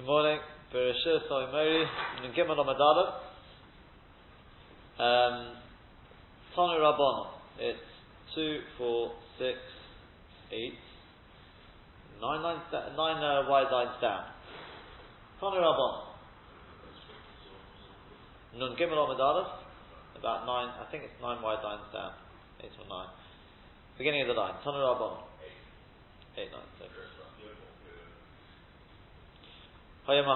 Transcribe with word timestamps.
Good 0.00 0.06
morning. 0.06 0.40
Bereshit 0.72 1.28
Soimeri, 1.30 1.84
Gimel 2.34 2.56
Amadalov. 2.56 3.20
Um, 4.96 5.56
Tanu 6.56 6.80
Rabban. 6.80 7.26
It's 7.58 7.78
two, 8.34 8.60
four, 8.78 9.12
six, 9.36 9.58
eight, 10.52 10.72
nine 12.18 12.42
lines, 12.42 12.62
da- 12.72 12.96
nine 12.96 13.22
uh, 13.22 13.50
wide 13.50 13.70
lines 13.70 14.00
down. 14.00 14.24
Tanu. 15.38 15.60
Nun 18.56 18.76
Gimel 18.80 18.96
Amadalov. 18.96 19.48
About 20.18 20.46
nine, 20.46 20.72
I 20.80 20.90
think 20.90 21.04
it's 21.04 21.20
nine 21.20 21.42
wide 21.42 21.62
lines 21.62 21.84
down. 21.92 22.12
Eight 22.64 22.72
or 22.80 22.88
nine. 22.88 23.08
Beginning 23.98 24.22
of 24.22 24.28
the 24.28 24.32
line. 24.32 24.54
Tanu 24.64 24.80
Rabban. 24.80 25.18
Eight 26.38 26.50
lines. 26.52 26.72
Okay. 26.80 27.09
If 30.10 30.26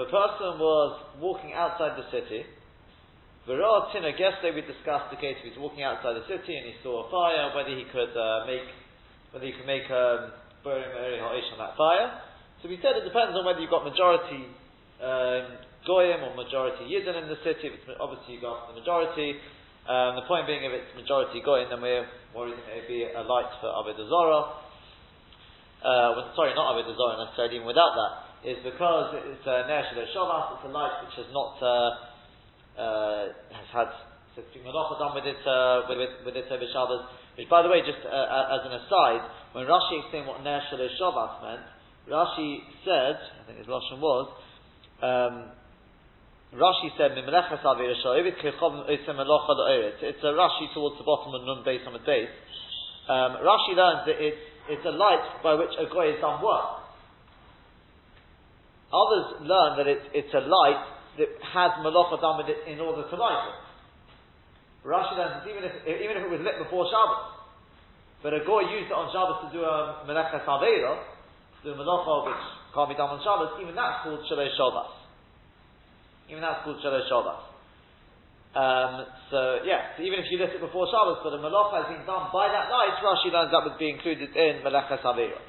a 0.00 0.08
person 0.08 0.56
was 0.56 1.04
walking 1.20 1.52
outside 1.52 2.00
the 2.00 2.08
city, 2.08 2.48
yesterday 3.44 4.56
we 4.56 4.64
discussed 4.64 5.12
the 5.12 5.20
case 5.20 5.36
if 5.44 5.52
he's 5.52 5.60
walking 5.60 5.84
outside 5.84 6.16
the 6.16 6.24
city 6.32 6.56
and 6.56 6.64
he 6.72 6.80
saw 6.80 7.04
a 7.04 7.12
fire, 7.12 7.52
whether 7.52 7.76
he 7.76 7.84
could 7.92 8.16
uh, 8.16 8.48
make 8.48 8.64
whether 9.36 9.44
he 9.44 9.52
could 9.52 9.68
make 9.68 9.84
a 9.92 10.32
um, 10.64 11.28
on 11.28 11.58
that 11.60 11.76
fire. 11.76 12.24
So 12.64 12.72
we 12.72 12.80
said 12.80 12.96
it 12.96 13.04
depends 13.04 13.36
on 13.36 13.44
whether 13.44 13.60
you've 13.60 13.68
got 13.68 13.84
majority 13.84 14.48
um, 15.04 15.60
goyim 15.84 16.24
or 16.24 16.32
majority 16.32 16.88
yidden 16.88 17.20
in 17.20 17.28
the 17.28 17.36
city. 17.44 17.68
If 17.68 17.84
it's, 17.84 18.00
obviously 18.00 18.40
you 18.40 18.40
got 18.40 18.72
the 18.72 18.80
majority. 18.80 19.36
Um, 19.84 20.16
the 20.16 20.24
point 20.24 20.48
being, 20.48 20.64
if 20.64 20.72
it's 20.72 20.88
majority 20.96 21.44
goyim, 21.44 21.68
then 21.68 21.84
we're 21.84 22.08
worried 22.32 22.56
it 22.56 22.64
may 22.64 22.80
be 22.88 23.04
a 23.12 23.20
light 23.20 23.52
for 23.60 23.68
Avodah 23.68 24.08
Zorah 24.08 24.71
uh, 25.82 26.14
well, 26.14 26.30
sorry, 26.38 26.54
not 26.54 26.72
Avodah 26.74 26.94
Zorah 26.94 27.18
necessarily, 27.26 27.58
even 27.58 27.66
without 27.66 27.92
that, 27.98 28.12
is 28.46 28.58
because 28.62 29.18
it's 29.18 29.46
a 29.46 29.66
Ner 29.66 29.82
Shavas, 30.14 30.58
it's 30.58 30.66
a 30.66 30.72
light 30.72 30.94
which 31.06 31.14
has 31.18 31.26
not, 31.34 31.58
uh, 31.62 31.90
uh, 32.78 33.22
has 33.50 33.68
had 33.74 33.90
Malacha 34.62 34.98
done 34.98 35.14
with 35.14 35.26
it, 35.26 35.42
uh, 35.44 35.82
with, 35.90 35.98
with, 35.98 36.34
with 36.34 36.36
it 36.38 36.46
over. 36.48 36.98
Which, 37.36 37.48
by 37.48 37.62
the 37.62 37.68
way, 37.68 37.80
just 37.82 38.04
uh, 38.04 38.10
uh, 38.10 38.56
as 38.58 38.62
an 38.66 38.72
aside, 38.78 39.22
when 39.52 39.66
Rashi 39.66 40.00
explained 40.02 40.26
what 40.26 40.42
Ner 40.42 40.60
Shelo 40.70 40.88
Shavas 41.00 41.42
meant, 41.42 41.66
Rashi 42.10 42.58
said, 42.84 43.16
I 43.18 43.42
think 43.46 43.58
his 43.58 43.66
Lashon 43.66 43.98
was, 43.98 44.28
um, 45.02 45.50
Rashi 46.52 46.92
said, 46.98 47.12
It's 47.16 47.26
a 50.22 50.32
Rashi 50.36 50.66
towards 50.74 50.98
the 50.98 51.04
bottom 51.04 51.34
of 51.34 51.46
Nun 51.46 51.64
base 51.64 51.80
on 51.86 51.94
the 51.94 52.04
base. 52.04 52.28
Um, 53.08 53.40
Rashi 53.40 53.74
learns 53.74 54.04
that 54.06 54.20
it's 54.20 54.51
it's 54.68 54.84
a 54.86 54.94
light 54.94 55.42
by 55.42 55.54
which 55.54 55.74
a 55.78 55.86
goy 55.90 56.12
has 56.12 56.20
done 56.20 56.42
work. 56.42 56.82
Others 58.92 59.48
learn 59.48 59.70
that 59.80 59.88
it's, 59.88 60.06
it's 60.12 60.34
a 60.34 60.44
light 60.44 60.82
that 61.18 61.30
has 61.40 61.70
malacha 61.80 62.20
done 62.20 62.36
with 62.38 62.48
it 62.52 62.60
in 62.68 62.78
order 62.78 63.08
to 63.08 63.16
light 63.16 63.48
it. 63.48 63.58
Rashi 64.86 65.16
learns 65.16 65.46
even 65.48 65.62
if, 65.64 65.74
even 65.86 66.14
if 66.18 66.22
it 66.26 66.30
was 66.30 66.42
lit 66.42 66.58
before 66.58 66.84
Shabbos, 66.90 67.42
but 68.22 68.34
a 68.34 68.44
goy 68.44 68.66
used 68.68 68.90
it 68.90 68.96
on 68.96 69.10
Shabbos 69.10 69.46
to 69.46 69.48
do 69.54 69.62
a 69.64 70.06
melecha 70.06 70.44
savera, 70.44 70.98
to 70.98 71.60
do 71.62 71.70
a 71.74 71.78
malacha 71.78 72.26
which 72.26 72.44
can't 72.74 72.88
be 72.88 72.96
done 72.96 73.16
on 73.16 73.20
Shabbos, 73.22 73.58
even 73.62 73.74
that's 73.74 74.04
called 74.04 74.22
Shalei 74.26 74.50
Shabbos. 74.54 74.92
Even 76.28 76.42
that's 76.42 76.64
called 76.64 76.78
Shalei 76.82 77.06
Shabbos. 77.08 77.51
Um, 78.52 79.08
so 79.32 79.64
yeah, 79.64 79.96
so 79.96 80.04
even 80.04 80.20
if 80.20 80.28
you 80.28 80.36
list 80.36 80.52
it 80.52 80.60
before 80.60 80.84
Shabbos, 80.92 81.24
but 81.24 81.32
a 81.32 81.40
malacha 81.40 81.88
has 81.88 81.88
been 81.88 82.04
done 82.04 82.28
by 82.28 82.52
that 82.52 82.68
night, 82.68 83.00
Rashi 83.00 83.32
learns 83.32 83.48
that 83.48 83.64
would 83.64 83.80
be 83.80 83.88
included 83.88 84.28
in 84.36 84.60
Melecha 84.60 85.00
Savira. 85.00 85.40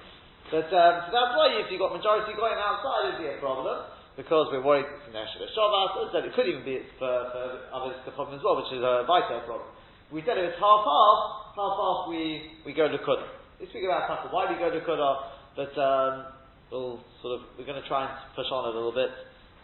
But 0.47 0.71
um, 0.71 0.93
so 1.03 1.09
that's 1.11 1.35
why 1.35 1.51
if 1.59 1.67
you've 1.67 1.83
got 1.83 1.91
majority 1.91 2.31
going 2.31 2.55
outside, 2.55 3.11
it'd 3.11 3.19
be 3.19 3.27
a 3.27 3.43
problem 3.43 3.91
because 4.15 4.47
we're 4.55 4.63
worried 4.63 4.87
it's 4.87 5.11
an 5.11 5.19
Eshel 5.19 5.51
Shabbos. 5.51 6.15
It 6.15 6.31
could 6.31 6.47
even 6.47 6.63
be 6.63 6.79
for, 6.95 7.11
for 7.35 7.43
others 7.75 7.99
the 8.07 8.15
problem 8.15 8.39
as 8.39 8.43
well, 8.45 8.55
which 8.55 8.71
is 8.71 8.79
a 8.79 9.03
vital 9.03 9.43
problem. 9.43 9.67
We 10.07 10.23
said 10.23 10.39
if 10.39 10.55
it's 10.55 10.61
half 10.63 10.87
half, 10.87 11.19
half 11.59 11.75
half 11.75 11.99
we 12.07 12.55
we 12.63 12.71
go 12.71 12.87
Lukuda. 12.87 13.27
We 13.59 13.67
speak 13.67 13.83
about 13.83 14.07
Taka, 14.07 14.31
why 14.31 14.47
we 14.47 14.55
go 14.55 14.71
Lukuda, 14.71 15.11
but 15.59 15.75
um, 15.75 16.31
we'll 16.71 17.03
sort 17.19 17.35
of 17.35 17.51
we're 17.59 17.67
going 17.67 17.83
to 17.83 17.87
try 17.91 18.07
and 18.07 18.15
push 18.31 18.47
on 18.47 18.63
a 18.63 18.71
little 18.71 18.95
bit 18.95 19.11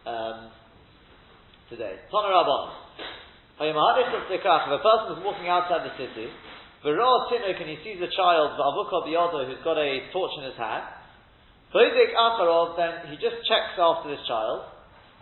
um, 0.03 0.52
today. 1.72 2.03
Tana 2.12 2.36
Rabban. 2.36 3.28
If 3.59 3.75
a 3.75 4.80
person 4.80 5.20
is 5.20 5.20
walking 5.20 5.52
outside 5.52 5.84
the 5.84 5.92
city, 6.00 6.31
and 6.31 7.68
he 7.68 7.78
sees 7.84 8.00
a 8.00 8.08
child, 8.16 8.56
who's 8.56 9.64
got 9.68 9.75
a 9.75 9.92
torch 10.16 10.31
in 10.40 10.47
his 10.47 10.56
hand, 10.56 10.84
then 11.75 12.92
he 13.12 13.16
just 13.19 13.44
checks 13.44 13.75
after 13.75 14.08
this 14.16 14.24
child. 14.31 14.64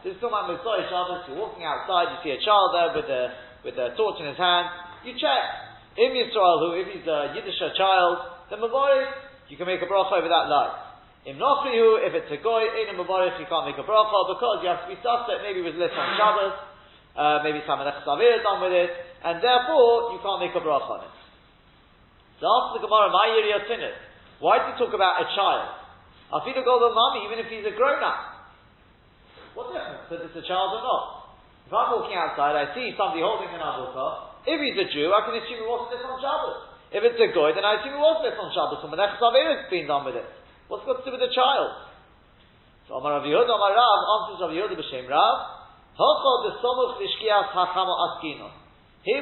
This 0.06 0.14
is 0.14 0.22
Shabbos, 0.22 1.26
you're 1.28 1.42
walking 1.42 1.66
outside, 1.66 2.14
you 2.14 2.18
see 2.22 2.38
a 2.38 2.42
child 2.46 2.78
there 2.78 2.94
with 2.94 3.10
a, 3.10 3.34
with 3.66 3.74
a 3.74 3.98
torch 3.98 4.22
in 4.22 4.30
his 4.30 4.38
hand, 4.38 4.70
you 5.02 5.18
check. 5.18 5.42
Im 5.98 6.14
Yisrael, 6.14 6.62
who, 6.62 6.78
if 6.78 6.94
he's 6.94 7.10
a 7.10 7.34
Yiddish 7.34 7.58
child, 7.74 8.18
then 8.54 8.62
you 8.62 9.58
can 9.58 9.66
make 9.66 9.82
a 9.82 9.90
bracha 9.90 10.14
over 10.14 10.30
that 10.30 10.46
light. 10.46 10.78
Im 11.26 11.42
Nochrihu, 11.42 12.06
if 12.06 12.14
it's 12.14 12.30
a 12.30 12.38
Goy, 12.38 12.70
in 12.70 12.94
a 12.94 12.96
Mavarich, 13.02 13.34
you 13.42 13.50
can't 13.50 13.66
make 13.66 13.82
a 13.82 13.84
bracha 13.84 14.30
because 14.30 14.62
you 14.62 14.70
have 14.70 14.86
to 14.86 14.94
be 14.94 15.02
suspect, 15.02 15.42
maybe 15.42 15.66
it 15.66 15.66
was 15.66 15.74
lit 15.74 15.90
on 15.90 16.08
Shabbos, 16.22 16.67
uh, 17.18 17.42
maybe 17.42 17.66
some 17.66 17.82
Melech 17.82 18.06
Savir 18.06 18.38
is 18.38 18.46
done 18.46 18.62
with 18.62 18.72
it, 18.72 18.94
and 19.26 19.42
therefore 19.42 20.14
you 20.14 20.22
can't 20.22 20.40
make 20.40 20.54
a 20.54 20.62
bracha 20.62 21.02
on 21.02 21.02
it. 21.10 21.18
So 22.38 22.46
after 22.46 22.78
the 22.78 22.86
Gemara, 22.86 23.10
my 23.10 23.34
Yiriyot 23.34 23.66
why 24.38 24.62
did 24.62 24.78
he 24.78 24.86
talk 24.86 24.94
about 24.94 25.18
a 25.18 25.26
child? 25.34 25.74
Afilu 26.30 26.62
Golden 26.62 26.94
Mami, 26.94 27.26
even 27.26 27.42
if 27.42 27.50
he's 27.50 27.66
a 27.66 27.74
grown 27.74 28.04
up. 28.06 28.54
What 29.58 29.74
difference 29.74 30.06
whether 30.14 30.30
it's 30.30 30.38
a 30.38 30.46
child 30.46 30.78
or 30.78 30.82
not? 30.86 31.04
If 31.66 31.74
I'm 31.74 31.90
walking 31.98 32.14
outside, 32.14 32.54
I 32.54 32.70
see 32.78 32.94
somebody 32.94 33.26
holding 33.26 33.50
an 33.50 33.58
avocado. 33.58 34.38
If 34.46 34.62
he's 34.62 34.78
a 34.78 34.88
Jew, 34.94 35.10
I 35.10 35.26
can 35.26 35.34
assume 35.42 35.60
he 35.60 35.68
wasn't 35.68 35.98
this 35.98 36.06
on 36.06 36.22
Shabbos. 36.22 36.78
If 36.94 37.02
it's 37.04 37.20
a 37.20 37.34
goy, 37.34 37.52
then 37.58 37.66
I 37.66 37.82
assume 37.82 37.98
it 37.98 38.00
was 38.00 38.22
this 38.22 38.38
on 38.38 38.54
Shabbos. 38.54 38.80
So 38.86 38.88
Melech 38.88 39.18
Savir 39.18 39.50
has 39.58 39.66
been 39.74 39.90
done 39.90 40.06
with 40.06 40.16
it. 40.16 40.28
What's 40.70 40.86
got 40.86 41.02
to 41.02 41.04
do 41.04 41.12
with 41.18 41.26
the 41.26 41.34
child? 41.34 41.90
So 42.86 43.02
Amar 43.02 43.18
Rav 43.20 43.26
Yehuda, 43.26 43.50
Amar 43.50 43.74
Rav, 43.74 44.00
answers 44.14 44.40
Rav 44.46 44.54
Yehuda 44.54 44.76
b'Shem 44.78 45.10
Rav, 45.10 45.57
here 45.98 46.06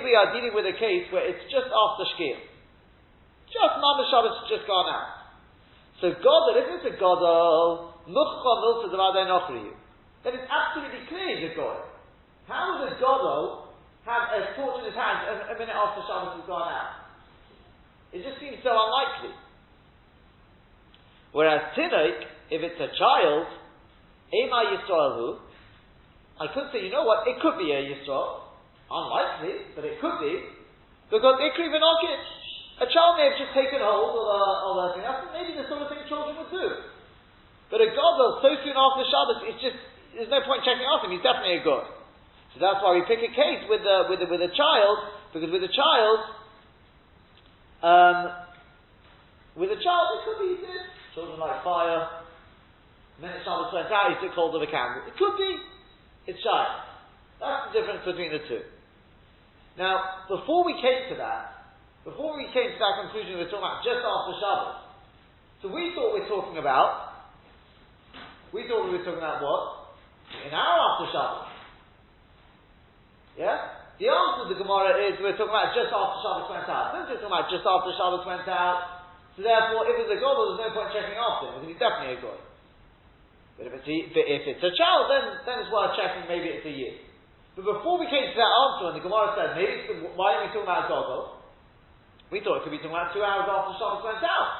we 0.03 0.11
are 0.11 0.27
dealing 0.35 0.51
with 0.51 0.67
a 0.67 0.75
case 0.75 1.07
where 1.07 1.23
it's 1.23 1.47
just 1.47 1.71
after 1.71 2.03
Shkia. 2.03 2.35
Just 3.47 3.79
Mama 3.79 4.03
Shabbos 4.11 4.35
has 4.43 4.51
just 4.51 4.67
gone 4.67 4.91
out. 4.91 5.23
So 6.03 6.11
Godel, 6.19 6.59
if 6.59 6.67
it's 6.75 6.91
a 6.91 6.99
Godel, 6.99 7.95
Muchcha 8.11 8.53
Milsa 8.59 8.91
Devadei 8.91 9.23
Nochriyu, 9.23 9.71
then 10.27 10.35
it's 10.35 10.51
absolutely 10.51 11.07
clear 11.07 11.39
he's 11.39 11.47
a 11.53 11.55
God. 11.55 11.79
How 12.51 12.75
would 12.75 12.91
a 12.91 12.99
Godel 12.99 13.71
have 14.03 14.35
a 14.35 14.51
torch 14.59 14.83
in 14.83 14.91
his 14.91 14.99
hand 14.99 15.31
a, 15.31 15.55
a 15.55 15.57
minute 15.57 15.71
after 15.71 16.03
Shabbos 16.03 16.35
has 16.35 16.43
gone 16.43 16.67
out? 16.67 17.07
It 18.11 18.19
just 18.19 18.35
seems 18.43 18.59
so 18.67 18.75
unlikely. 18.75 19.31
Whereas 21.31 21.71
Tinoik, 21.71 22.19
if 22.51 22.59
it's 22.59 22.83
a 22.83 22.91
child, 22.99 23.47
Ema 24.35 24.75
Yisraelhu, 24.75 25.44
I 26.35 26.51
could 26.51 26.67
say, 26.75 26.83
you 26.83 26.91
know 26.91 27.07
what, 27.07 27.23
it 27.27 27.39
could 27.39 27.55
be 27.55 27.71
a 27.71 27.79
Yisrael. 27.79 28.43
Unlikely, 28.91 29.71
but 29.73 29.87
it 29.87 29.97
could 30.03 30.19
be. 30.19 30.45
Because 31.09 31.41
Ikri 31.41 31.71
Vinokit, 31.71 32.21
a 32.83 32.87
child 32.91 33.17
may 33.17 33.31
have 33.31 33.39
just 33.39 33.55
taken 33.55 33.79
hold 33.79 34.13
of 34.13 34.27
a, 34.27 34.41
of 34.67 34.73
a 34.77 34.85
thing. 34.93 35.03
That's 35.07 35.25
maybe 35.31 35.55
the 35.55 35.65
sort 35.71 35.81
of 35.81 35.89
thing 35.89 36.03
children 36.11 36.35
would 36.35 36.51
do. 36.51 36.67
But 37.71 37.81
a 37.81 37.89
God 37.89 38.13
so 38.43 38.49
soon 38.61 38.75
after 38.77 39.03
Shabbos, 39.07 39.41
it's 39.47 39.61
just, 39.63 39.79
there's 40.13 40.29
no 40.29 40.43
point 40.45 40.61
checking 40.67 40.85
after 40.85 41.07
him. 41.07 41.17
He's 41.17 41.25
definitely 41.25 41.61
a 41.61 41.65
God. 41.65 41.87
So 42.53 42.61
that's 42.61 42.79
why 42.83 42.93
we 42.93 43.03
pick 43.07 43.23
a 43.23 43.31
case 43.31 43.63
with 43.67 43.81
a, 43.81 44.05
with 44.11 44.21
a, 44.21 44.27
with 44.29 44.43
a 44.43 44.51
child, 44.53 44.97
because 45.33 45.49
with 45.49 45.65
a 45.65 45.73
child, 45.73 46.19
um, 47.83 48.19
with 49.55 49.71
a 49.71 49.79
child, 49.79 50.05
it 50.15 50.21
could 50.27 50.39
be 50.39 50.51
this. 50.61 50.83
Children 51.15 51.39
like 51.39 51.63
fire. 51.63 52.27
Minute 53.23 53.41
Shabbos 53.47 53.71
went 53.71 53.87
out, 53.87 54.11
he 54.11 54.19
took 54.19 54.35
hold 54.35 54.55
of 54.55 54.61
a 54.61 54.67
candle. 54.67 55.07
It 55.07 55.15
could 55.15 55.35
be. 55.39 55.74
It's 56.25 56.41
shy. 56.41 56.65
That's 57.39 57.69
the 57.69 57.73
difference 57.77 58.01
between 58.05 58.31
the 58.33 58.41
two. 58.49 58.65
Now, 59.77 60.25
before 60.29 60.65
we 60.65 60.73
came 60.81 61.13
to 61.13 61.15
that, 61.19 61.75
before 62.07 62.37
we 62.37 62.47
came 62.53 62.73
to 62.73 62.79
that 62.79 62.95
conclusion 63.05 63.37
we're 63.37 63.51
talking 63.51 63.65
about 63.65 63.83
just 63.83 64.01
after 64.01 64.33
Shabbos, 64.39 64.77
so 65.61 65.65
we 65.73 65.91
thought 65.93 66.15
we 66.15 66.23
are 66.23 66.31
talking 66.31 66.57
about, 66.57 67.25
we 68.53 68.65
thought 68.69 68.87
we 68.87 68.97
were 68.97 69.05
talking 69.05 69.19
about 69.19 69.43
what? 69.43 69.97
An 70.47 70.53
hour 70.53 70.77
after 70.95 71.07
Shabbos. 71.11 71.49
Yeah? 73.35 73.57
The 73.99 74.07
answer 74.11 74.47
to 74.47 74.55
the 74.55 74.59
Gemara 74.59 74.95
is 75.07 75.19
we're 75.19 75.35
talking 75.35 75.51
about 75.51 75.75
just 75.75 75.91
after 75.91 76.17
Shabbos 76.23 76.47
went 76.47 76.69
out. 76.71 76.95
Since 76.95 77.05
we're 77.09 77.21
talking 77.25 77.35
about 77.35 77.51
just 77.51 77.65
after 77.67 77.91
Shabbos 77.97 78.23
went 78.23 78.47
out, 78.47 78.79
so 79.35 79.43
therefore, 79.43 79.83
if 79.91 79.99
it's 79.99 80.13
a 80.15 80.19
God, 80.23 80.33
there's 80.39 80.61
no 80.63 80.69
point 80.71 80.95
checking 80.95 81.19
after 81.19 81.59
he's 81.67 81.75
definitely 81.75 82.15
a 82.15 82.21
God. 82.23 82.39
But 83.55 83.71
if 83.71 83.73
it's 83.79 83.87
a, 83.87 83.97
if 84.19 84.43
it's 84.51 84.63
a 84.63 84.73
child, 84.75 85.07
then, 85.07 85.23
then 85.47 85.55
it's 85.63 85.71
worth 85.71 85.95
checking, 85.95 86.27
maybe 86.27 86.51
it's 86.51 86.67
a 86.67 86.75
year. 86.75 86.99
But 87.55 87.63
before 87.79 87.95
we 87.95 88.11
came 88.11 88.27
to 88.27 88.35
that 88.35 88.51
answer, 88.51 88.85
and 88.91 88.95
the 88.99 89.03
Gemara 89.03 89.31
said, 89.31 89.55
maybe 89.55 90.11
why 90.19 90.35
are 90.35 90.41
we 90.43 90.51
talking 90.51 90.67
about 90.67 90.91
Gogo? 90.91 91.39
We 92.27 92.43
thought 92.43 92.59
it 92.59 92.63
could 92.67 92.75
be 92.75 92.83
talking 92.83 92.91
about 92.91 93.15
two 93.15 93.23
hours 93.23 93.47
after 93.47 93.79
Shabbos 93.79 94.03
went 94.03 94.19
out. 94.19 94.51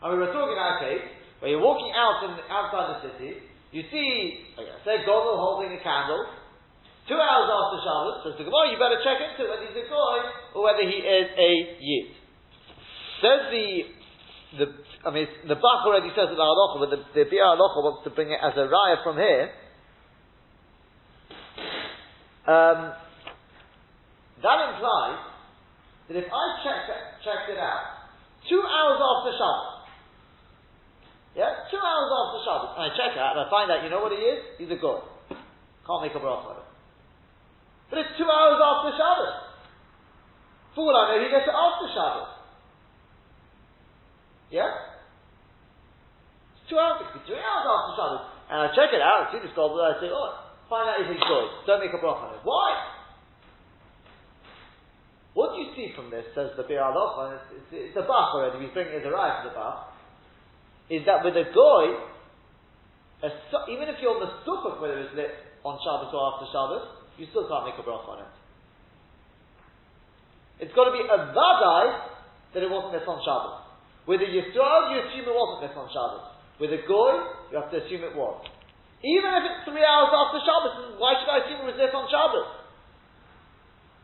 And 0.00 0.16
we 0.16 0.18
were 0.24 0.32
talking 0.32 0.56
about 0.56 0.80
a 0.80 0.88
case 0.88 1.04
where 1.44 1.52
you're 1.52 1.60
walking 1.60 1.92
out 1.92 2.24
in, 2.24 2.40
outside 2.48 2.86
the 2.88 2.98
city, 3.04 3.44
you 3.68 3.84
see, 3.92 4.48
like 4.56 4.64
I 4.64 4.80
said, 4.80 5.04
Gogol 5.04 5.36
holding 5.36 5.76
a 5.76 5.80
candle, 5.84 6.24
two 7.04 7.20
hours 7.20 7.52
after 7.52 7.78
Shabbos, 7.84 8.16
says 8.24 8.34
the 8.40 8.48
Gemara, 8.48 8.72
you 8.72 8.80
better 8.80 9.00
check 9.04 9.20
into 9.20 9.44
whether 9.44 9.68
he's 9.68 9.76
a 9.76 9.84
Goy 9.92 10.18
or 10.56 10.64
whether 10.64 10.88
he 10.88 11.04
is 11.04 11.28
a 11.36 11.52
Yid. 11.84 12.08
Says 13.20 13.40
the, 13.52 13.68
the, 14.56 14.66
I 15.06 15.10
mean, 15.10 15.26
the 15.46 15.54
Bach 15.54 15.86
already 15.86 16.10
says 16.10 16.26
it 16.30 16.38
halacha, 16.38 16.82
but 16.82 16.90
the, 16.90 17.00
the 17.14 17.24
Biur 17.30 17.54
halacha 17.54 17.78
wants 17.82 18.02
to 18.04 18.10
bring 18.10 18.30
it 18.30 18.40
as 18.42 18.52
a 18.58 18.66
raya 18.66 19.02
from 19.02 19.16
here. 19.16 19.50
Um, 22.48 22.78
that 24.42 24.58
implies 24.72 25.20
that 26.08 26.16
if 26.16 26.26
I 26.26 26.44
checked 26.64 26.88
it, 26.88 27.02
checked 27.22 27.52
it 27.52 27.60
out, 27.60 28.08
two 28.48 28.62
hours 28.64 28.98
after 28.98 29.36
Shabbos, 29.36 29.78
yeah, 31.36 31.68
two 31.70 31.78
hours 31.78 32.08
after 32.08 32.38
Shabbos, 32.48 32.70
and 32.74 32.82
I 32.88 32.90
check 32.96 33.12
it 33.14 33.20
out 33.20 33.36
and 33.36 33.44
I 33.44 33.46
find 33.52 33.68
out, 33.70 33.84
you 33.84 33.90
know 33.92 34.00
what 34.00 34.16
he 34.16 34.18
is? 34.18 34.40
He's 34.56 34.72
a 34.72 34.80
god. 34.80 35.04
Can't 35.28 36.02
make 36.02 36.16
a 36.16 36.22
bracha 36.24 36.56
on 36.56 36.56
it. 36.64 36.68
But 37.92 38.02
it's 38.02 38.12
two 38.18 38.26
hours 38.26 38.58
after 38.58 38.96
Shabbos. 38.96 39.36
For 40.74 40.88
all 40.88 40.96
I 40.96 41.16
know, 41.16 41.22
he 41.22 41.30
gets 41.30 41.46
it 41.46 41.54
after 41.54 41.86
Shabbos. 41.92 42.37
Yeah? 44.48 44.68
It's 46.56 46.64
two 46.68 46.80
hours, 46.80 47.04
it 47.04 47.12
could 47.12 47.24
be 47.24 47.32
three 47.32 47.40
hours 47.40 47.64
after 47.68 47.92
Shabbos. 47.96 48.24
And 48.48 48.58
I 48.64 48.66
check 48.72 48.90
it 48.96 49.02
out, 49.04 49.28
I 49.28 49.32
see 49.32 49.40
this 49.44 49.52
god, 49.52 49.76
and 49.76 49.92
I 49.92 50.00
say, 50.00 50.08
oh, 50.08 50.48
find 50.72 50.88
out 50.88 51.00
if 51.04 51.08
he's 51.12 51.20
good. 51.20 51.48
Don't 51.68 51.84
make 51.84 51.92
a 51.92 52.00
bracha 52.00 52.32
on 52.32 52.34
it. 52.36 52.42
Why? 52.44 52.96
What 55.36 55.54
do 55.54 55.62
you 55.62 55.70
see 55.76 55.92
from 55.94 56.10
this, 56.10 56.24
says 56.34 56.56
the 56.56 56.64
Biur 56.64 56.82
Halacha, 56.82 57.38
it's, 57.38 57.48
it's, 57.54 57.70
it's 57.92 57.96
a 58.00 58.02
Bach 58.08 58.34
already, 58.34 58.64
he's 58.64 58.74
bringing 58.74 58.98
it 58.98 59.06
a 59.06 59.12
right 59.12 59.44
to 59.44 59.52
the 59.52 59.54
Bach, 59.54 59.94
is 60.90 61.04
that 61.04 61.22
with 61.22 61.36
a 61.36 61.46
Goy, 61.52 61.94
a, 63.22 63.28
even 63.68 63.86
if 63.92 64.00
you're 64.00 64.16
Sukkot 64.48 64.80
whether 64.80 64.98
it's 64.98 65.14
lit 65.14 65.30
on 65.62 65.76
Shabbos 65.84 66.10
or 66.10 66.22
after 66.32 66.48
Shabbos, 66.48 66.84
you 67.20 67.28
still 67.30 67.46
can't 67.46 67.68
make 67.68 67.76
a 67.76 67.84
bracha 67.84 68.08
on 68.08 68.18
it. 68.24 68.32
It's 70.64 70.74
got 70.74 70.90
to 70.90 70.94
be 70.96 71.04
a 71.06 71.18
Vadai 71.36 71.84
that 72.54 72.62
it 72.62 72.70
wasn't 72.70 72.98
lit 72.98 73.06
on 73.06 73.20
Shabbos. 73.22 73.67
With 74.08 74.24
a 74.24 74.28
Yisrael, 74.32 74.82
you 74.88 75.04
assume 75.04 75.28
it 75.28 75.36
wasn't 75.36 75.68
lit 75.68 75.76
on 75.76 75.84
Shabbos. 75.92 76.32
With 76.56 76.72
a 76.72 76.80
Goy, 76.88 77.12
you 77.52 77.60
have 77.60 77.68
to 77.68 77.84
assume 77.84 78.08
it 78.08 78.16
was. 78.16 78.40
Even 79.04 79.30
if 79.36 79.42
it's 79.44 79.60
three 79.68 79.84
hours 79.84 80.10
after 80.10 80.40
Shabbos, 80.40 80.96
why 80.96 81.12
should 81.20 81.28
I 81.28 81.44
assume 81.44 81.68
it 81.68 81.76
was 81.76 81.78
lit 81.78 81.92
on 81.92 82.08
Shabbos? 82.08 82.48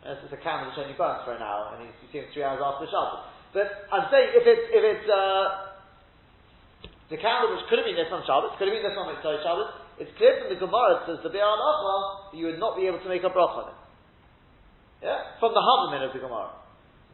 It's 0.04 0.36
a 0.36 0.42
candle 0.44 0.68
which 0.68 0.76
only 0.76 0.92
burns 0.92 1.24
for 1.24 1.32
an 1.32 1.40
hour, 1.40 1.72
and 1.72 1.88
he's, 1.88 1.96
you 2.12 2.20
three 2.36 2.44
hours 2.44 2.60
after 2.60 2.84
Shabbos. 2.84 3.32
But 3.56 3.88
I'm 3.88 4.12
saying 4.12 4.36
if 4.36 4.44
it's 4.44 4.66
if 4.68 4.82
it's 4.84 5.08
uh, 5.08 5.72
the 7.08 7.16
candle 7.16 7.56
which 7.56 7.64
could 7.72 7.80
have 7.80 7.88
been 7.88 7.96
this 7.96 8.12
on 8.12 8.20
Shabbos, 8.28 8.52
could 8.60 8.68
have 8.68 8.76
been 8.76 8.84
this 8.84 8.92
on 9.00 9.08
Motzei 9.08 9.40
Shabbos, 9.40 9.72
it's 9.96 10.12
clear 10.20 10.36
from 10.44 10.52
the 10.52 10.60
Gemara 10.60 11.00
it 11.00 11.02
says 11.08 11.24
the 11.24 11.32
Be'al 11.32 11.56
that 11.56 12.36
you 12.36 12.52
would 12.52 12.60
not 12.60 12.76
be 12.76 12.84
able 12.84 13.00
to 13.00 13.08
make 13.08 13.24
a 13.24 13.32
bracha 13.32 13.64
on 13.64 13.72
it. 13.72 13.80
Yeah, 15.00 15.40
from 15.40 15.56
the 15.56 15.64
Havamin 15.64 16.04
of 16.04 16.12
the 16.12 16.20
Gemara. 16.20 16.63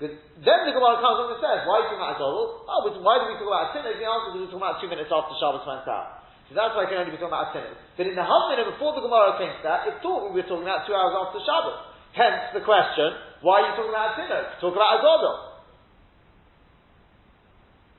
Because 0.01 0.17
then 0.41 0.65
the 0.65 0.73
Gemara 0.73 0.97
comes 1.05 1.21
along 1.21 1.37
and 1.37 1.45
says, 1.45 1.69
why 1.69 1.77
are 1.77 1.81
you 1.85 1.89
talking 1.93 2.01
about 2.01 2.17
a 2.17 2.25
Godel? 2.25 2.65
Oh, 2.65 2.89
why 3.05 3.21
do 3.21 3.29
we 3.29 3.37
talk 3.37 3.53
about 3.53 3.69
a 3.69 3.71
sinner? 3.77 3.93
The 3.93 4.09
answer 4.09 4.33
is 4.33 4.49
we're 4.49 4.49
talking 4.49 4.65
about 4.65 4.81
two 4.81 4.89
minutes 4.89 5.13
after 5.13 5.37
Shabbos 5.37 5.69
went 5.69 5.85
out. 5.85 6.25
So 6.49 6.57
that's 6.57 6.73
why 6.73 6.83
I 6.83 6.87
can 6.89 7.05
only 7.05 7.13
be 7.13 7.21
talking 7.21 7.37
about 7.37 7.53
a 7.53 7.61
sinner. 7.61 7.77
But 8.01 8.09
in 8.09 8.17
the 8.17 8.25
Havamin 8.25 8.65
before 8.65 8.97
the 8.97 9.05
Gemara 9.05 9.37
came 9.37 9.53
to 9.53 9.63
that, 9.69 9.85
it 9.93 10.01
thought 10.01 10.33
we 10.33 10.41
were 10.41 10.49
talking 10.49 10.65
about 10.65 10.89
two 10.89 10.97
hours 10.97 11.13
after 11.13 11.45
Shabbos. 11.45 11.79
Hence 12.17 12.57
the 12.57 12.65
question, 12.65 13.13
why 13.45 13.61
are 13.61 13.65
you 13.69 13.73
talking 13.77 13.93
about 13.93 14.17
Tinok? 14.17 14.57
Talk 14.65 14.73
about 14.73 15.05
Agodol. 15.05 15.37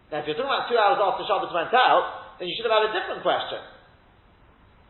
Now 0.10 0.18
if 0.20 0.26
you're 0.26 0.42
talking 0.42 0.50
about 0.50 0.74
two 0.74 0.82
hours 0.82 0.98
after 0.98 1.22
Shabbos 1.30 1.54
went 1.54 1.70
out, 1.70 2.42
then 2.42 2.50
you 2.50 2.58
should 2.58 2.66
have 2.66 2.82
had 2.82 2.90
a 2.90 2.94
different 2.98 3.22
question. 3.22 3.62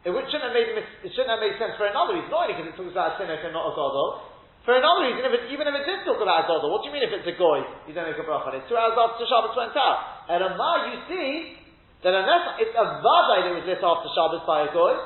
It 0.07 0.15
shouldn't 0.15 0.47
have 0.47 0.55
made, 0.55 0.79
it 0.79 1.11
shouldn't 1.11 1.29
have 1.35 1.43
made 1.43 1.59
sense 1.59 1.75
for 1.75 1.85
another 1.91 2.15
reason, 2.15 2.31
not 2.31 2.47
only 2.47 2.55
because 2.55 2.71
it 2.71 2.79
talks 2.79 2.95
about 2.95 3.19
Tinok 3.19 3.43
and 3.43 3.51
not 3.51 3.75
Agodol, 3.75 4.30
for 4.61 4.77
another 4.77 5.09
reason, 5.09 5.25
if 5.25 5.33
it, 5.33 5.43
even 5.49 5.65
if 5.65 5.73
it 5.73 5.85
did 5.89 6.05
talk 6.05 6.21
about 6.21 6.45
Agodol, 6.45 6.69
what 6.69 6.85
do 6.85 6.89
you 6.89 6.93
mean 6.93 7.01
if 7.01 7.09
it's 7.09 7.25
a 7.25 7.33
Goy, 7.33 7.65
you 7.89 7.97
don't 7.97 8.05
make 8.05 8.21
a 8.21 8.25
bracha 8.25 8.53
on 8.53 8.61
it? 8.61 8.69
Two 8.69 8.77
hours 8.77 8.93
after 8.93 9.25
Shabbos 9.25 9.57
went 9.57 9.73
out. 9.73 10.29
And 10.29 10.37
on 10.45 10.53
you 10.93 10.97
see 11.09 11.57
that 12.05 12.13
unless 12.13 12.61
it's 12.61 12.77
a 12.77 12.85
Vadai 13.01 13.37
that 13.49 13.53
was 13.57 13.65
lit 13.65 13.81
after 13.81 14.09
Shabbos 14.13 14.45
by 14.45 14.69
a 14.69 14.69
Goy, 14.69 15.01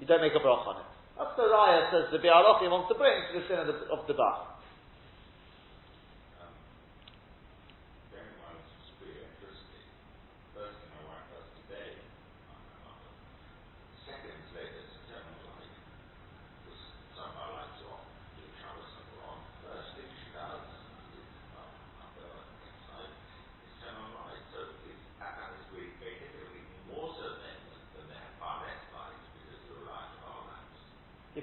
you 0.00 0.04
don't 0.04 0.20
make 0.20 0.36
a 0.36 0.42
bracha 0.44 0.68
on 0.68 0.84
it. 0.84 0.88
That's 1.16 1.32
the 1.36 1.48
raya 1.48 1.88
says 1.88 2.12
the 2.12 2.20
Biur 2.20 2.44
wants 2.68 2.92
to 2.92 2.96
bring 3.00 3.16
to 3.32 3.40
the 3.40 3.44
sin 3.48 3.56
of 3.56 3.68
the, 3.72 3.76
of 3.88 4.04
the 4.04 4.12
bar. 4.20 4.52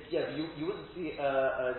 yeah, 0.10 0.34
you, 0.34 0.50
you 0.58 0.66
wouldn't 0.66 0.90
see 0.98 1.14
a, 1.22 1.30
a 1.30 1.79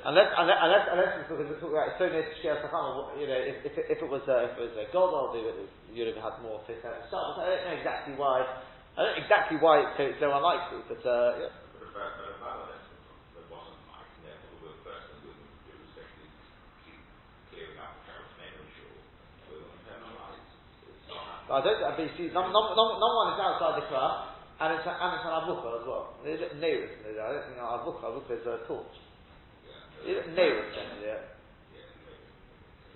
Unless, 0.00 0.32
unless, 0.32 0.56
unless, 0.64 0.84
unless 0.96 1.12
it's 1.20 1.28
because 1.28 1.44
it's, 1.44 1.60
it's 1.60 1.98
so 2.00 2.08
near 2.08 2.24
to 2.24 2.32
Shkia 2.40 2.56
Sachama, 2.64 3.20
you 3.20 3.28
know, 3.28 3.36
if, 3.36 3.60
if, 3.68 3.76
if 3.76 3.98
it 4.00 4.08
was 4.08 4.24
a, 4.32 4.48
if 4.48 4.56
it 4.56 4.72
was 4.72 4.76
a 4.80 4.88
gold 4.96 5.36
you'd 5.92 6.08
have 6.08 6.16
had 6.16 6.40
more 6.40 6.64
fit 6.64 6.80
out 6.88 7.04
of 7.04 7.12
I 7.12 7.44
don't 7.44 7.64
know 7.68 7.76
exactly 7.76 8.16
why. 8.16 8.48
I 8.96 9.04
don't 9.04 9.12
know 9.12 9.20
exactly 9.20 9.60
why 9.60 9.84
it's 9.84 9.92
so, 10.00 10.08
so 10.16 10.26
unlikely, 10.32 10.80
but 10.88 11.04
uh, 11.04 11.36
yeah. 11.36 11.52
I 21.50 21.58
don't. 21.66 21.82
But 21.82 21.98
you 21.98 22.14
see, 22.16 22.32
number 22.32 22.56
one 22.56 23.34
is 23.34 23.40
outside 23.42 23.82
the 23.82 23.86
class, 23.90 24.32
and 24.62 24.78
it's 24.78 24.86
and 24.86 25.10
it's 25.18 25.26
an 25.26 25.34
avuka 25.34 25.82
as 25.82 25.84
well. 25.84 26.14
There's 26.22 26.40
nearest. 26.56 26.94
I 27.04 27.36
don't 27.36 27.44
think 27.50 27.58
avuka. 27.58 28.06
Avuka 28.06 28.32
is 28.38 28.46
a 28.46 28.64
torch. 28.70 29.09
Neighbor 30.34 30.64
yeah. 31.04 31.22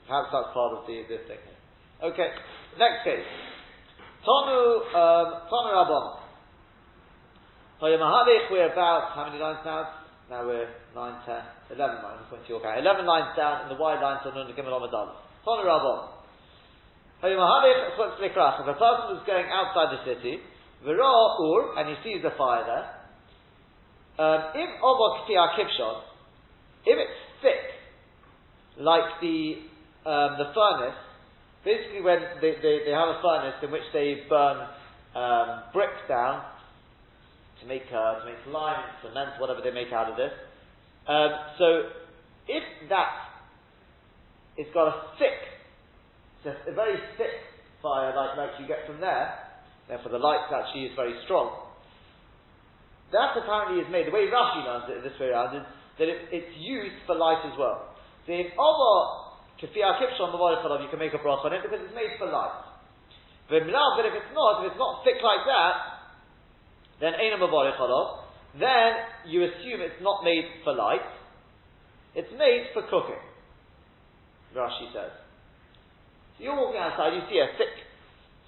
Perhaps 0.07 0.29
that's 0.33 0.51
part 0.53 0.73
of 0.77 0.87
the, 0.87 1.03
the 1.09 1.19
thing. 1.29 1.41
Okay, 2.03 2.29
next 2.79 3.05
case. 3.05 3.25
Tonu, 4.27 4.85
um, 4.93 5.27
Tonu 5.49 5.71
Rabban. 5.73 6.07
We're 7.81 8.73
about, 8.73 9.13
how 9.15 9.27
many 9.29 9.41
lines 9.41 9.61
now? 9.65 10.05
Now 10.31 10.47
we're 10.47 10.69
9, 10.95 11.15
10, 11.69 11.77
11 11.77 12.03
lines, 12.03 12.21
according 12.25 12.47
to 12.47 12.53
your 12.53 12.61
count. 12.61 12.81
11 12.81 13.05
lines 13.05 13.37
down 13.37 13.65
in 13.65 13.69
the 13.69 13.81
wide 13.81 14.01
line, 14.01 14.21
so 14.25 14.31
Nun 14.31 14.49
Gimel 14.57 14.73
Omadal. 14.73 15.21
Tonu 15.45 15.65
Rabban. 15.65 16.15
If 17.25 17.33
a 17.33 18.75
person 18.75 19.17
is 19.17 19.23
going 19.27 19.47
outside 19.49 19.97
the 19.97 20.01
city, 20.05 20.41
V'ra 20.85 21.41
Ur, 21.41 21.79
and 21.79 21.89
he 21.89 21.97
sees 22.05 22.23
the 22.23 22.33
fire 22.37 22.65
there, 22.65 22.85
um, 24.21 24.41
if 24.55 24.71
Obok 24.81 25.27
Kipshon, 25.27 26.14
if 26.87 26.97
it's 26.99 27.21
thick, 27.41 27.65
like 28.79 29.21
the 29.21 29.65
um, 30.05 30.37
the 30.37 30.53
furnace, 30.53 31.01
basically 31.65 32.03
when 32.03 32.21
they, 32.41 32.61
they, 32.61 32.85
they, 32.85 32.93
have 32.93 33.09
a 33.09 33.21
furnace 33.25 33.57
in 33.63 33.71
which 33.73 33.89
they 33.93 34.21
burn 34.29 34.69
um, 35.17 35.65
bricks 35.73 36.05
down 36.09 36.45
to 37.61 37.67
make 37.67 37.89
uh, 37.89 38.21
to 38.21 38.25
make 38.27 38.37
lime, 38.53 38.85
cement, 39.01 39.41
whatever 39.41 39.61
they 39.65 39.73
make 39.73 39.93
out 39.93 40.11
of 40.11 40.17
this. 40.17 40.33
Um, 41.09 41.31
so 41.59 41.67
if 42.49 42.65
that 42.91 43.25
it's 44.57 44.73
got 44.75 44.89
a 44.89 44.97
thick, 45.19 45.41
a, 46.45 46.71
a 46.71 46.75
very 46.75 46.97
thick 47.17 47.41
fire 47.81 48.15
like, 48.15 48.37
like 48.37 48.61
you 48.61 48.69
get 48.69 48.87
from 48.87 49.01
there, 49.01 49.35
therefore 49.89 50.13
the 50.13 50.19
light 50.19 50.45
actually 50.53 50.85
is 50.85 50.93
very 50.97 51.15
strong. 51.25 51.65
That 53.13 53.37
apparently 53.37 53.81
is 53.81 53.89
made, 53.91 54.07
the 54.07 54.13
way 54.13 54.27
Rashi 54.27 54.65
learns 54.65 54.85
it 54.89 55.03
this 55.05 55.19
way 55.21 55.29
around 55.29 55.57
is 55.57 55.63
that 55.99 56.09
it, 56.09 56.29
it's 56.31 56.53
used 56.59 56.99
for 57.07 57.15
light 57.15 57.43
as 57.47 57.55
well. 57.59 57.95
So 58.27 58.33
in 58.33 58.51
over 58.57 58.93
kafir 59.61 59.95
kipshon 60.01 60.33
you 60.83 60.91
can 60.91 60.99
make 60.99 61.15
a 61.15 61.23
broth 61.23 61.45
on 61.45 61.53
it 61.53 61.63
because 61.63 61.81
it's 61.83 61.95
made 61.95 62.19
for 62.19 62.27
light. 62.27 62.75
But 63.49 63.63
if 63.63 64.15
it's 64.17 64.33
not, 64.33 64.65
if 64.65 64.73
it's 64.73 64.81
not 64.81 65.05
thick 65.05 65.21
like 65.23 65.45
that, 65.45 65.75
then 67.01 67.13
Eina 67.13 67.37
Mavarich 67.37 67.79
Olav, 67.79 68.25
then 68.59 68.93
you 69.27 69.45
assume 69.45 69.83
it's 69.83 70.01
not 70.01 70.25
made 70.25 70.45
for 70.65 70.73
light, 70.73 71.05
it's 72.15 72.31
made 72.39 72.71
for 72.73 72.83
cooking. 72.89 73.21
Rashi 74.57 74.87
says. 74.95 75.11
So 76.39 76.45
you're 76.45 76.57
walking 76.57 76.81
outside, 76.81 77.13
you 77.15 77.23
see 77.29 77.43
a 77.43 77.51
thick 77.59 77.75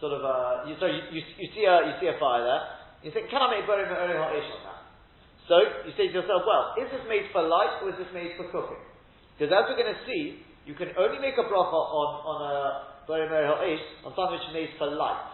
sort 0.00 0.12
of 0.14 0.22
uh, 0.22 0.68
you, 0.68 0.76
sorry, 0.78 0.94
you, 1.10 1.18
you, 1.18 1.22
you, 1.38 1.48
see 1.54 1.64
a 1.66 1.76
you 1.90 1.94
see 2.00 2.06
a 2.06 2.16
fire 2.18 2.44
there. 2.44 2.62
You 3.02 3.10
think, 3.10 3.28
can 3.30 3.42
I 3.42 3.58
make 3.58 3.66
bari 3.66 3.84
me'ori 3.84 4.16
ha'ish 4.16 4.50
on 4.54 4.62
that? 4.64 4.85
So 5.46 5.62
you 5.86 5.94
say 5.94 6.10
to 6.10 6.14
yourself, 6.22 6.42
well, 6.42 6.74
is 6.74 6.90
this 6.90 7.06
made 7.06 7.30
for 7.30 7.42
light 7.42 7.78
or 7.82 7.94
is 7.94 7.98
this 7.98 8.10
made 8.10 8.34
for 8.34 8.50
cooking? 8.50 8.82
Because 9.38 9.54
as 9.54 9.62
we're 9.70 9.78
going 9.78 9.94
to 9.94 10.02
see, 10.02 10.42
you 10.66 10.74
can 10.74 10.90
only 10.98 11.22
make 11.22 11.38
a 11.38 11.46
bracha 11.46 11.78
on 11.78 12.10
on 12.26 12.38
a 12.42 12.56
bari 13.06 13.30
me'ori 13.30 13.46
ha'ish 13.46 13.84
on 14.02 14.10
something 14.18 14.42
which 14.42 14.48
is 14.50 14.54
made 14.54 14.70
for 14.74 14.90
light, 14.90 15.30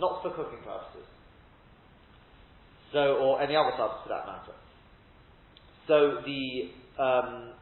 not 0.00 0.24
for 0.24 0.32
cooking 0.32 0.64
purposes. 0.64 1.04
So, 2.92 3.20
or 3.20 3.42
any 3.44 3.52
other 3.52 3.76
purpose 3.76 4.00
for 4.00 4.08
that 4.08 4.24
matter. 4.24 4.56
So 5.84 6.24
the 6.24 6.72
um, 6.96 7.52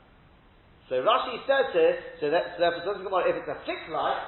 so 0.89 1.03
Rashi 1.03 1.43
says 1.51 1.75
here, 1.75 1.99
so, 2.23 2.31
that, 2.31 2.55
so 2.55 2.63
therefore, 2.63 3.27
if 3.27 3.35
it's 3.35 3.51
a 3.51 3.59
thick 3.67 3.91
light, 3.91 4.23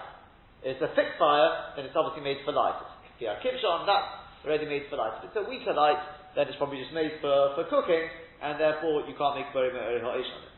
it's 0.66 0.83
a 0.83 0.90
thick 0.99 1.14
fire, 1.14 1.78
then 1.78 1.87
it's 1.87 1.95
obviously 1.95 2.26
made 2.26 2.42
for 2.42 2.50
light. 2.50 2.75
You 3.23 3.30
have 3.30 3.38
kibshon, 3.38 3.87
that's 3.87 4.42
already 4.42 4.66
made 4.66 4.90
for 4.90 4.99
light. 4.99 5.23
If 5.23 5.30
it's 5.30 5.38
a 5.38 5.47
weaker 5.47 5.71
light, 5.71 6.02
then 6.38 6.47
it's 6.47 6.54
probably 6.54 6.78
just 6.78 6.95
made 6.95 7.18
for, 7.18 7.59
for 7.59 7.66
cooking, 7.66 8.07
and 8.38 8.62
therefore 8.62 9.02
you 9.11 9.14
can't 9.18 9.35
make 9.35 9.50
very 9.50 9.75
ha'ish 9.75 10.30
on 10.30 10.42
it. 10.47 10.54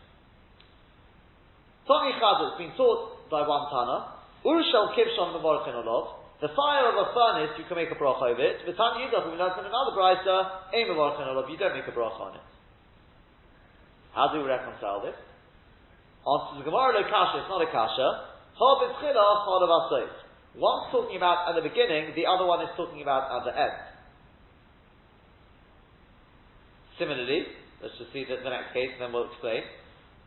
Tani 1.88 2.12
Chazal 2.20 2.52
has 2.52 2.60
been 2.60 2.76
taught 2.76 3.32
by 3.32 3.40
one 3.48 3.64
Tana, 3.72 4.20
Urshal 4.44 4.92
kibshon 4.92 5.32
mevorchin 5.32 5.72
olov, 5.80 6.20
the 6.44 6.52
fire 6.52 6.84
of 6.92 7.00
a 7.00 7.08
furnace, 7.16 7.56
you 7.56 7.64
can 7.64 7.80
make 7.80 7.88
a 7.88 7.96
bracha 7.96 8.28
over 8.28 8.44
it. 8.44 8.60
V'tan 8.68 9.00
yidach, 9.00 9.24
we 9.32 9.40
learned 9.40 9.56
in 9.56 9.64
another 9.64 9.96
brisa, 9.96 10.68
aim 10.76 10.92
mevorchin 10.92 11.24
olov, 11.24 11.48
you 11.48 11.56
don't 11.56 11.72
make 11.72 11.88
a 11.88 11.96
bracha 11.96 12.28
on 12.28 12.36
it. 12.36 12.44
How 14.12 14.28
do 14.36 14.44
we 14.44 14.48
reconcile 14.52 15.00
this? 15.00 15.16
Answers 16.28 16.60
the 16.60 16.68
Gemara, 16.68 16.92
no 16.92 17.08
kasha, 17.08 17.40
it's 17.40 17.48
not 17.48 17.64
a 17.64 17.72
kasha. 17.72 18.28
One's 20.60 20.92
talking 20.92 21.16
about 21.16 21.48
at 21.48 21.56
the 21.56 21.64
beginning, 21.64 22.12
the 22.12 22.28
other 22.28 22.44
one 22.44 22.60
is 22.60 22.68
talking 22.76 23.00
about 23.00 23.32
at 23.32 23.48
the 23.48 23.56
end. 23.56 23.72
Similarly, 27.00 27.48
let's 27.80 27.96
just 27.96 28.12
see 28.12 28.28
the, 28.28 28.44
the 28.44 28.52
next 28.52 28.76
case 28.76 28.92
and 28.92 29.00
then 29.00 29.10
we'll 29.16 29.32
explain. 29.32 29.64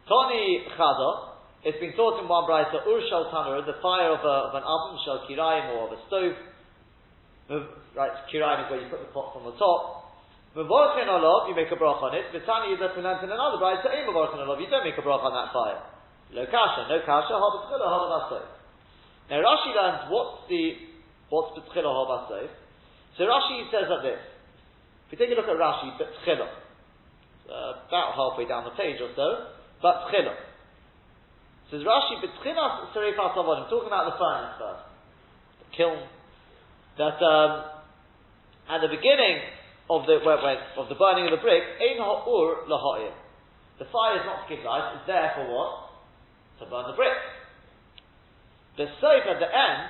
Tony 0.10 0.66
Chada, 0.74 1.38
it's 1.62 1.78
been 1.78 1.94
taught 1.94 2.18
in 2.18 2.26
one 2.26 2.50
brisa, 2.50 2.82
Urshal 2.82 3.30
Tanur, 3.30 3.62
the 3.64 3.78
fire 3.78 4.10
of, 4.10 4.26
a, 4.26 4.36
of 4.50 4.54
an 4.58 4.66
oven, 4.66 4.98
Shal 5.06 5.22
Kiraim 5.30 5.70
or 5.78 5.88
of 5.88 5.92
a 5.94 6.00
stove. 6.10 6.36
Right, 7.94 8.12
Kiraim 8.28 8.66
is 8.66 8.68
where 8.74 8.82
you 8.82 8.90
put 8.90 9.06
the 9.06 9.14
pot 9.14 9.38
from 9.38 9.46
the 9.46 9.56
top. 9.62 10.18
Mevorchen 10.58 11.06
olav, 11.06 11.46
you 11.50 11.54
make 11.54 11.70
a 11.70 11.78
brach 11.78 12.02
on 12.02 12.18
it. 12.18 12.30
Vitani 12.34 12.74
Yudah 12.74 12.98
Kulant 12.98 13.22
in 13.22 13.30
another 13.30 13.62
bride, 13.62 13.82
so 13.86 13.94
Ein 13.94 14.10
Mevorchen 14.10 14.42
olav, 14.42 14.58
you 14.58 14.66
don't 14.66 14.84
make 14.84 14.98
a 14.98 15.06
brach 15.06 15.22
on 15.22 15.34
that 15.34 15.54
fire. 15.54 15.78
Lo 16.34 16.46
kasha, 16.50 16.90
no 16.90 16.98
kasha, 17.06 17.38
ha 17.38 17.48
b'asayv. 17.54 18.50
Now 19.30 19.46
Rashi 19.46 19.72
learns 19.78 20.10
what's 20.10 20.50
the, 20.50 20.74
what's 21.30 21.54
b'tchila, 21.54 21.86
ha 21.86 22.04
b'asayv. 22.10 22.50
So 23.18 23.30
Rashi 23.30 23.70
says 23.70 23.86
like 23.94 24.04
this. 24.10 24.22
If 25.06 25.16
you 25.16 25.18
take 25.22 25.34
a 25.34 25.38
look 25.38 25.50
at 25.50 25.58
Rashi, 25.58 25.94
b'tchila, 26.02 26.63
uh, 27.50 27.74
about 27.88 28.16
halfway 28.16 28.48
down 28.48 28.64
the 28.64 28.72
page 28.76 29.02
or 29.02 29.10
so, 29.16 29.48
but 29.82 30.08
tchila. 30.12 30.36
Says 31.72 31.82
Rashi, 31.82 32.22
serefat 32.22 33.36
avodim, 33.36 33.70
talking 33.70 33.88
about 33.88 34.12
the 34.12 34.18
furnace 34.20 34.56
first, 34.60 34.84
the 35.60 35.66
kiln, 35.76 36.08
that 36.98 37.24
um, 37.24 37.66
at 38.70 38.82
the 38.82 38.88
beginning, 38.88 39.42
of 39.90 40.06
the 40.08 40.20
where, 40.24 40.40
where, 40.40 40.64
of 40.78 40.88
the 40.88 40.96
burning 40.96 41.26
of 41.26 41.32
the 41.32 41.42
brick, 41.44 41.64
ein 41.82 41.98
ha'ur. 42.00 42.64
The 43.80 43.86
fire 43.92 44.16
is 44.16 44.22
not 44.26 44.48
to 44.48 44.56
give 44.56 44.64
light; 44.64 44.94
it's 44.96 45.08
there 45.08 45.34
for 45.36 45.44
what? 45.50 45.90
To 46.60 46.66
burn 46.70 46.86
the 46.88 46.94
brick. 46.96 47.18
The 48.78 48.86
soap 49.02 49.26
at 49.28 49.40
the 49.40 49.50
end. 49.50 49.90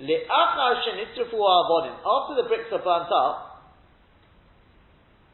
After 0.00 0.72
the 2.36 2.44
bricks 2.48 2.72
are 2.72 2.78
burnt 2.78 3.12
up, 3.12 3.60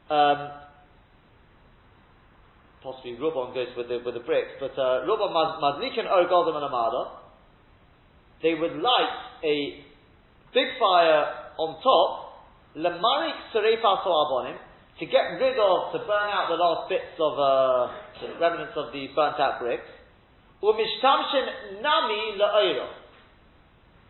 um, 0.09 0.51
possibly 2.87 3.19
Rubon 3.19 3.51
goes 3.51 3.75
with 3.75 3.91
the 3.91 3.99
with 3.99 4.15
the 4.15 4.23
bricks, 4.23 4.55
but 4.63 4.71
uh, 4.79 5.03
Rubon 5.03 5.35
mazlikin 5.35 6.07
or 6.07 6.23
golden 6.31 6.55
amada. 6.55 7.19
They 8.39 8.55
would 8.55 8.79
light 8.79 9.17
a 9.43 9.83
big 10.55 10.69
fire 10.79 11.51
on 11.59 11.83
top 11.83 12.27
Lamarik 12.77 13.51
Serefa 13.51 14.05
Soabonim, 14.05 14.55
to 14.99 15.05
get 15.05 15.41
rid 15.41 15.57
of, 15.57 15.91
to 15.93 15.99
burn 16.05 16.29
out 16.29 16.45
the 16.49 16.55
last 16.55 16.89
bits 16.89 17.17
of, 17.19 17.33
uh, 17.33 17.89
the 18.21 18.39
remnants 18.39 18.73
of 18.77 18.93
the 18.93 19.09
burnt 19.15 19.39
out 19.39 19.59
bricks, 19.59 19.89
Umishtamshin 20.61 21.81
Nami 21.81 22.37
La'oiro. 22.37 22.87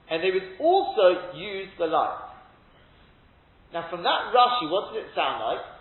And 0.09 0.23
they 0.23 0.31
would 0.31 0.59
also 0.59 1.35
use 1.35 1.67
the 1.77 1.87
light. 1.87 2.23
Now 3.73 3.87
from 3.89 4.03
that 4.03 4.31
Rashi, 4.35 4.71
what 4.71 4.93
does 4.93 5.03
it 5.03 5.11
sound 5.15 5.43
like? 5.43 5.76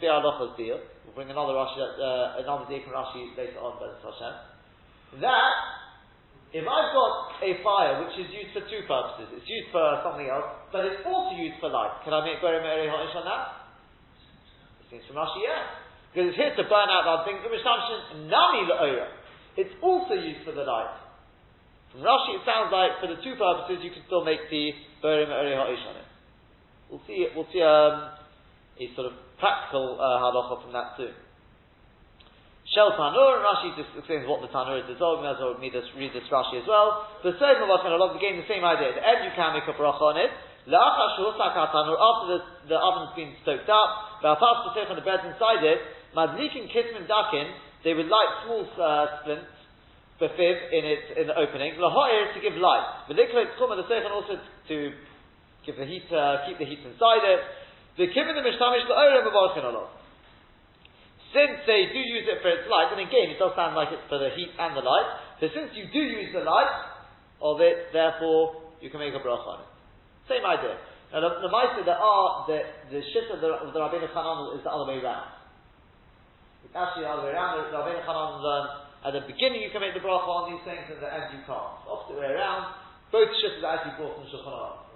Deal. 0.00 0.80
We'll 1.04 1.14
bring 1.14 1.30
another 1.30 1.54
Rashi, 1.54 1.78
uh, 1.78 2.42
another 2.42 2.66
Deacon 2.70 2.94
Rashi 2.94 3.34
later 3.36 3.58
on, 3.58 3.78
but 3.82 3.98
Hashem. 4.02 5.20
That 5.20 5.54
if 6.52 6.64
I've 6.64 6.92
got 6.96 7.12
a 7.44 7.50
fire 7.60 8.00
which 8.00 8.16
is 8.16 8.32
used 8.32 8.56
for 8.56 8.64
two 8.64 8.80
purposes, 8.88 9.36
it's 9.36 9.44
used 9.44 9.68
for 9.68 9.84
something 10.00 10.24
else, 10.32 10.48
but 10.72 10.88
it's 10.88 11.04
also 11.04 11.36
used 11.36 11.60
for 11.60 11.68
light, 11.68 12.00
can 12.08 12.16
I 12.16 12.24
make 12.24 12.40
Beri 12.40 12.64
Meri 12.64 12.88
Honish 12.88 13.12
on 13.12 13.28
that? 13.28 13.68
It 14.80 14.86
seems 14.88 15.04
from 15.04 15.20
Rashi, 15.20 15.44
yeah. 15.44 15.76
Because 16.08 16.32
it's 16.32 16.40
here 16.40 16.56
to 16.56 16.64
burn 16.64 16.88
out 16.88 17.04
that 17.04 17.28
thing, 17.28 17.36
Nami. 17.44 18.60
It's 19.60 19.74
also 19.84 20.16
used 20.16 20.40
for 20.48 20.56
the 20.56 20.64
light. 20.64 20.96
From 21.92 22.00
Rashi, 22.00 22.40
it 22.40 22.44
sounds 22.48 22.72
like 22.72 22.96
for 22.96 23.12
the 23.12 23.20
two 23.20 23.36
purposes, 23.36 23.84
you 23.84 23.92
can 23.92 24.00
still 24.08 24.24
make 24.24 24.48
the 24.48 24.72
Beri 25.04 25.28
Meri 25.28 25.52
Honish 25.52 25.84
on 25.84 26.00
it. 26.00 26.08
We'll 26.88 27.04
see, 27.04 27.28
we'll 27.36 27.48
see 27.52 27.60
um, 27.60 28.16
a 28.80 28.88
sort 28.96 29.12
of 29.12 29.27
practical 29.38 29.98
uh, 29.98 30.18
halacha 30.22 30.62
from 30.62 30.72
that 30.74 30.94
too. 30.98 31.10
Shel 32.68 32.92
Tanur, 33.00 33.40
Rashi 33.40 33.72
just 33.80 33.88
explains 33.96 34.28
what 34.28 34.44
the 34.44 34.52
Tanur 34.52 34.84
is 34.84 34.88
as 34.92 35.00
well 35.00 35.16
read 35.24 35.72
this, 35.72 35.88
read 35.96 36.12
this 36.12 36.28
Rashi 36.28 36.60
as 36.60 36.68
well. 36.68 37.08
The 37.24 37.32
third 37.40 37.64
of 37.64 37.68
to 37.72 37.96
love 37.96 38.12
again 38.12 38.36
the 38.36 38.44
same 38.44 38.60
idea. 38.60 38.92
The 38.92 39.00
end 39.00 39.24
you 39.24 39.32
can 39.32 39.56
make 39.56 39.64
a 39.64 39.72
bracha 39.72 40.04
on 40.04 40.20
it. 40.20 40.28
After 40.68 42.26
the, 42.28 42.38
the 42.68 42.76
oven's 42.76 43.16
been 43.16 43.32
stoked 43.40 43.72
up, 43.72 44.20
the 44.20 44.36
on 44.36 44.96
the 45.00 45.06
bread's 45.06 45.24
inside 45.24 45.64
it, 45.64 45.80
Madlikin 46.12 46.68
Kismin 46.68 47.08
Dakin, 47.08 47.48
they 47.84 47.96
would 47.96 48.04
light 48.04 48.32
small 48.44 48.68
uh, 48.76 49.06
splints, 49.22 49.48
befiv 50.20 50.56
in 50.68 50.84
its 50.84 51.08
in 51.16 51.26
the 51.28 51.36
opening. 51.40 51.72
Lahoir 51.80 52.34
to 52.34 52.40
give 52.44 52.52
light. 52.60 52.84
Veliklet 53.08 53.56
Kuma 53.56 53.80
the 53.80 53.88
second 53.88 54.12
also 54.12 54.36
to 54.68 54.92
give 55.64 55.76
the 55.80 55.86
heat, 55.86 56.04
uh, 56.12 56.44
keep 56.44 56.58
the 56.58 56.68
heat 56.68 56.84
inside 56.84 57.24
it. 57.24 57.40
The 57.98 58.06
the 58.06 58.42
Mishtamish 58.46 58.86
Allah. 58.86 59.90
Since 61.34 61.56
they 61.66 61.90
do 61.92 61.98
use 61.98 62.24
it 62.30 62.38
for 62.40 62.48
its 62.48 62.64
light, 62.70 62.94
and 62.94 63.02
again, 63.02 63.34
it 63.34 63.42
does 63.42 63.52
sound 63.58 63.74
like 63.74 63.90
it's 63.90 64.06
for 64.06 64.22
the 64.22 64.30
heat 64.38 64.54
and 64.54 64.72
the 64.78 64.86
light, 64.86 65.08
so 65.42 65.50
since 65.50 65.74
you 65.74 65.90
do 65.92 66.00
use 66.00 66.32
the 66.32 66.46
light 66.46 66.72
of 67.42 67.60
it, 67.60 67.90
therefore, 67.92 68.70
you 68.80 68.88
can 68.88 69.02
make 69.02 69.12
a 69.12 69.20
bracha 69.20 69.44
on 69.44 69.58
it. 69.66 69.70
Same 70.30 70.46
idea. 70.46 70.78
Now, 71.10 71.26
the, 71.26 71.42
the 71.42 71.50
Maisa, 71.50 71.84
there 71.84 71.98
are, 71.98 72.46
the, 72.46 72.62
the 72.94 73.02
shift 73.12 73.34
of 73.34 73.42
the, 73.42 73.50
of 73.60 73.74
the 73.74 73.80
Rabbeinu 73.82 74.08
Chanan 74.14 74.56
is 74.56 74.62
the 74.62 74.70
other 74.70 74.86
way 74.86 75.02
around. 75.02 75.34
It's 76.64 76.76
actually 76.78 77.04
the 77.04 77.12
other 77.12 77.26
way 77.28 77.34
around. 77.34 77.60
The 77.66 77.76
Rabbeinu 77.76 78.06
Chanan 78.06 78.40
learned 78.40 78.70
at 79.04 79.12
the 79.14 79.22
beginning 79.26 79.66
you 79.66 79.74
can 79.74 79.82
make 79.82 79.98
the 79.98 80.04
bracha 80.04 80.26
on 80.26 80.54
these 80.54 80.62
things, 80.62 80.86
and 80.86 80.96
at 80.96 81.04
the 81.04 81.10
end 81.10 81.34
you 81.34 81.42
can't. 81.44 81.82
Opposite 81.82 82.14
way 82.14 82.30
around. 82.30 82.78
Both 83.10 83.30
shifts 83.42 83.60
are 83.66 83.74
actually 83.74 83.98
brought 83.98 84.16
from 84.16 84.26
Shulchan 84.30 84.54
Aruch. 84.54 84.87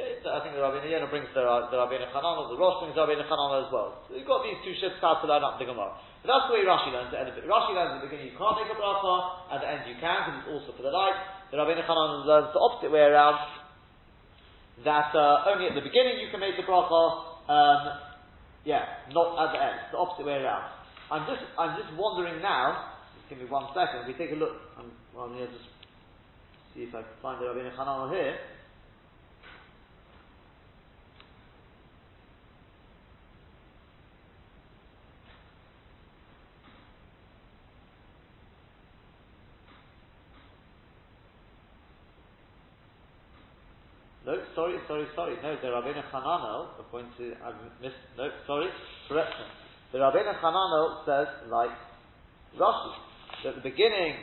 Okay, 0.00 0.16
so 0.24 0.32
I 0.32 0.40
think 0.40 0.56
the 0.56 0.64
Rabbi 0.64 0.80
Yonah 0.88 1.12
brings 1.12 1.28
the, 1.36 1.44
the 1.44 1.76
Rabbi 1.76 2.00
Chanana, 2.00 2.48
the 2.48 2.56
Rosh 2.56 2.80
brings 2.80 2.96
the 2.96 3.04
Rabbi 3.04 3.20
Chanana 3.20 3.60
as 3.60 3.68
well. 3.68 4.00
So 4.08 4.16
you've 4.16 4.24
got 4.24 4.40
these 4.40 4.56
two 4.64 4.72
ships 4.80 4.96
how 4.96 5.20
to 5.20 5.28
line 5.28 5.44
up 5.44 5.60
the 5.60 5.68
Gemara. 5.68 5.92
But 6.24 6.32
that's 6.32 6.48
the 6.48 6.56
way 6.56 6.64
Rashi 6.64 6.88
learns 6.88 7.12
it. 7.12 7.20
Rashi 7.44 7.76
learns 7.76 8.00
at 8.00 8.00
the 8.00 8.08
beginning 8.08 8.32
you 8.32 8.36
can't 8.40 8.56
make 8.56 8.72
a 8.72 8.80
bracha, 8.80 9.52
at 9.52 9.60
the 9.60 9.68
end 9.68 9.84
you 9.84 10.00
can, 10.00 10.24
because 10.24 10.36
it's 10.40 10.48
also 10.56 10.72
for 10.72 10.88
the 10.88 10.94
light. 10.96 11.20
The 11.52 11.60
Rabbi 11.60 11.76
Chanana 11.84 12.24
learns 12.24 12.48
the 12.48 12.60
opposite 12.64 12.88
way 12.88 13.04
around, 13.12 13.44
that 14.88 15.12
uh, 15.12 15.52
only 15.52 15.68
at 15.68 15.76
the 15.76 15.84
beginning 15.84 16.16
you 16.16 16.32
can 16.32 16.40
make 16.40 16.56
the 16.56 16.64
bracha, 16.64 17.04
um, 17.52 18.00
yeah, 18.64 19.04
not 19.12 19.36
at 19.36 19.52
the 19.52 19.60
end. 19.60 19.78
The 19.92 20.00
opposite 20.00 20.24
way 20.24 20.40
around. 20.40 20.64
I'm 21.12 21.28
just, 21.28 21.44
I'm 21.60 21.76
just 21.76 21.92
wondering 21.92 22.40
now, 22.40 22.96
just 23.20 23.28
give 23.28 23.36
me 23.36 23.52
one 23.52 23.68
second, 23.76 24.08
if 24.08 24.16
we 24.16 24.16
take 24.16 24.32
a 24.32 24.40
look, 24.40 24.64
I'm, 24.80 24.88
well, 25.12 25.28
I'm 25.28 25.36
just 25.36 25.60
see 26.72 26.88
if 26.88 26.96
I 26.96 27.04
can 27.04 27.20
find 27.20 27.36
the 27.36 27.52
Rabbi 27.52 27.68
Chanana 27.76 28.08
here. 28.16 28.40
No, 44.26 44.36
sorry, 44.54 44.76
sorry, 44.86 45.06
sorry. 45.14 45.36
No, 45.42 45.56
the 45.60 45.68
Rabbeinu 45.68 46.02
Hananel, 46.12 46.68
according 46.78 47.10
to, 47.18 47.32
I've 47.44 47.54
missed, 47.80 47.94
no, 48.16 48.28
sorry, 48.46 48.68
correction. 49.08 49.46
The 49.92 49.98
Rabbeinu 49.98 50.40
Hananel 50.40 51.04
says, 51.04 51.26
like 51.50 51.70
Rashi, 52.58 53.48
at 53.48 53.54
the 53.54 53.60
beginning, 53.62 54.14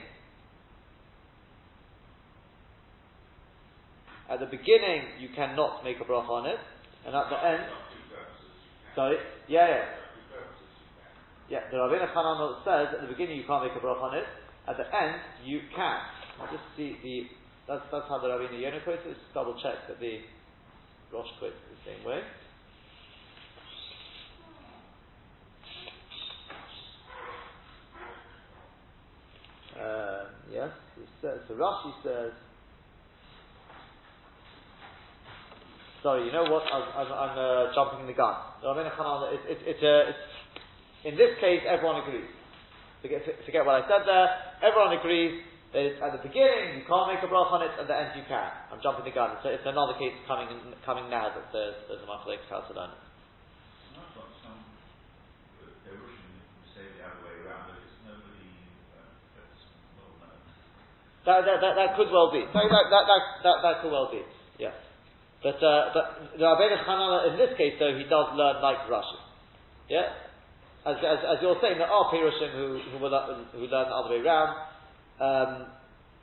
at 4.29 4.39
the 4.39 4.45
beginning 4.45 5.01
you 5.19 5.29
cannot 5.35 5.83
make 5.83 5.97
a 5.99 6.03
bracha 6.03 6.29
on 6.29 6.45
it, 6.45 6.59
and 7.05 7.15
at 7.15 7.29
the 7.29 7.45
end, 7.45 7.63
sorry, 8.95 9.17
yeah, 9.47 9.67
yeah. 9.67 9.85
Yeah, 11.49 11.59
the 11.71 11.77
Rabbeinu 11.77 12.13
Hananel 12.13 12.63
says 12.63 12.93
at 12.95 13.01
the 13.01 13.13
beginning 13.13 13.37
you 13.37 13.43
can't 13.47 13.63
make 13.63 13.75
a 13.75 13.85
bracha 13.85 14.01
on 14.01 14.17
it, 14.17 14.25
at 14.67 14.77
the 14.77 14.83
end 14.83 15.15
you 15.45 15.61
can. 15.75 15.99
I'll 16.39 16.51
just 16.51 16.63
see 16.75 16.95
the 17.01 17.46
that's, 17.67 17.83
that's 17.91 18.07
how 18.07 18.19
the 18.19 18.27
Rabbeinu 18.27 18.61
Yonah 18.61 18.79
quotes 18.83 19.01
it. 19.05 19.13
Just 19.13 19.33
double 19.33 19.53
check 19.61 19.75
that 19.87 19.99
the 19.99 20.19
Rosh 21.11 21.27
quotes 21.39 21.55
the 21.69 21.91
same 21.91 22.05
way. 22.05 22.21
Um, 29.77 30.25
yes, 30.51 30.69
he 30.95 31.05
says, 31.21 31.37
so 31.47 31.53
Rashi 31.53 31.93
says, 32.03 32.31
sorry, 36.01 36.25
you 36.25 36.31
know 36.31 36.43
what, 36.49 36.63
I'm, 36.73 36.81
I'm, 36.97 37.13
I'm 37.13 37.37
uh, 37.37 37.75
jumping 37.75 37.99
in 38.01 38.07
the 38.07 38.13
gun. 38.13 38.35
It's, 38.63 39.43
it's, 39.47 39.61
it's, 39.65 39.83
uh, 39.83 40.09
it's, 40.09 40.17
in 41.05 41.15
this 41.15 41.37
case, 41.39 41.61
everyone 41.69 42.01
agrees. 42.01 42.25
Forget, 43.03 43.21
forget 43.45 43.65
what 43.65 43.83
I 43.83 43.87
said 43.87 44.07
there. 44.07 44.27
Everyone 44.65 44.97
agrees 44.97 45.43
at 45.75 46.11
the 46.15 46.23
beginning 46.23 46.79
you 46.79 46.85
can't 46.87 47.07
make 47.11 47.19
a 47.19 47.27
bracha 47.27 47.51
on 47.51 47.61
it, 47.61 47.75
at 47.75 47.87
the 47.87 47.95
end 47.95 48.15
you 48.15 48.23
can. 48.27 48.51
I'm 48.71 48.79
jumping 48.79 49.03
the 49.03 49.11
gun. 49.11 49.35
So 49.43 49.49
it's 49.51 49.67
another 49.67 49.99
case 49.99 50.15
coming 50.23 50.47
coming 50.87 51.09
now 51.11 51.33
that 51.33 51.51
there's, 51.51 51.75
there's 51.91 52.03
a 52.03 52.07
machlek 52.07 52.39
to 52.47 52.73
learn 52.73 52.91
it. 52.95 53.03
That, 61.27 61.43
that, 61.43 61.59
that, 61.59 61.75
that 61.75 61.89
could 61.99 62.07
well 62.07 62.31
be. 62.31 62.39
that, 62.39 62.55
that, 62.55 62.87
that, 62.87 63.21
that, 63.43 63.57
that 63.59 63.75
could 63.83 63.91
well 63.91 64.07
be. 64.07 64.23
Yes. 64.55 64.71
But, 65.43 65.59
uh, 65.59 65.91
but 65.91 66.39
the 66.39 66.47
Rabbeinu 66.47 66.79
Hanana, 66.87 67.31
in 67.31 67.35
this 67.35 67.51
case, 67.59 67.75
though, 67.83 67.91
he 67.99 68.07
does 68.07 68.31
learn 68.39 68.63
like 68.63 68.87
Rashi. 68.87 69.19
Yeah? 69.91 70.07
As, 70.87 70.95
as, 71.03 71.19
as 71.35 71.37
you're 71.43 71.59
saying, 71.59 71.83
there 71.83 71.91
are 71.91 72.07
Pirushim 72.07 72.55
who, 72.55 72.79
who, 72.79 72.97
will, 73.03 73.11
who 73.51 73.67
learn 73.67 73.91
the 73.91 73.95
other 73.99 74.15
way 74.15 74.23
around 74.23 74.55
um, 75.17 75.73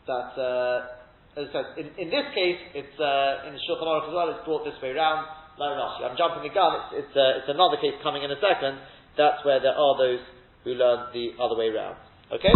that, 0.06 0.30
uh, 0.38 1.40
as 1.40 1.48
I 1.48 1.52
said, 1.52 1.66
in, 1.78 1.86
in 1.98 2.08
this 2.10 2.26
case, 2.34 2.60
it's 2.74 2.96
uh, 3.00 3.48
in 3.48 3.58
Shulchan 3.66 3.86
Aruch 3.86 4.08
as 4.10 4.14
well. 4.14 4.28
It's 4.30 4.44
brought 4.44 4.64
this 4.64 4.78
way 4.82 4.94
Rashi. 4.94 6.02
I'm 6.02 6.18
jumping 6.18 6.42
the 6.42 6.54
gun. 6.54 6.94
It's 6.94 7.06
it's, 7.06 7.14
uh, 7.16 7.38
it's 7.42 7.50
another 7.50 7.78
case 7.78 7.94
coming 8.02 8.22
in 8.22 8.30
a 8.30 8.38
second. 8.42 8.78
That's 9.16 9.42
where 9.46 9.62
there 9.62 9.74
are 9.74 9.94
those 9.98 10.22
who 10.64 10.74
learn 10.74 11.10
the 11.14 11.38
other 11.38 11.54
way 11.54 11.70
around. 11.70 11.96
Okay, 12.32 12.54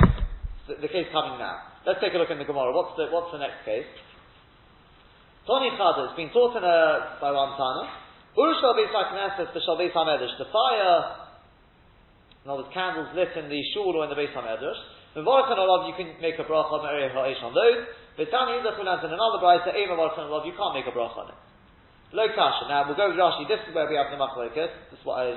so 0.66 0.74
the 0.80 0.90
case 0.90 1.06
coming 1.14 1.38
now. 1.38 1.62
Let's 1.86 2.02
take 2.02 2.14
a 2.14 2.18
look 2.18 2.30
in 2.30 2.38
the 2.38 2.48
Gemara. 2.48 2.74
What's 2.74 2.98
the 2.98 3.06
what's 3.10 3.30
the 3.30 3.38
next 3.38 3.62
case? 3.64 3.86
Tony 5.46 5.72
Chada 5.80 6.10
has 6.10 6.16
been 6.16 6.28
taught 6.28 6.60
in 6.60 6.64
a, 6.64 7.16
by 7.24 7.32
one 7.32 7.56
Tana. 7.56 7.88
Beis 8.36 8.92
HaKnesses 8.92 9.48
the 9.54 9.60
Beis 9.64 9.96
HaMedrash. 9.96 10.36
The 10.36 10.44
fire, 10.52 11.24
in 12.44 12.50
other 12.50 12.62
words, 12.62 12.74
candles 12.74 13.08
lit 13.16 13.32
in 13.32 13.48
the 13.48 13.62
shul 13.72 13.96
or 13.96 14.04
in 14.04 14.10
the 14.10 14.16
Beis 14.16 14.34
HaMedrash. 14.36 14.76
Mevorachan 15.16 15.56
olav, 15.56 15.88
you 15.88 15.96
can 15.96 16.16
make 16.20 16.36
a 16.38 16.44
bracha 16.44 16.72
on 16.72 16.84
area 16.88 17.08
ha'ish 17.08 17.40
on 17.40 17.54
those. 17.54 17.86
But 18.16 18.30
Tani 18.30 18.58
Yidach 18.58 18.76
learns 18.82 19.04
in 19.04 19.12
another 19.14 19.38
brayta, 19.40 19.72
Eva 19.72 19.94
Mevorachan 19.94 20.28
olav, 20.28 20.44
you 20.44 20.52
can't 20.56 20.74
make 20.74 20.88
a 20.88 20.92
bracha 20.92 21.16
on 21.16 21.28
it. 21.30 21.38
Lo 22.12 22.24
kasha. 22.32 22.64
Now 22.68 22.88
we'll 22.88 22.96
go 22.96 23.12
with 23.12 23.20
Rashi. 23.20 23.44
This 23.44 23.60
is 23.68 23.74
where 23.76 23.84
we 23.84 23.96
have 24.00 24.08
the 24.08 24.16
machlokas. 24.16 24.72
This 24.88 24.96
is 24.96 25.04
what 25.04 25.20
I 25.20 25.36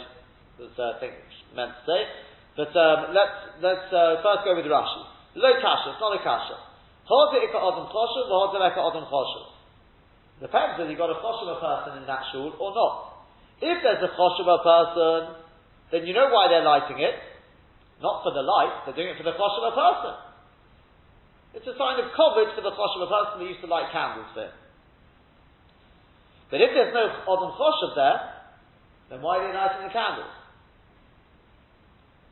was 0.56 0.72
uh, 0.80 0.96
think 1.04 1.20
meant 1.52 1.76
to 1.76 1.84
say. 1.84 2.02
But 2.56 2.72
um, 2.80 3.12
let's 3.12 3.60
let's 3.60 3.88
uh, 3.92 4.24
first 4.24 4.48
go 4.48 4.56
with 4.56 4.64
Rashi. 4.72 5.04
Lo 5.36 5.52
kasha. 5.60 5.92
It's 5.92 6.00
not 6.00 6.16
a 6.16 6.24
kasha. 6.24 6.56
Hode 7.12 7.44
ika 7.44 7.60
adam 7.60 7.92
choshev, 7.92 8.32
hode 8.32 8.56
ika 8.56 8.80
adam 8.80 9.04
choshev. 9.12 9.52
Depends 10.40 10.80
whether 10.80 10.88
you've 10.88 11.00
got 11.00 11.12
a 11.12 11.20
choshev 11.20 11.60
person 11.60 12.00
in 12.00 12.08
that 12.08 12.24
shul 12.32 12.56
or 12.56 12.72
not. 12.72 13.28
If 13.60 13.84
there's 13.84 14.04
a 14.08 14.12
choshev 14.16 14.48
person, 14.64 15.36
then 15.92 16.08
you 16.08 16.16
know 16.16 16.32
why 16.32 16.48
they're 16.48 16.64
lighting 16.64 17.04
it. 17.04 17.20
Not 18.02 18.26
for 18.26 18.34
the 18.34 18.42
light, 18.42 18.86
they're 18.86 18.98
doing 18.98 19.14
it 19.14 19.18
for 19.18 19.24
the 19.24 19.38
chosh 19.38 19.56
of 19.62 19.66
a 19.70 19.76
person. 19.78 20.14
It's 21.54 21.68
a 21.70 21.78
sign 21.78 22.02
of 22.02 22.10
coverage 22.18 22.50
for 22.58 22.66
the 22.66 22.74
chosh 22.74 22.94
of 22.98 23.06
a 23.06 23.10
person 23.12 23.46
they 23.46 23.50
used 23.54 23.62
to 23.62 23.70
light 23.70 23.94
candles 23.94 24.28
for. 24.34 24.50
But 26.52 26.60
if 26.60 26.76
there's 26.76 26.94
no 26.94 27.08
Odom 27.32 27.56
Choshev 27.56 27.96
there, 27.96 28.20
then 29.10 29.22
why 29.22 29.40
are 29.40 29.48
they 29.48 29.56
lighting 29.56 29.88
the 29.88 29.94
candles? 29.94 30.36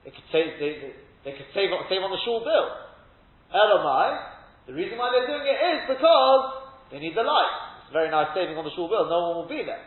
They 0.03 0.11
could 0.11 0.27
save, 0.31 0.59
they, 0.59 0.91
they 1.23 1.33
could 1.37 1.47
save, 1.55 1.71
save 1.87 2.03
on 2.03 2.11
the 2.11 2.19
shul 2.25 2.43
bill. 2.43 2.67
Elamai, 3.55 4.19
the 4.67 4.73
reason 4.73 4.97
why 4.97 5.11
they're 5.11 5.27
doing 5.27 5.47
it 5.47 5.55
is 5.55 5.79
because 5.87 6.43
they 6.91 6.99
need 6.99 7.15
the 7.15 7.23
light. 7.23 7.83
It's 7.83 7.93
very 7.93 8.11
nice 8.11 8.35
saving 8.35 8.57
on 8.57 8.65
the 8.65 8.75
shul 8.75 8.89
bill, 8.89 9.07
no 9.07 9.31
one 9.31 9.35
will 9.43 9.49
be 9.49 9.63
there. 9.63 9.85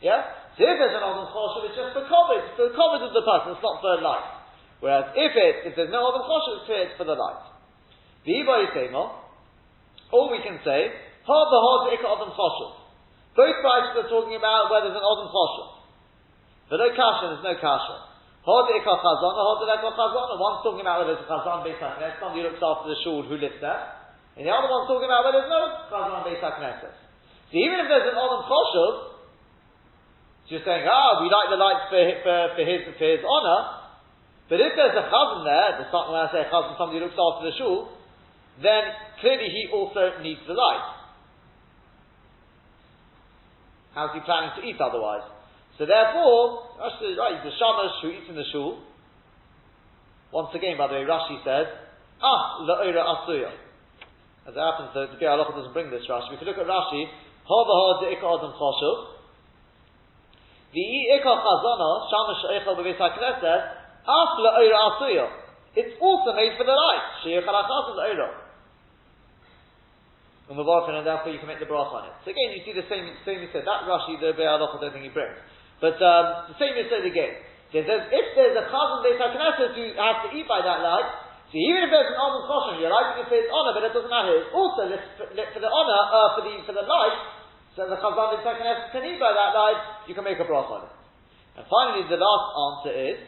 Yeah? 0.00 0.24
If 0.58 0.74
there's 0.74 0.96
an 0.98 1.06
Odom 1.06 1.30
Choshev, 1.30 1.70
it's 1.70 1.78
just 1.78 1.94
for 1.94 2.02
kovod, 2.10 2.42
it's 2.42 2.58
for 2.58 2.66
the 2.66 2.74
kovod 2.74 3.06
of 3.06 3.14
the 3.14 3.22
person, 3.22 3.54
it's 3.54 3.62
not 3.62 3.78
for 3.78 3.94
light. 4.02 4.26
Whereas 4.82 5.14
if 5.14 5.32
it, 5.38 5.54
if 5.70 5.72
there's 5.78 5.94
no 5.94 6.02
Odom 6.10 6.26
Choshev, 6.26 6.66
it's 6.66 6.98
for 6.98 7.06
the 7.06 7.14
light. 7.14 7.46
The 8.26 8.42
Ibai 8.42 8.74
Seymour, 8.74 9.06
oh, 9.06 10.10
all 10.10 10.26
we 10.34 10.42
can 10.42 10.58
say, 10.66 10.90
Ha 11.22 11.36
v'ha 11.46 11.94
Ika 11.94 12.06
Odom 12.10 12.34
Choshev. 12.34 12.72
Both 13.38 13.56
prices 13.62 14.02
are 14.02 14.10
talking 14.10 14.34
about 14.34 14.66
whether 14.74 14.90
there's 14.90 14.98
an 14.98 15.06
Odom 15.06 15.30
Choshev. 15.30 15.78
But 16.68 16.82
no 16.82 16.90
kasha, 16.90 17.38
there's 17.38 17.46
no 17.46 17.54
kasha. 17.62 17.96
Hod 18.42 18.66
Ika 18.72 18.92
Chazana, 18.98 19.40
Hod 19.44 19.62
Ika 19.62 19.90
Chazana. 19.94 20.34
One's 20.42 20.60
talking 20.64 20.82
about 20.82 21.04
whether 21.04 21.14
there's 21.14 21.22
a 21.22 21.30
Chazan 21.30 21.62
Beis 21.62 21.78
HaKnesses, 21.78 22.18
somebody 22.18 22.42
who 22.42 22.48
looks 22.48 22.64
after 22.64 22.88
the 22.88 22.98
shul 23.04 23.22
who 23.22 23.36
lives 23.36 23.60
there. 23.60 23.82
And 24.34 24.42
the 24.42 24.52
other 24.52 24.66
one's 24.66 24.88
talking 24.88 25.04
about 25.04 25.28
whether 25.28 25.44
there's 25.44 25.52
no 25.52 25.86
Chazan 25.86 26.24
Beis 26.26 26.40
HaKnesses. 26.40 26.96
So 27.48 27.54
even 27.56 27.76
if 27.80 27.86
there's 27.88 28.08
an 28.08 28.16
Odom 28.16 28.42
Choshev, 28.48 29.07
just 30.48 30.64
saying, 30.64 30.84
ah, 30.88 31.20
we 31.20 31.28
like 31.28 31.48
the 31.52 31.60
lights 31.60 31.86
for, 31.92 32.00
for, 32.24 32.36
for 32.56 32.64
his 32.64 32.80
for 32.96 33.04
his 33.04 33.20
honor. 33.20 33.60
But 34.48 34.64
if 34.64 34.72
there's 34.76 34.96
a 34.96 35.04
chazan 35.12 35.44
there, 35.44 35.68
the 35.76 35.84
when 35.92 36.20
I 36.24 36.28
say 36.32 36.48
chazan, 36.48 36.76
somebody 36.80 37.04
looks 37.04 37.16
after 37.20 37.52
the 37.52 37.54
shul, 37.60 37.92
then 38.64 38.82
clearly 39.20 39.52
he 39.52 39.68
also 39.72 40.18
needs 40.24 40.40
the 40.48 40.56
light. 40.56 40.98
How's 43.92 44.14
he 44.14 44.20
planning 44.24 44.56
to 44.56 44.62
eat 44.64 44.80
otherwise? 44.80 45.26
So 45.76 45.86
therefore, 45.86 46.74
right, 46.80 47.38
the 47.44 47.52
shamash 47.54 48.02
who 48.02 48.08
eats 48.10 48.28
in 48.28 48.34
the 48.34 48.48
shul. 48.50 48.82
Once 50.32 50.50
again, 50.54 50.76
by 50.76 50.88
the 50.88 50.94
way, 50.94 51.04
Rashi 51.04 51.38
says, 51.44 51.66
ah, 52.22 52.62
la'ira 52.66 53.04
asuya. 53.04 53.52
As 54.46 54.54
it 54.54 54.60
happens, 54.60 54.90
the, 54.92 55.12
the 55.12 55.18
Biur 55.20 55.38
doesn't 55.38 55.72
bring 55.72 55.90
this 55.90 56.02
Rashi. 56.08 56.34
If 56.34 56.40
you 56.40 56.46
look 56.46 56.58
at 56.58 56.66
Rashi, 56.66 57.04
ha 57.44 57.58
v'ha 57.64 58.02
de'ika 58.02 58.26
adam 58.26 58.52
chashuv, 58.56 58.98
the 58.98 59.06
ikar 59.06 59.06
chazana, 59.06 59.06
shamash 59.06 59.06
eichel 59.06 59.06
bebeis 59.06 59.06
hakneset, 59.06 59.06
af 59.06 59.06
le'oira 59.06 59.06
asuya. 59.06 60.57
It's 65.78 65.94
also 66.00 66.32
made 66.34 66.56
for 66.56 66.64
the 66.64 66.76
light. 66.76 67.04
And 70.48 71.04
therefore 71.04 71.32
you 71.32 71.38
can 71.38 71.48
make 71.48 71.60
the 71.60 71.68
bracha 71.68 71.92
on 71.92 72.08
it. 72.08 72.14
So 72.24 72.32
again, 72.32 72.56
you 72.56 72.64
see 72.64 72.72
the 72.72 72.88
same, 72.88 73.04
same 73.24 73.44
you 73.44 73.48
said. 73.52 73.68
That 73.68 73.84
Rashi, 73.84 74.16
the 74.20 74.32
Halacha, 74.32 74.80
I 74.80 74.80
don't 74.80 74.92
think 74.92 75.04
he 75.04 75.12
brings. 75.12 75.36
But 75.80 76.00
um, 76.00 76.48
the 76.52 76.56
same 76.56 76.72
is 76.76 76.88
said 76.88 77.04
again. 77.04 77.36
If 77.68 77.84
there's, 77.84 78.08
if 78.08 78.26
there's 78.32 78.56
a 78.56 78.64
chazan 78.72 79.04
beis 79.04 79.20
hakneset 79.20 79.76
who 79.76 79.92
has 79.92 80.16
to 80.24 80.28
eat 80.32 80.48
by 80.48 80.64
that 80.64 80.80
light, 80.80 81.04
so 81.52 81.56
even 81.56 81.84
if 81.84 81.90
there's 81.92 82.12
an 82.12 82.18
almond 82.20 82.44
choshen, 82.48 82.80
you're 82.80 82.92
lighting 82.92 83.24
it 83.24 83.28
for 83.28 83.36
his 83.36 83.48
honor, 83.48 83.72
but 83.76 83.84
it 83.84 83.92
doesn't 83.96 84.12
matter. 84.12 84.36
It's 84.36 84.52
also 84.52 84.88
for, 85.16 85.28
for 85.32 85.60
the 85.60 85.68
honor, 85.72 86.00
uh, 86.12 86.28
for 86.36 86.42
the 86.44 86.52
for 86.64 86.76
the 86.76 86.84
light, 86.84 87.16
so 87.78 87.86
the 87.86 87.94
Chazan 87.94 88.42
in 88.42 89.06
eat 89.06 89.22
by 89.22 89.30
that 89.30 89.54
light, 89.54 90.10
you 90.10 90.14
can 90.18 90.26
make 90.26 90.42
a 90.42 90.44
broth 90.50 90.66
on 90.66 90.90
it. 90.90 90.94
And 91.54 91.62
finally, 91.70 92.10
the 92.10 92.18
last 92.18 92.46
answer 92.58 92.90
is, 92.90 93.18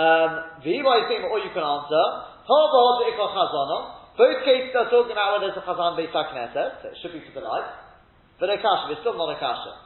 um, 0.00 0.64
or 0.64 1.38
you 1.44 1.52
can 1.52 1.60
answer, 1.60 2.04
both 4.16 4.38
cases 4.48 4.72
are 4.72 4.88
talking 4.88 5.12
about 5.12 5.36
whether 5.36 5.52
it's 5.52 5.60
a 5.60 5.64
Chazan 5.68 5.92
Beis 6.00 6.08
HaKnesset, 6.08 6.80
so 6.80 6.88
it 6.88 6.96
should 7.04 7.12
be 7.12 7.20
for 7.28 7.36
the 7.36 7.44
light, 7.44 7.68
but 8.40 8.48
a 8.48 8.56
kasha, 8.56 8.96
it's 8.96 9.04
still 9.04 9.12
not 9.20 9.28
a 9.28 9.38
kasha. 9.44 9.76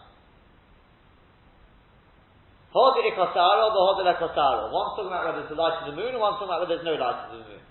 Hod 2.70 2.94
ikosaro, 2.94 3.74
the 3.74 3.82
hod 3.90 4.06
ikosaro. 4.06 4.70
One's 4.70 4.94
talking 4.94 5.10
about 5.10 5.26
whether 5.26 5.42
it's 5.42 5.50
the 5.50 5.58
light 5.58 5.82
of 5.82 5.90
the 5.90 5.98
moon, 5.98 6.14
and 6.14 6.22
one's 6.22 6.38
talking 6.38 6.54
about 6.54 6.62
whether 6.62 6.78
there's 6.78 6.86
no 6.86 6.94
light 6.94 7.26
of 7.26 7.42
the 7.42 7.42
moon. 7.42 7.62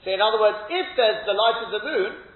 So 0.00 0.08
in 0.08 0.24
other 0.24 0.40
words, 0.40 0.56
if 0.72 0.96
there's 0.96 1.28
the 1.28 1.36
light 1.36 1.68
of 1.68 1.70
the 1.76 1.84
moon, 1.84 2.29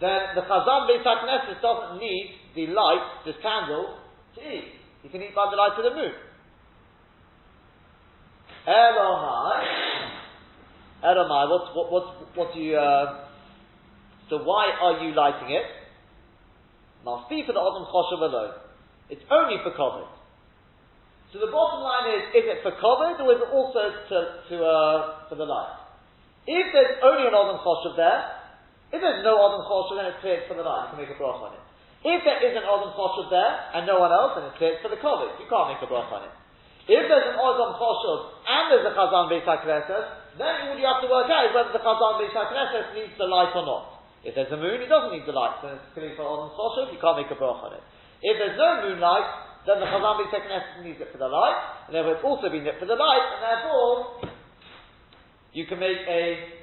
then 0.00 0.20
the 0.34 0.42
Chazan 0.42 0.86
Beis 0.86 1.02
HaKnesses 1.02 1.60
doesn't 1.60 1.98
need 1.98 2.30
the 2.54 2.66
light, 2.68 3.26
this 3.26 3.34
candle, 3.42 3.98
to 4.36 4.40
eat. 4.40 4.78
He 5.02 5.08
can 5.08 5.22
eat 5.22 5.34
by 5.34 5.50
the 5.50 5.56
light 5.56 5.74
of 5.76 5.84
the 5.84 5.94
moon. 5.94 6.14
Elohai. 8.66 9.88
Edomai, 11.02 11.48
what, 11.48 11.74
what, 11.74 11.92
what, 11.92 12.36
what 12.36 12.54
do 12.54 12.60
you, 12.60 12.76
uh, 12.76 13.26
so 14.28 14.42
why 14.42 14.66
are 14.82 15.04
you 15.04 15.14
lighting 15.14 15.50
it? 15.50 15.62
Must 17.04 17.30
be 17.30 17.42
for 17.46 17.52
the 17.52 17.60
Odom 17.60 17.86
Choshev 17.86 18.20
alone. 18.20 18.54
It's 19.08 19.22
only 19.30 19.56
for 19.62 19.70
kovod. 19.72 20.10
So 21.32 21.38
the 21.38 21.50
bottom 21.52 21.80
line 21.80 22.18
is, 22.18 22.22
is 22.34 22.44
it 22.50 22.58
for 22.62 22.72
kovod 22.72 23.20
or 23.20 23.32
is 23.32 23.40
it 23.40 23.50
also 23.50 23.82
to, 24.10 24.16
to 24.50 24.54
uh, 24.64 25.28
for 25.28 25.36
the 25.36 25.44
light? 25.44 25.78
If 26.46 26.66
there's 26.72 26.98
only 27.02 27.28
an 27.28 27.34
Odom 27.34 27.62
Choshev 27.62 27.96
there, 27.96 28.37
if 28.88 28.98
there's 29.04 29.20
no 29.20 29.36
Odom 29.36 29.68
Choshev, 29.68 30.00
then 30.00 30.06
it's 30.08 30.20
clear 30.24 30.40
for 30.48 30.56
the 30.56 30.64
light. 30.64 30.88
You 30.88 30.96
can 30.96 31.00
make 31.04 31.12
a 31.12 31.18
broch 31.20 31.44
on 31.44 31.52
it. 31.52 31.64
If 32.08 32.24
there 32.24 32.40
is 32.40 32.54
an 32.56 32.64
Odom 32.64 32.96
Choshev 32.96 33.28
there 33.28 33.52
and 33.76 33.84
no 33.84 34.00
one 34.00 34.14
else, 34.14 34.38
then 34.38 34.48
it's 34.48 34.56
clear 34.56 34.80
for 34.80 34.88
the 34.88 34.96
kovod. 35.02 35.36
You 35.36 35.50
can't 35.50 35.68
make 35.74 35.82
a 35.84 35.90
broch 35.90 36.08
on 36.08 36.24
it. 36.24 36.32
If 36.88 37.04
there's 37.04 37.28
an 37.28 37.36
Odom 37.36 37.76
Choshev 37.76 38.20
and 38.48 38.64
there's 38.72 38.86
a 38.88 38.94
Chazan 38.96 39.28
Beis 39.28 39.44
HaKnesses, 39.44 40.40
then 40.40 40.72
all 40.72 40.78
you 40.80 40.88
have 40.88 41.04
to 41.04 41.10
work 41.12 41.28
out 41.28 41.44
is 41.44 41.52
whether 41.52 41.68
the 41.74 41.84
Chazan 41.84 42.12
Beis 42.16 42.32
HaKnesses 42.32 42.96
needs 42.96 43.12
the 43.20 43.28
light 43.28 43.52
or 43.52 43.68
not. 43.68 44.08
If 44.24 44.32
there's 44.32 44.48
a 44.48 44.56
moon, 44.56 44.80
it 44.80 44.88
doesn't 44.88 45.12
need 45.12 45.28
the 45.28 45.36
light, 45.36 45.60
so 45.60 45.68
it's 45.68 45.84
clearly 45.92 46.16
for 46.16 46.24
Odom 46.24 46.56
Choshev, 46.56 46.88
you 46.88 46.96
can't 46.96 47.20
make 47.20 47.28
a 47.28 47.36
broch 47.36 47.60
on 47.60 47.76
it. 47.76 47.84
If 48.24 48.40
there's 48.40 48.56
no 48.56 48.88
moonlight, 48.88 49.28
then 49.68 49.84
the 49.84 49.88
Chazan 49.92 50.16
Beis 50.16 50.32
HaKnesses 50.32 50.80
needs 50.80 50.96
it 50.96 51.12
for 51.12 51.20
the 51.20 51.28
light, 51.28 51.60
and 51.86 51.92
therefore 51.92 52.16
it's 52.16 52.24
also 52.24 52.48
been 52.48 52.64
lit 52.64 52.80
for 52.80 52.88
the 52.88 52.96
light, 52.96 53.26
and 53.36 53.40
therefore 53.44 54.24
you 55.52 55.68
can 55.68 55.76
make 55.76 56.00
a 56.08 56.57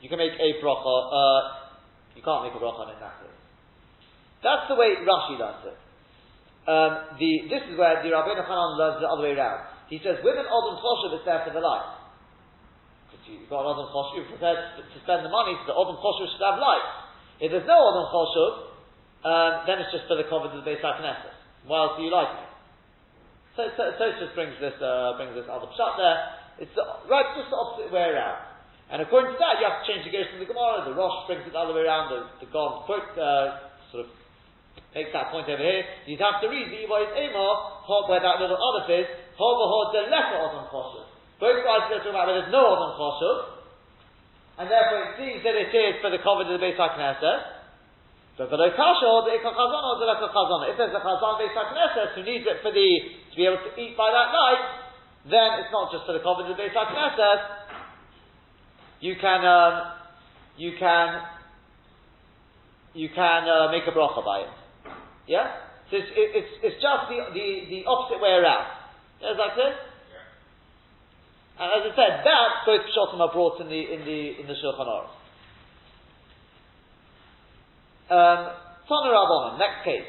you 0.00 0.08
can 0.08 0.18
make 0.18 0.36
a 0.36 0.48
bracha. 0.60 0.94
Uh, 1.08 1.40
you 2.14 2.22
can't 2.22 2.44
make 2.44 2.54
a 2.56 2.60
bracha 2.60 2.84
on 2.84 2.88
it 2.90 2.96
in 2.96 3.00
that 3.00 3.20
case. 3.20 3.36
That's 4.44 4.68
the 4.68 4.76
way 4.76 4.94
Rashi 5.00 5.40
learns 5.40 5.64
it. 5.64 5.78
Um, 6.66 7.18
the, 7.18 7.46
this 7.46 7.62
is 7.70 7.78
where 7.78 8.02
the 8.02 8.10
Rabbeinu 8.10 8.42
Hanan 8.42 8.74
learns 8.78 8.98
the 8.98 9.08
other 9.08 9.22
way 9.22 9.38
around. 9.38 9.70
He 9.86 10.02
says, 10.02 10.18
women 10.26 10.46
Odom 10.50 10.82
Choshev, 10.82 11.14
it's 11.14 11.26
there 11.26 11.46
for 11.46 11.54
the 11.54 11.62
light. 11.62 11.94
Because 13.06 13.22
you've 13.26 13.46
got 13.46 13.62
Odom 13.62 13.86
Choshev, 13.94 14.18
you're 14.18 14.30
prepared 14.34 14.58
to 14.78 14.98
spend 15.06 15.22
the 15.22 15.30
money, 15.30 15.54
so 15.62 15.70
the 15.70 15.76
Odom 15.78 15.98
Choshev 16.02 16.26
should 16.26 16.42
have 16.42 16.58
light. 16.58 16.86
If 17.38 17.54
there's 17.54 17.70
no 17.70 17.78
Odom 17.78 18.06
Choshev, 18.10 18.52
um, 19.26 19.52
then 19.70 19.78
it's 19.78 19.94
just 19.94 20.10
for 20.10 20.18
the 20.18 20.26
cover 20.26 20.50
of 20.50 20.58
the 20.58 20.66
Beis 20.66 20.82
HaKnesses. 20.82 21.34
Why 21.66 21.86
else 21.86 21.98
are 21.98 22.04
you 22.06 22.10
lighting 22.10 22.42
it? 22.42 22.52
So, 23.54 23.62
so, 23.74 23.82
so 23.98 24.02
it 24.10 24.18
just 24.22 24.34
brings 24.34 24.54
this, 24.62 24.78
uh, 24.78 25.18
brings 25.18 25.34
this 25.34 25.46
other 25.50 25.70
shot 25.74 25.98
there. 25.98 26.18
It's 26.66 26.74
the, 26.74 26.86
right, 27.10 27.26
just 27.34 27.50
the 27.50 27.58
opposite 27.58 27.90
way 27.90 28.14
around. 28.14 28.45
And 28.86 29.02
according 29.02 29.34
to 29.34 29.38
that, 29.42 29.58
you 29.58 29.66
have 29.66 29.82
to 29.82 29.86
change 29.90 30.06
the 30.06 30.14
gears 30.14 30.30
from 30.30 30.38
the 30.38 30.46
Gemara. 30.46 30.86
The 30.86 30.94
Rosh 30.94 31.26
brings 31.26 31.42
it 31.42 31.50
the 31.50 31.58
other 31.58 31.74
way 31.74 31.82
around. 31.82 32.14
The, 32.14 32.46
the 32.46 32.48
God 32.54 32.86
quote, 32.86 33.10
uh, 33.18 33.66
sort 33.90 34.06
of 34.06 34.14
makes 34.94 35.10
that 35.10 35.34
point 35.34 35.50
over 35.50 35.60
here. 35.60 35.82
You'd 36.06 36.22
have 36.22 36.38
to 36.40 36.48
read 36.48 36.70
the 36.70 36.86
Ivois 36.86 37.10
Amor, 37.10 37.52
where 38.06 38.22
that 38.22 38.38
little 38.38 38.56
other 38.56 38.86
is, 38.88 39.10
Hobaho 39.34 39.92
de 39.92 40.00
Lecha 40.08 40.38
Odom 40.38 40.70
Choshev. 40.70 41.04
Both 41.36 41.60
guys 41.66 41.90
are 41.90 42.00
talking 42.00 42.16
about 42.16 42.30
where 42.30 42.40
there's 42.40 42.54
no 42.54 42.64
Odom 42.64 42.92
Choshev, 42.96 43.36
and 44.62 44.70
therefore 44.72 44.98
it 45.04 45.12
seems 45.20 45.44
that 45.44 45.52
it 45.52 45.68
is 45.68 46.00
for 46.00 46.08
the 46.08 46.22
cover 46.24 46.46
of 46.46 46.54
the 46.54 46.62
Beis 46.62 46.78
HaKnesset. 46.80 47.58
But 48.40 48.52
for 48.52 48.60
the 48.60 48.68
kasha 48.72 49.06
or 49.08 49.24
the 49.28 49.36
chazan 49.40 49.82
or 49.84 49.96
the 50.00 50.08
chazan, 50.12 50.60
if 50.72 50.76
there's 50.80 50.96
a 50.96 51.02
chazan 51.02 51.32
Beis 51.42 51.52
HaKnesset 51.52 52.16
who 52.16 52.22
needs 52.24 52.46
it 52.48 52.62
for 52.62 52.72
the 52.72 52.88
to 53.32 53.34
be 53.36 53.44
able 53.44 53.60
to 53.60 53.72
eat 53.76 53.98
by 54.00 54.08
that 54.08 54.32
night, 54.32 54.62
then 55.28 55.60
it's 55.60 55.72
not 55.74 55.92
just 55.92 56.08
for 56.08 56.16
the 56.16 56.24
cover 56.24 56.46
of 56.46 56.48
the 56.48 56.56
Beis 56.56 56.72
HaKnesset, 56.72 57.65
you 59.00 59.14
can 59.20 59.44
um, 59.44 59.92
you 60.56 60.72
can 60.78 61.22
you 62.94 63.08
can 63.14 63.42
uh, 63.48 63.70
make 63.70 63.82
a 63.86 63.92
bracha 63.92 64.24
by 64.24 64.40
it. 64.40 64.48
Yeah, 65.26 65.52
so 65.90 65.96
it's, 65.96 66.08
it, 66.10 66.28
it's, 66.38 66.52
it's 66.62 66.78
just 66.82 67.02
the, 67.10 67.18
the, 67.34 67.46
the 67.68 67.80
opposite 67.86 68.22
way 68.22 68.30
around. 68.30 68.66
Is 69.20 69.36
that 69.36 69.54
clear? 69.54 69.74
And 71.58 71.68
as 71.72 71.82
I 71.88 71.96
said, 71.96 72.12
that 72.24 72.50
both 72.66 72.84
pshatim 72.92 73.20
are 73.20 73.32
brought 73.32 73.60
in 73.60 73.68
the 73.68 73.80
in 73.80 74.04
the 74.04 74.40
in 74.40 74.46
the 74.46 74.54
Shulchan 74.54 74.86
Aruch. 74.86 75.14
Um, 78.06 78.40
Tana 78.86 79.08
Rabbanon, 79.10 79.58
next 79.58 79.82
case. 79.84 80.06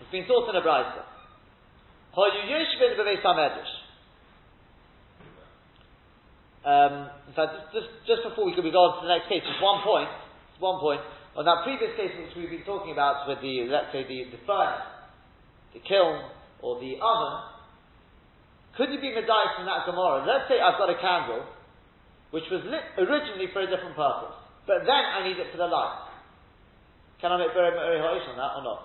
It's 0.00 0.10
been 0.10 0.26
taught 0.26 0.50
in 0.50 0.56
a 0.56 0.60
brayso. 0.60 1.02
Hoyu 2.16 2.50
Yeshvin 2.50 2.98
b'Beis 2.98 3.22
Hamedrash. 3.22 3.77
Um, 6.68 7.08
in 7.24 7.32
fact, 7.32 7.72
just, 7.72 7.88
just, 8.04 8.20
before 8.28 8.44
we 8.44 8.52
could 8.52 8.68
go 8.68 8.84
on 8.84 9.00
to 9.00 9.08
the 9.08 9.12
next 9.16 9.32
case, 9.32 9.40
just 9.40 9.56
one 9.64 9.80
point, 9.80 10.04
one 10.04 10.12
point. 10.12 10.20
Just 10.52 10.60
one 10.60 10.76
point, 10.84 11.00
on 11.32 11.48
that 11.48 11.64
previous 11.64 11.96
case 11.96 12.12
which 12.12 12.36
we've 12.36 12.52
been 12.52 12.68
talking 12.68 12.92
about 12.92 13.24
with 13.24 13.40
the, 13.40 13.72
let's 13.72 13.88
say, 13.88 14.04
the, 14.04 14.28
the 14.36 14.40
furnace, 14.44 14.84
the 15.72 15.80
kiln, 15.80 16.28
or 16.60 16.76
the 16.76 17.00
oven, 17.00 17.34
could 18.76 18.92
you 18.92 19.00
be 19.00 19.16
medayik 19.16 19.56
from 19.56 19.64
that 19.64 19.88
Gemara? 19.88 20.28
Let's 20.28 20.44
say 20.44 20.60
I've 20.60 20.76
got 20.76 20.92
a 20.92 21.00
candle, 21.00 21.48
which 22.36 22.44
was 22.52 22.60
lit 22.68 22.84
originally 23.00 23.48
for 23.48 23.64
a 23.64 23.68
different 23.70 23.96
purpose, 23.96 24.36
but 24.68 24.84
then 24.84 25.02
I 25.08 25.24
need 25.24 25.40
it 25.40 25.48
for 25.48 25.56
the 25.56 25.72
light. 25.72 26.04
Can 27.24 27.32
I 27.32 27.40
make 27.40 27.56
very, 27.56 27.72
very 27.72 27.96
on 27.96 28.36
that 28.36 28.52
or 28.60 28.62
not? 28.66 28.80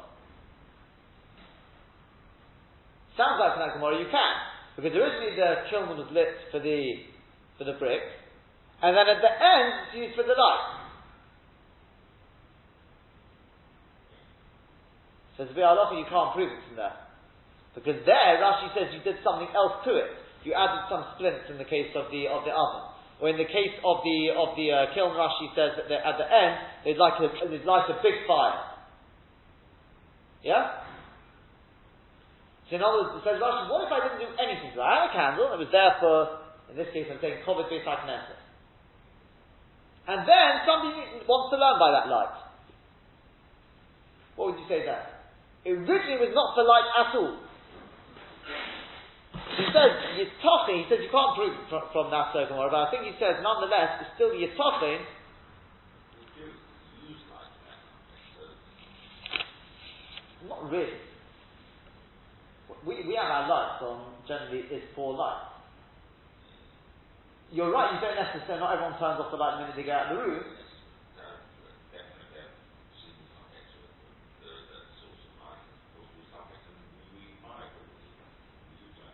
Sounds 3.20 3.44
like 3.44 3.60
from 3.60 3.68
that 3.68 3.76
Gemara 3.76 4.00
you 4.00 4.08
can, 4.08 4.34
because 4.80 4.96
originally 4.96 5.36
the 5.36 5.68
kiln 5.68 5.92
was 5.92 6.08
lit 6.16 6.32
for 6.48 6.64
the 6.64 7.12
for 7.64 7.72
the 7.72 7.80
brick, 7.80 8.04
and 8.84 8.92
then 8.92 9.08
at 9.08 9.24
the 9.24 9.32
end 9.32 9.68
it's 9.88 9.96
used 9.96 10.16
for 10.20 10.28
the 10.28 10.36
light. 10.36 10.84
So 15.40 15.48
Says 15.48 15.56
so, 15.56 15.64
Halacha, 15.64 15.96
you 15.98 16.06
can't 16.12 16.36
prove 16.36 16.52
it 16.52 16.62
from 16.68 16.76
there. 16.78 16.98
Because 17.74 17.98
there, 18.06 18.38
Rashi 18.38 18.70
says 18.78 18.94
you 18.94 19.02
did 19.02 19.18
something 19.26 19.50
else 19.56 19.82
to 19.88 19.98
it. 19.98 20.14
You 20.46 20.54
added 20.54 20.86
some 20.92 21.08
splints 21.16 21.50
in 21.50 21.58
the 21.58 21.66
case 21.66 21.90
of 21.96 22.12
the 22.12 22.30
of 22.30 22.46
the 22.46 22.54
oven. 22.54 22.84
Or 23.18 23.32
in 23.32 23.40
the 23.40 23.48
case 23.48 23.74
of 23.82 24.04
the 24.06 24.36
of 24.36 24.54
the 24.54 24.68
uh, 24.70 24.94
kiln, 24.94 25.16
Rashi 25.16 25.50
says 25.56 25.80
that 25.80 25.90
at 25.90 26.16
the 26.20 26.28
end 26.28 26.54
they'd 26.86 27.00
like 27.00 27.18
a, 27.18 27.32
they'd 27.50 27.66
like 27.66 27.90
a 27.90 27.98
big 28.04 28.28
fire. 28.28 28.62
Yeah. 30.44 30.86
So 32.70 32.78
in 32.78 32.84
other 32.84 33.10
words, 33.10 33.18
it 33.18 33.24
says 33.26 33.42
Rashi, 33.42 33.72
what 33.72 33.88
if 33.88 33.90
I 33.90 34.06
didn't 34.06 34.22
do 34.22 34.30
anything 34.38 34.76
to 34.76 34.78
that? 34.78 34.86
I 34.86 34.94
had 35.02 35.10
a 35.10 35.14
candle, 35.16 35.50
it 35.56 35.58
was 35.58 35.72
there 35.72 35.98
for 35.98 36.43
in 36.74 36.82
this 36.82 36.90
case, 36.90 37.06
I'm 37.06 37.22
saying 37.22 37.46
Kovet 37.46 37.70
Beis 37.70 37.86
HaKnesset. 37.86 38.42
And 40.10 40.26
then 40.26 40.52
somebody 40.66 41.06
wants 41.30 41.54
to 41.54 41.58
learn 41.62 41.78
by 41.78 41.94
that 41.94 42.10
light. 42.10 42.34
What 44.36 44.50
would 44.50 44.60
you 44.60 44.66
say 44.68 44.82
there? 44.82 45.06
It 45.66 45.78
originally 45.78 46.18
was 46.18 46.34
not 46.34 46.58
for 46.58 46.66
light 46.66 46.90
at 46.98 47.14
all. 47.14 47.38
He 49.54 49.66
says 49.70 49.94
Yitochin, 50.18 50.82
he 50.82 50.86
says 50.90 50.98
you 51.06 51.14
can't 51.14 51.38
prove 51.38 51.54
from, 51.70 51.84
from 51.94 52.10
that 52.10 52.34
circle, 52.34 52.58
but 52.58 52.74
I 52.74 52.90
think 52.90 53.06
he 53.06 53.14
says 53.22 53.38
nonetheless 53.46 54.02
it's 54.02 54.18
still 54.18 54.34
Yitochin. 54.34 54.98
Not 60.50 60.72
really. 60.72 60.98
We, 62.84 63.06
we 63.08 63.14
have 63.14 63.30
our 63.30 63.46
lights 63.48 63.84
on 63.86 64.10
generally 64.28 64.66
is 64.74 64.82
for 64.96 65.14
light 65.14 65.53
you're 67.54 67.72
right, 67.72 67.94
you 67.94 68.02
don't 68.02 68.18
necessarily, 68.18 68.60
not 68.60 68.74
everyone 68.74 68.98
turns 68.98 69.22
off 69.22 69.30
the 69.30 69.38
light 69.38 69.62
the 69.62 69.62
minute 69.62 69.76
they 69.78 69.86
get 69.86 69.94
out 69.94 70.12
of 70.12 70.18
the 70.18 70.24
room. 70.26 70.44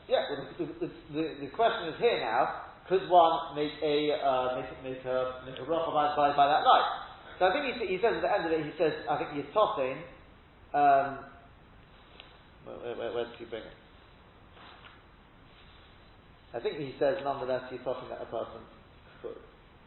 Yeah, 0.07 0.25
well, 0.31 0.47
the, 0.57 0.65
the, 0.65 0.89
the, 1.13 1.23
the, 1.45 1.47
question 1.53 1.93
is 1.93 1.99
here 1.99 2.17
now, 2.17 2.65
could 2.87 3.07
one 3.11 3.55
make 3.55 3.77
a, 3.83 4.17
uh, 4.17 4.57
make, 4.57 4.97
make 4.97 5.05
a, 5.05 5.45
make 5.45 5.59
a 5.59 5.65
bracha 5.69 5.93
by, 5.93 6.15
by, 6.17 6.35
by, 6.35 6.47
that 6.47 6.65
light? 6.65 6.87
So 7.37 7.45
I 7.45 7.53
think 7.53 7.77
he, 7.77 7.93
he 7.93 8.01
says 8.01 8.15
at 8.17 8.21
the 8.23 8.31
end 8.33 8.45
of 8.47 8.51
it, 8.51 8.65
he 8.65 8.71
says, 8.75 8.93
I 9.07 9.17
think 9.17 9.29
he's 9.35 9.53
tossing, 9.53 10.01
um, 10.73 11.19
where, 12.65 12.95
where, 12.97 13.13
where, 13.13 13.23
does 13.25 13.37
he 13.37 13.45
bring 13.45 13.61
it? 13.61 13.77
I 16.53 16.59
think 16.59 16.77
he 16.81 16.95
says 16.97 17.21
nonetheless 17.23 17.69
he's 17.69 17.83
talking 17.85 18.09
about 18.09 18.25
a 18.25 18.29
person. 18.29 18.61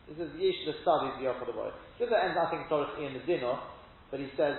He 0.06 0.14
says 0.14 0.30
Yesh 0.38 0.60
the 0.66 0.74
studies 0.82 1.18
the 1.18 1.52
Boy. 1.52 1.70
This 1.98 2.10
ends 2.10 2.38
I 2.38 2.50
think 2.50 2.62
historically 2.66 3.06
in 3.06 3.14
the 3.14 3.24
dinner, 3.26 3.58
but 4.10 4.20
he 4.20 4.30
says 4.36 4.54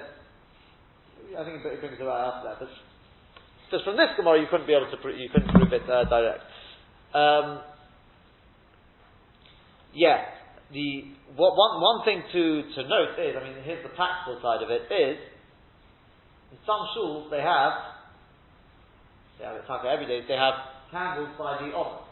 I 1.38 1.44
think 1.44 1.64
it 1.64 1.80
brings 1.80 2.00
it 2.00 2.04
right 2.04 2.28
after 2.28 2.50
that. 2.50 2.60
But 2.60 2.70
just 3.72 3.86
from 3.86 3.96
this 3.96 4.12
Gemara 4.18 4.40
you 4.42 4.48
couldn't 4.52 4.68
be 4.68 4.76
able 4.76 4.92
to 4.92 4.98
pro- 4.98 5.16
you 5.16 5.30
couldn't 5.32 5.52
prove 5.56 5.72
it 5.72 5.88
uh, 5.88 6.04
direct. 6.12 6.44
Um, 7.16 7.62
yeah, 9.94 10.26
the 10.74 11.14
what, 11.38 11.56
one 11.56 11.80
one 11.80 12.00
thing 12.04 12.20
to 12.34 12.44
to 12.76 12.82
note 12.90 13.16
is 13.16 13.36
I 13.40 13.44
mean 13.44 13.64
here's 13.64 13.84
the 13.84 13.96
practical 13.96 14.42
side 14.42 14.64
of 14.64 14.70
it 14.70 14.92
is 14.92 15.18
in 16.52 16.58
some 16.66 16.84
shuls 16.92 17.30
they 17.32 17.40
have 17.40 17.74
they 19.40 19.46
have 19.46 19.56
it 19.56 19.66
every 19.88 20.06
day 20.06 20.26
they 20.28 20.36
have 20.36 20.73
candles 20.94 21.34
by 21.34 21.58
the 21.58 21.74
oven. 21.74 22.06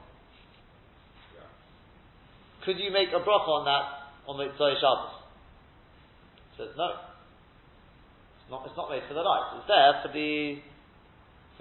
Yeah. 1.38 1.46
Could 2.66 2.82
you 2.82 2.90
make 2.90 3.14
a 3.14 3.22
bracha 3.22 3.62
on 3.62 3.64
that 3.70 3.86
on 4.26 4.42
the 4.42 4.50
Tzoi 4.58 4.74
Shabbos? 4.82 5.22
Says 6.58 6.74
no. 6.74 6.98
It's 8.42 8.50
not. 8.50 8.66
It's 8.66 8.76
not 8.76 8.90
made 8.90 9.06
for 9.06 9.14
the 9.14 9.22
light. 9.22 9.62
It's 9.62 9.70
there 9.70 9.94
for 10.02 10.10
the. 10.10 10.58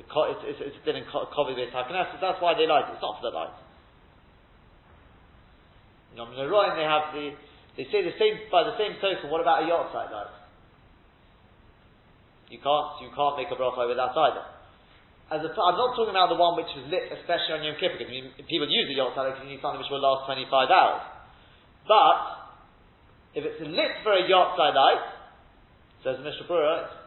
the 0.01 0.05
it's, 0.09 0.43
it's, 0.57 0.61
it's 0.73 0.83
been 0.89 0.97
in 0.97 1.05
Kovi 1.05 1.53
Beit 1.53 1.77
That's 1.77 2.41
why 2.41 2.57
they 2.57 2.65
light 2.65 2.89
it. 2.89 2.97
It's 2.97 3.05
not 3.05 3.21
for 3.21 3.29
the 3.29 3.37
light. 3.37 3.55
know, 6.17 6.27
Menorah, 6.27 6.75
they 6.75 6.89
have 6.89 7.13
the, 7.15 7.37
they 7.77 7.87
say 7.93 8.03
the 8.03 8.17
same, 8.19 8.49
by 8.51 8.65
the 8.65 8.75
same 8.81 8.99
token, 8.99 9.31
what 9.31 9.41
about 9.41 9.63
a 9.63 9.67
yahrzeit 9.71 10.11
light? 10.11 10.35
You 12.51 12.59
can't, 12.59 12.89
you 12.99 13.15
can't 13.15 13.39
make 13.39 13.47
a 13.47 13.55
bracha 13.55 13.87
with 13.87 13.97
that 13.97 14.11
either. 14.11 14.60
As 15.31 15.38
a, 15.47 15.51
I'm 15.55 15.79
not 15.79 15.95
talking 15.95 16.11
about 16.11 16.27
the 16.27 16.35
one 16.35 16.59
which 16.59 16.71
was 16.75 16.90
lit, 16.90 17.07
especially 17.14 17.55
on 17.55 17.62
Yom 17.62 17.79
Kippur, 17.79 18.03
because 18.03 18.11
people 18.51 18.66
use 18.66 18.90
the 18.90 18.99
yahrzeit 18.99 19.31
because 19.31 19.47
you 19.47 19.55
need 19.55 19.62
something 19.62 19.79
which 19.79 19.87
will 19.87 20.03
last 20.03 20.27
25 20.27 20.51
hours. 20.51 21.07
But, 21.87 22.19
if 23.38 23.47
it's 23.47 23.62
lit 23.62 24.03
for 24.03 24.11
a 24.11 24.27
yahrzeit 24.27 24.75
light, 24.75 25.07
says 26.03 26.19
Mishnah 26.19 26.51
Berurah, 26.51 27.01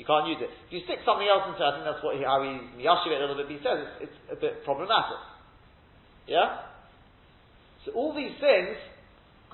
you 0.00 0.08
can't 0.08 0.24
use 0.24 0.40
it. 0.40 0.48
If 0.48 0.70
you 0.72 0.80
stick 0.88 1.04
something 1.04 1.28
else 1.28 1.52
into 1.52 1.60
it, 1.60 1.68
I 1.68 1.72
think 1.76 1.84
that's 1.84 2.00
what 2.00 2.16
he, 2.16 2.24
how 2.24 2.40
he 2.40 2.56
yashiv 2.80 3.12
a 3.12 3.20
little 3.20 3.36
bit, 3.36 3.52
he 3.52 3.60
says 3.60 3.84
it's, 4.00 4.08
it's 4.08 4.18
a 4.32 4.40
bit 4.40 4.64
problematic. 4.64 5.20
Yeah? 6.24 6.64
So 7.84 7.92
all 7.92 8.16
these 8.16 8.40
things, 8.40 8.76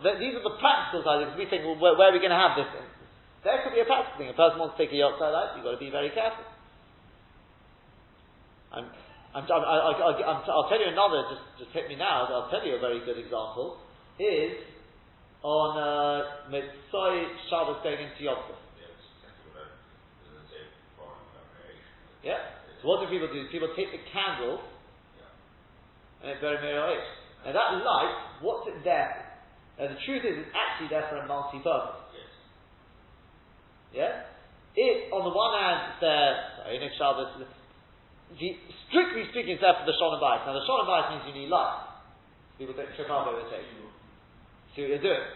that 0.06 0.22
these 0.22 0.38
are 0.38 0.46
the 0.46 0.58
practical 0.62 1.02
sides, 1.02 1.26
because 1.26 1.38
we 1.42 1.50
think, 1.50 1.66
well, 1.66 1.78
where, 1.78 1.98
where 1.98 2.11
are 2.11 2.14
we 2.14 2.22
going 2.22 2.35
to 2.35 2.38
have 2.38 2.54
this? 2.54 2.70
There 3.42 3.58
could 3.66 3.74
be 3.74 3.82
a 3.82 3.88
practical 3.90 4.18
thing. 4.18 4.30
A 4.30 4.38
person 4.38 4.62
wants 4.62 4.78
to 4.78 4.80
take 4.82 4.94
a 4.94 4.98
yacht 4.98 5.18
light, 5.18 5.58
you've 5.58 5.66
got 5.66 5.74
to 5.74 5.82
be 5.82 5.90
very 5.90 6.14
careful. 6.14 6.46
I'm, 8.72 8.87
I'm, 9.35 9.44
i 9.44 10.56
will 10.56 10.68
tell 10.68 10.80
you 10.80 10.88
another, 10.88 11.24
just, 11.28 11.44
just 11.64 11.72
hit 11.72 11.88
me 11.88 11.96
now, 11.96 12.28
I'll 12.28 12.50
tell 12.50 12.64
you 12.64 12.76
a 12.76 12.80
very 12.80 13.00
good 13.04 13.18
example, 13.18 13.80
is 14.18 14.56
on 15.42 15.76
uh, 15.76 16.48
Motzei 16.48 17.26
Shabbos 17.50 17.82
going 17.82 18.00
into 18.00 18.24
Yom 18.24 18.38
Yeah? 22.22 22.38
So 22.80 22.88
what 22.88 23.02
do 23.02 23.11
people 23.11 23.26
do? 23.32 23.50
People 23.50 23.74
take 23.74 23.90
the 23.90 23.98
candle 24.14 24.62
and 26.22 26.30
it's 26.30 26.40
very 26.40 26.62
mirror 26.62 26.94
Now 27.44 27.52
that 27.52 27.82
light, 27.82 28.14
what's 28.40 28.70
it 28.70 28.78
there? 28.85 29.26
Now 29.78 29.90
the 29.90 29.98
truth 30.06 30.22
is, 30.22 30.38
it's 30.38 30.54
actually 30.54 30.88
there 30.94 31.06
for 31.11 31.18
a 31.18 31.26
multi-purpose. 31.26 31.98
Yeah? 33.90 34.30
It, 34.78 35.11
on 35.12 35.26
the 35.26 35.35
one 35.35 35.52
hand, 35.58 35.92
it's 35.92 36.00
there, 36.00 36.32
sorry, 36.62 36.78
Shabbos, 36.96 37.44
strictly 38.36 39.24
speaking, 39.32 39.56
it's 39.56 39.64
there 39.64 39.76
for 39.76 39.86
the 39.88 39.96
Shalom 39.96 40.20
Bayis. 40.20 40.44
Now, 40.44 40.56
the 40.56 40.64
Shalom 40.64 40.88
Bayis 40.88 41.06
means 41.12 41.24
you 41.28 41.34
need 41.44 41.50
light. 41.50 41.92
People 42.58 42.76
don't 42.76 42.92
trip 42.94 43.10
up 43.10 43.26
over 43.26 43.42
the 43.42 43.48
tape. 43.50 43.66
See 44.76 44.84
what 44.84 44.90
you're 44.96 45.04
doing. 45.04 45.26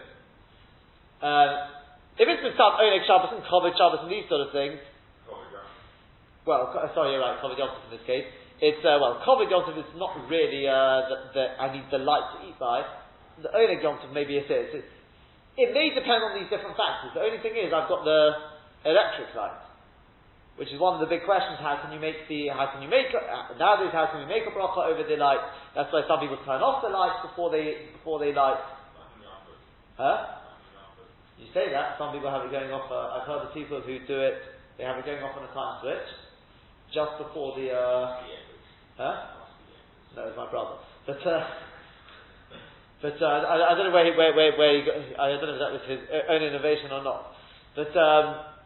Uh, 1.21 2.17
if 2.17 2.25
it's 2.25 2.41
been 2.41 2.57
some 2.57 2.77
Oneg 2.77 3.05
Shabbos 3.05 3.33
and 3.37 3.45
Kovod 3.45 3.77
Shabbos 3.77 4.05
and 4.05 4.09
these 4.09 4.25
sort 4.29 4.41
of 4.41 4.49
things, 4.53 4.81
well, 6.45 6.71
sorry, 6.95 7.13
you're 7.13 7.21
right, 7.21 7.37
Kovod 7.43 7.59
Yom 7.59 7.69
in 7.89 7.97
this 7.97 8.05
case. 8.07 8.25
It's, 8.57 8.81
uh, 8.81 8.97
well, 8.97 9.21
Kovod 9.21 9.51
Yom 9.51 9.69
is 9.77 9.85
not 9.97 10.15
really, 10.25 10.65
uh, 10.65 11.05
the, 11.09 11.17
the, 11.35 11.43
I 11.61 11.73
need 11.73 11.85
the 11.91 12.01
light 12.01 12.25
to 12.37 12.37
eat 12.49 12.57
by. 12.57 12.81
The 13.43 13.53
Oneg 13.53 13.83
Yom 13.83 14.01
maybe 14.13 14.37
it 14.37 14.49
is. 14.49 14.81
It, 14.81 14.85
it 15.57 15.69
may 15.73 15.93
depend 15.93 16.25
on 16.25 16.37
these 16.37 16.49
different 16.49 16.77
factors. 16.77 17.13
The 17.13 17.21
only 17.21 17.41
thing 17.41 17.53
is, 17.53 17.73
I've 17.73 17.89
got 17.89 18.05
the 18.05 18.53
electric 18.85 19.33
light 19.35 19.66
which 20.57 20.73
is 20.73 20.81
one 20.81 20.97
of 20.97 21.01
the 21.01 21.09
big 21.09 21.21
questions. 21.23 21.61
How 21.61 21.77
can 21.81 21.93
you 21.93 22.01
make 22.01 22.25
the? 22.25 22.49
How 22.49 22.73
can 22.73 22.81
you 22.81 22.89
make 22.89 23.13
uh, 23.13 23.53
nowadays? 23.61 23.93
How 23.93 24.09
can 24.09 24.25
we 24.25 24.27
make 24.27 24.43
a 24.49 24.53
bracha 24.53 24.89
over 24.89 25.05
the 25.05 25.15
light? 25.15 25.41
That's 25.77 25.93
why 25.93 26.01
some 26.09 26.19
people 26.19 26.41
turn 26.45 26.65
off 26.65 26.81
the 26.81 26.89
lights 26.89 27.21
before 27.21 27.53
they 27.53 27.93
before 27.93 28.17
they 28.17 28.33
light. 28.33 28.57
Huh? 29.95 30.41
You 31.37 31.45
say 31.53 31.69
that 31.69 31.97
some 32.01 32.13
people 32.13 32.33
have 32.33 32.45
it 32.45 32.51
going 32.51 32.73
off. 32.73 32.89
Uh, 32.89 33.21
I've 33.21 33.29
heard 33.29 33.45
of 33.45 33.53
people 33.53 33.81
who 33.81 34.01
do 34.09 34.17
it. 34.17 34.41
They 34.77 34.83
have 34.83 34.97
it 34.97 35.05
going 35.05 35.21
off 35.21 35.37
on 35.37 35.45
a 35.45 35.53
time 35.53 35.81
switch 35.85 36.09
just 36.89 37.13
before 37.21 37.53
the. 37.53 37.69
Uh, 37.69 38.05
huh? 38.97 39.15
No, 40.17 40.27
it's 40.27 40.37
my 40.37 40.49
brother. 40.49 40.81
But. 41.05 41.21
Uh, 41.21 41.45
but 42.99 43.13
uh, 43.21 43.25
I, 43.45 43.73
I, 43.73 43.77
don't 43.77 43.85
know 43.85 43.93
where 43.93 44.09
he, 44.09 44.17
where, 44.17 44.33
where, 44.33 44.57
where 44.57 44.73
he 44.73 44.81
got, 44.81 44.97
I 45.21 45.29
don't 45.29 45.45
know 45.45 45.53
if 45.53 45.61
that 45.61 45.69
was 45.69 45.85
his 45.85 46.01
own 46.09 46.41
innovation 46.41 46.89
or 46.89 47.03
not. 47.05 47.29
But 47.77 47.93
um, 47.93 48.56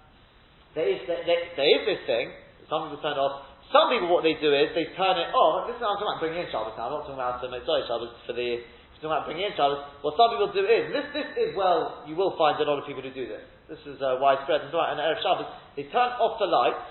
there 0.75 0.87
is, 0.87 0.99
there, 1.07 1.21
there 1.25 1.69
is 1.69 1.81
this 1.83 2.01
thing, 2.07 2.31
some 2.71 2.87
people 2.87 3.03
turn 3.03 3.19
off. 3.19 3.51
Some 3.71 3.91
people, 3.91 4.11
what 4.11 4.23
they 4.23 4.35
do 4.39 4.51
is, 4.51 4.71
they 4.75 4.91
turn 4.95 5.15
it 5.15 5.31
off. 5.31 5.67
This 5.67 5.79
is 5.79 5.83
I'm 5.83 5.95
talking 5.95 6.07
about 6.07 6.19
bringing 6.19 6.43
in 6.43 6.49
Shabbos 6.51 6.75
now. 6.75 6.91
I'm 6.91 6.95
not 6.99 7.03
talking 7.07 7.19
about 7.19 7.39
the 7.39 7.51
Motzei 7.51 7.87
Shabbos 7.87 8.11
for 8.27 8.35
the, 8.35 8.63
I'm 8.63 8.99
talking 8.99 9.11
about 9.11 9.25
bringing 9.27 9.47
in 9.47 9.53
Shabbos. 9.55 9.79
What 10.03 10.15
some 10.19 10.31
people 10.35 10.51
do 10.51 10.63
is, 10.67 10.91
this, 10.91 11.07
this 11.15 11.29
is, 11.39 11.49
well, 11.55 12.03
you 12.07 12.15
will 12.19 12.35
find 12.35 12.59
a 12.59 12.67
lot 12.67 12.79
of 12.79 12.87
people 12.87 13.03
who 13.03 13.11
do 13.11 13.27
this. 13.27 13.43
This 13.71 13.79
is 13.87 13.99
uh, 14.03 14.19
widespread. 14.19 14.67
And 14.67 14.71
in 14.71 14.99
Erev 14.99 15.23
Shabbos, 15.23 15.47
they 15.79 15.87
turn 15.91 16.15
off 16.19 16.35
the 16.39 16.47
lights 16.47 16.87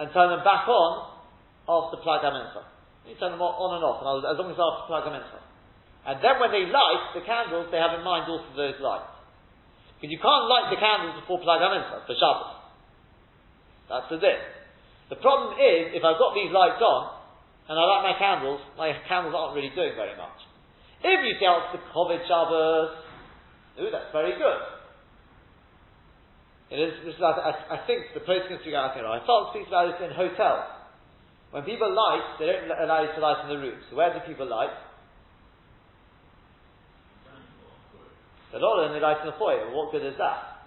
and 0.00 0.12
turn 0.12 0.28
them 0.32 0.44
back 0.44 0.68
on 0.68 1.16
after 1.68 2.00
Plag 2.04 2.24
HaMincha. 2.24 2.64
You 3.08 3.16
turn 3.16 3.32
them 3.32 3.40
on 3.40 3.80
and 3.80 3.84
off, 3.84 4.04
and 4.04 4.20
as 4.24 4.36
long 4.36 4.52
as 4.52 4.60
after 4.60 4.84
Plag 4.88 5.08
HaMincha. 5.08 5.40
And 6.08 6.16
then 6.24 6.36
when 6.40 6.52
they 6.52 6.68
light 6.68 7.16
the 7.16 7.24
candles, 7.24 7.68
they 7.72 7.80
have 7.80 7.96
in 7.96 8.04
mind 8.04 8.28
also 8.28 8.48
those 8.56 8.76
lights. 8.80 9.17
Because 9.98 10.14
you 10.14 10.22
can't 10.22 10.46
light 10.46 10.70
the 10.70 10.78
candles 10.78 11.18
before 11.18 11.42
Plag 11.42 11.58
HaMincha 11.58 12.06
for 12.06 12.14
Shabbos. 12.14 12.54
That's 13.90 14.06
the 14.14 14.22
din. 14.22 14.38
The 15.10 15.18
problem 15.18 15.58
is, 15.58 15.90
if 15.90 16.06
I've 16.06 16.22
got 16.22 16.38
these 16.38 16.54
lights 16.54 16.78
on, 16.78 17.18
and 17.66 17.74
I 17.74 17.82
light 17.82 18.14
my 18.14 18.16
candles, 18.16 18.62
my 18.78 18.94
candles 19.10 19.34
aren't 19.34 19.58
really 19.58 19.74
doing 19.74 19.98
very 19.98 20.14
much. 20.14 20.38
If 21.02 21.18
you 21.26 21.34
say, 21.42 21.50
oh, 21.50 21.66
it's 21.66 21.74
the 21.74 21.82
Kovod 21.90 22.22
Shabbos, 22.30 22.90
ooh, 23.82 23.90
that's 23.90 24.14
very 24.14 24.38
good. 24.38 24.62
It 26.70 26.78
is, 26.78 26.92
this 27.02 27.16
is 27.16 27.22
I, 27.24 27.74
I, 27.74 27.78
think 27.88 28.12
the 28.12 28.20
post 28.20 28.46
can 28.46 28.60
figure 28.60 28.76
out, 28.76 28.92
I 28.92 29.24
thought 29.24 29.56
speaks 29.56 29.72
about 29.72 29.88
this 29.88 30.04
in 30.04 30.12
hotels. 30.14 30.68
When 31.50 31.64
people 31.64 31.88
light, 31.88 32.36
they 32.38 32.46
don't 32.46 32.68
allow 32.68 33.02
you 33.02 33.08
to 33.08 33.20
light 33.24 33.40
in 33.42 33.48
the 33.48 33.56
room. 33.56 33.80
So 33.88 33.96
where 33.96 34.12
do 34.12 34.20
people 34.28 34.44
light? 34.44 34.68
The 38.52 38.58
lot 38.58 38.80
of 38.80 38.88
them 38.88 38.96
they 38.96 39.02
light 39.04 39.20
in 39.20 39.28
the 39.28 39.36
foyer. 39.36 39.68
What 39.72 39.92
good 39.92 40.04
is 40.04 40.16
that? 40.16 40.58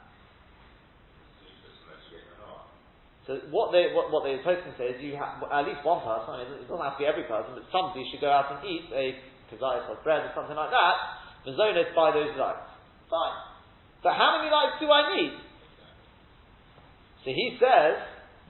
So 3.26 3.38
what 3.54 3.70
they 3.70 3.94
what, 3.94 4.10
what 4.10 4.26
they 4.26 4.38
supposed 4.41 4.65
to 4.65 4.74
say 4.78 4.94
is 4.94 5.02
you 5.02 5.13
have 5.17 5.41
at 5.46 5.65
least 5.65 5.86
one 5.86 6.02
person. 6.02 6.41
It 6.41 6.65
doesn't 6.65 6.82
have 6.82 6.98
to 6.98 7.02
be 7.02 7.10
every 7.10 7.26
person, 7.30 7.54
but 7.54 7.65
somebody 7.70 8.06
should 8.10 8.22
go 8.22 8.34
out 8.34 8.50
and 8.50 8.60
eat 8.65 8.89
a 8.94 9.17
kazayas 9.50 9.89
or 9.89 9.98
bread 10.02 10.26
or 10.26 10.32
something 10.34 10.58
like 10.58 10.74
that. 10.74 10.96
The 11.46 11.54
zone 11.58 11.78
is 11.78 11.89
by 11.94 12.13
those 12.13 12.34
lights. 12.38 12.70
Fine. 13.10 13.38
But 14.02 14.17
how 14.17 14.38
many 14.38 14.50
lights 14.50 14.82
do 14.82 14.89
I 14.89 15.02
need? 15.13 15.34
So 17.22 17.30
he 17.30 17.58
says, 17.62 18.02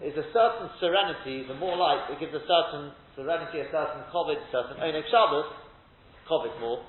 is 0.01 0.17
a 0.17 0.25
certain 0.33 0.69
serenity. 0.79 1.45
The 1.47 1.53
more 1.55 1.77
light, 1.77 2.09
it 2.09 2.19
gives 2.19 2.33
a 2.33 2.41
certain 2.41 2.91
serenity, 3.15 3.61
a 3.61 3.69
certain 3.69 4.01
kovod, 4.09 4.41
a 4.41 4.47
certain 4.49 4.81
onik 4.81 5.05
Shabbos, 5.11 5.45
kovod 6.25 6.59
more. 6.59 6.81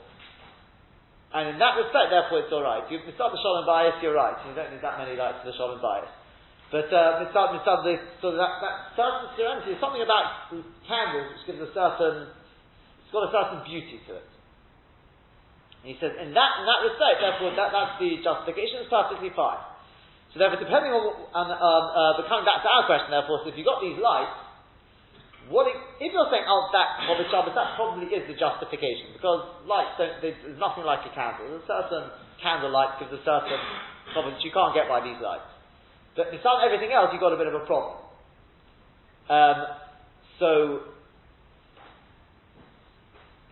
And 1.33 1.57
in 1.57 1.57
that 1.57 1.81
respect, 1.81 2.13
therefore, 2.13 2.45
it's 2.45 2.53
all 2.53 2.61
right. 2.61 2.85
You 2.93 3.01
start 3.17 3.33
the 3.33 3.41
Shalom 3.41 3.65
Bayis, 3.65 3.97
you're 4.05 4.13
right. 4.13 4.37
You 4.45 4.53
don't 4.53 4.69
need 4.69 4.85
that 4.85 5.01
many 5.01 5.17
lights 5.17 5.41
for 5.41 5.49
the 5.49 5.57
Shalom 5.57 5.81
Bayis. 5.81 6.13
But 6.69 6.89
uh, 6.93 7.25
the, 7.25 7.29
so 8.25 8.33
that, 8.33 8.53
that 8.65 8.75
certain 8.97 9.29
serenity 9.37 9.77
is 9.77 9.81
something 9.81 10.01
about 10.01 10.53
candles 10.89 11.37
which 11.37 11.45
gives 11.49 11.61
a 11.61 11.69
certain, 11.73 12.33
it's 13.05 13.13
got 13.13 13.29
a 13.29 13.33
certain 13.33 13.61
beauty 13.65 14.01
to 14.09 14.21
it. 14.21 14.29
And 15.85 15.93
he 15.93 15.97
says, 16.01 16.17
in 16.17 16.33
that 16.33 16.51
in 16.61 16.65
that 16.65 16.81
respect, 16.85 17.21
therefore, 17.21 17.53
that, 17.57 17.77
that's 17.77 17.97
the 18.01 18.21
justification. 18.25 18.85
It's 18.85 18.93
perfectly 18.93 19.33
fine. 19.37 19.61
So 20.33 20.41
therefore, 20.41 20.65
depending 20.65 20.97
on, 20.97 21.05
on, 21.37 21.47
on 21.53 21.83
uh, 21.93 22.13
but 22.17 22.25
coming 22.29 22.49
back 22.49 22.65
to 22.65 22.69
our 22.73 22.85
question, 22.89 23.13
therefore, 23.13 23.45
so 23.45 23.53
if 23.53 23.57
you've 23.57 23.69
got 23.69 23.85
these 23.85 24.01
lights, 24.01 24.33
what 25.51 25.67
it, 25.67 25.75
if 25.99 26.15
you're 26.15 26.31
saying, 26.31 26.47
oh, 26.47 26.71
that 26.71 27.03
Hobbit 27.03 27.27
Shabbos, 27.33 27.55
that 27.59 27.75
probably 27.75 28.07
is 28.15 28.23
the 28.31 28.39
justification, 28.39 29.11
because 29.17 29.43
lights 29.67 29.99
don't, 29.99 30.23
there's 30.23 30.39
nothing 30.61 30.87
like 30.87 31.03
a 31.03 31.13
candle. 31.15 31.51
There's 31.51 31.67
a 31.67 31.71
certain 31.71 32.05
candle 32.39 32.71
light 32.71 32.99
gives 33.03 33.11
a 33.11 33.23
certain 33.27 33.59
Hobbit, 34.15 34.39
you 34.43 34.53
can't 34.55 34.75
get 34.75 34.87
by 34.87 35.03
these 35.03 35.19
lights. 35.19 35.49
But 36.15 36.31
besides 36.31 36.63
everything 36.63 36.93
else, 36.93 37.11
you've 37.11 37.25
got 37.25 37.33
a 37.33 37.41
bit 37.41 37.49
of 37.49 37.57
a 37.57 37.65
problem. 37.65 37.97
Um, 39.31 39.59
so, 40.39 40.51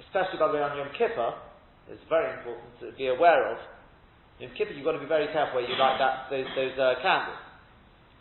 especially 0.04 0.38
by 0.38 0.52
the 0.52 0.60
way 0.60 0.62
on 0.62 0.76
Yom 0.76 0.92
Kippur, 0.92 1.34
it's 1.88 2.04
very 2.12 2.28
important 2.36 2.68
to 2.84 2.92
be 2.94 3.08
aware 3.08 3.50
of. 3.50 3.58
Yom 4.38 4.52
Kippur, 4.56 4.76
you've 4.76 4.84
got 4.84 4.92
to 4.92 5.02
be 5.02 5.08
very 5.08 5.32
careful 5.32 5.58
where 5.58 5.66
you 5.66 5.74
light 5.78 5.96
that, 5.98 6.28
those, 6.28 6.46
those 6.54 6.76
uh, 6.76 7.00
candles. 7.00 7.40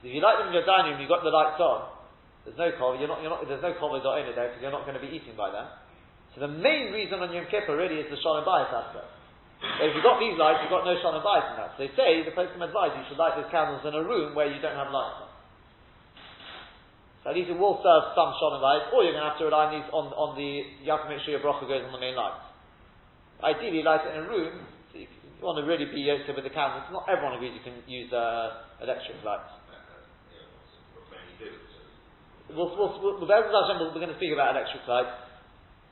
If 0.04 0.16
you 0.16 0.22
light 0.24 0.40
them 0.40 0.48
in 0.48 0.56
your 0.56 0.66
dining 0.66 0.96
room, 0.96 1.02
you've 1.04 1.12
got 1.12 1.28
the 1.28 1.34
lights 1.34 1.60
on, 1.60 1.99
there's 2.48 2.58
no 2.58 2.72
cover, 2.80 2.96
you're 2.96 3.12
not, 3.12 3.20
you're 3.22 3.34
not, 3.34 3.44
there's 3.46 3.62
no 3.62 3.76
cover 3.76 4.00
or 4.00 4.16
owner 4.16 4.32
there 4.32 4.50
because 4.50 4.62
you're 4.64 4.74
not 4.74 4.88
going 4.88 4.96
to 4.96 5.04
be 5.04 5.12
eating 5.12 5.36
by 5.36 5.52
them. 5.52 5.68
So 6.36 6.46
the 6.46 6.52
main 6.52 6.94
reason 6.94 7.20
on 7.20 7.34
Yom 7.34 7.50
Kippur 7.50 7.74
really 7.74 8.00
is 8.00 8.08
the 8.08 8.20
Shalom 8.22 8.46
Bayis 8.46 8.70
aspect. 8.70 9.10
If 9.60 9.92
you've 9.92 10.06
got 10.06 10.24
these 10.24 10.40
lights, 10.40 10.64
you've 10.64 10.72
got 10.72 10.88
no 10.88 10.96
Shalom 11.02 11.20
Bayis 11.20 11.46
in 11.52 11.56
that. 11.60 11.70
So 11.76 11.80
they 11.84 11.92
say, 11.98 12.24
the 12.24 12.32
Poskim 12.32 12.64
advise 12.64 12.96
you 12.96 13.04
should 13.10 13.20
light 13.20 13.36
those 13.36 13.50
candles 13.52 13.84
in 13.84 13.92
a 13.92 14.04
room 14.06 14.38
where 14.38 14.48
you 14.48 14.62
don't 14.62 14.78
have 14.78 14.94
lights. 14.94 15.28
So 17.26 17.34
at 17.34 17.36
least 17.36 17.52
it 17.52 17.60
will 17.60 17.84
serve 17.84 18.16
some 18.16 18.32
Shalom 18.40 18.64
Bayis, 18.64 18.88
or 18.96 19.04
you're 19.04 19.18
going 19.18 19.26
to 19.26 19.32
have 19.36 19.42
to 19.42 19.50
rely 19.50 19.68
on 19.68 19.72
these, 19.76 19.90
on, 19.92 20.06
on 20.16 20.30
the, 20.40 20.50
you 20.80 20.90
have 20.94 21.04
to 21.04 21.10
make 21.12 21.20
sure 21.28 21.36
your 21.36 21.44
bracha 21.44 21.68
goes 21.68 21.84
on 21.84 21.92
the 21.92 22.00
main 22.00 22.16
lights. 22.16 22.46
Ideally, 23.44 23.84
light 23.84 24.08
it 24.08 24.16
in 24.16 24.24
a 24.24 24.28
room, 24.30 24.64
so 24.94 25.02
you, 25.02 25.12
you 25.12 25.44
want 25.44 25.60
to 25.60 25.68
really 25.68 25.92
be 25.92 26.08
yoked 26.08 26.32
with 26.32 26.48
the 26.48 26.56
candles. 26.56 26.88
Not 26.96 27.10
everyone 27.12 27.36
agrees 27.36 27.52
you 27.52 27.66
can 27.66 27.84
use 27.84 28.08
uh, 28.16 28.64
electric 28.80 29.20
lights. 29.28 29.59
We'll, 32.50 32.74
we'll, 32.74 32.94
we'll, 33.02 33.22
we're 33.22 34.02
going 34.02 34.10
to 34.10 34.18
speak 34.18 34.34
about 34.34 34.58
electric 34.58 34.88
lights. 34.88 35.14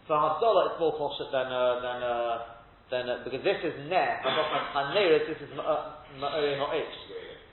For 0.09 0.15
Havdalah, 0.15 0.73
it's 0.73 0.79
more 0.79 0.95
posh 0.97 1.19
than, 1.29 1.47
uh, 1.51 1.83
than, 1.83 1.97
uh, 2.01 2.57
then 2.89 3.05
uh, 3.11 3.23
because 3.27 3.43
this 3.43 3.59
is 3.61 3.75
ne, 3.91 4.05
haneris, 4.23 5.27
this 5.27 5.39
is 5.43 5.51
ma'ori 5.53 6.55
ha'ish. 6.55 6.97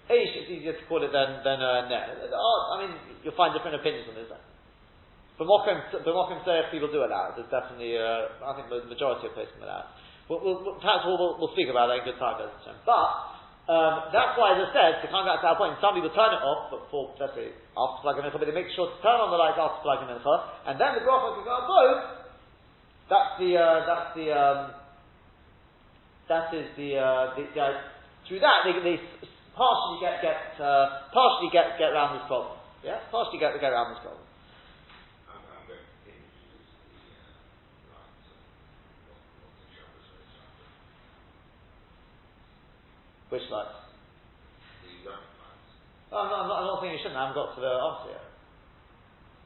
Ish, 0.04 0.32
it's 0.38 0.50
easier 0.52 0.76
to 0.76 0.84
call 0.86 1.02
it 1.02 1.10
than 1.10 1.42
than 1.42 1.58
uh, 1.58 1.88
ne. 1.90 1.98
I 1.98 2.74
mean, 2.78 2.92
you'll 3.24 3.34
find 3.34 3.50
different 3.50 3.80
opinions 3.80 4.06
on 4.08 4.14
this. 4.14 4.30
B'mokim 5.34 6.46
Seich 6.46 6.70
people 6.70 6.86
do 6.92 7.02
allow 7.02 7.34
it. 7.34 7.42
There's 7.42 7.50
definitely, 7.50 7.98
uh, 7.98 8.46
I 8.46 8.54
think 8.54 8.70
the 8.70 8.86
majority 8.86 9.26
of 9.26 9.34
places 9.34 9.58
allow 9.58 9.82
it. 9.82 9.90
We'll, 10.30 10.40
we'll, 10.40 10.78
perhaps 10.78 11.02
we'll, 11.04 11.18
we'll, 11.18 11.36
we'll, 11.42 11.52
speak 11.58 11.66
about 11.68 11.90
that 11.90 12.00
in 12.00 12.04
good 12.06 12.22
time, 12.22 12.38
But 12.38 13.33
um, 13.64 14.12
that's 14.12 14.36
why, 14.36 14.52
as 14.52 14.60
I 14.60 14.68
said, 14.76 14.92
to 15.00 15.08
come 15.08 15.24
back 15.24 15.40
to 15.40 15.48
our 15.48 15.56
point, 15.56 15.80
some 15.80 15.96
people 15.96 16.12
turn 16.12 16.36
it 16.36 16.42
off 16.44 16.68
but 16.68 16.84
for, 16.92 17.16
let's 17.16 17.32
say, 17.32 17.48
after 17.72 17.98
plag 18.04 18.20
hamincha, 18.20 18.36
but 18.36 18.44
they 18.44 18.52
make 18.52 18.68
sure 18.76 18.92
to 18.92 18.98
turn 19.00 19.16
on 19.16 19.32
the 19.32 19.40
lights 19.40 19.56
after 19.56 19.80
plag 19.80 20.04
hamincha, 20.04 20.34
and 20.68 20.76
then 20.76 21.00
the 21.00 21.02
bracha 21.04 21.40
can 21.40 21.44
go 21.48 21.54
on 21.56 21.64
both. 21.64 22.00
That's 23.08 23.32
the, 23.40 23.50
uh, 23.56 23.78
that's 23.88 24.08
the, 24.12 24.26
um, 24.36 24.60
that 26.28 26.52
is 26.52 26.68
the, 26.76 27.00
uh, 27.00 27.36
the, 27.36 27.44
the 27.52 27.60
uh, 27.60 27.72
through 28.28 28.40
that 28.40 28.64
they, 28.64 28.72
they 28.80 28.96
partially 29.52 30.00
get, 30.00 30.24
get, 30.24 30.40
uh, 30.56 31.08
partially 31.12 31.52
get, 31.52 31.76
get 31.76 31.92
around 31.92 32.16
this 32.16 32.26
problem. 32.28 32.56
Yeah? 32.80 33.00
Partially 33.12 33.40
get, 33.40 33.52
get 33.60 33.72
around 33.72 33.92
this 33.92 34.00
problem. 34.00 34.23
Which 43.34 43.50
lights? 43.50 43.74
Oh, 46.14 46.22
I'm, 46.22 46.30
not, 46.30 46.46
I'm, 46.46 46.46
not, 46.46 46.58
I'm 46.62 46.68
not 46.70 46.78
saying 46.78 46.94
you 46.94 47.02
shouldn't. 47.02 47.18
I 47.18 47.26
haven't 47.26 47.34
got 47.34 47.50
to 47.50 47.60
the 47.66 47.74
answer 47.74 48.14
yet. 48.14 48.26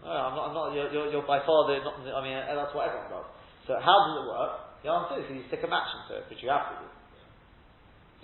No, 0.05 0.13
I'm 0.13 0.37
not. 0.37 0.45
I'm 0.53 0.57
not 0.61 0.67
you're, 0.77 0.93
you're, 0.93 1.09
you're 1.09 1.25
by 1.25 1.41
far 1.49 1.65
the. 1.65 1.81
Not, 1.81 1.97
I 2.05 2.21
mean, 2.21 2.37
that's 2.37 2.77
what 2.77 2.85
everyone 2.85 3.09
does. 3.09 3.33
So 3.65 3.81
how 3.81 3.97
does 4.05 4.21
it 4.21 4.29
work? 4.29 4.53
The 4.85 4.93
answer 4.93 5.15
is 5.25 5.25
you 5.33 5.41
stick 5.49 5.65
a 5.65 5.71
match 5.73 5.89
into 5.89 6.21
it, 6.21 6.29
which 6.29 6.45
you 6.45 6.53
have 6.53 6.69
to 6.69 6.77
do. 6.85 6.89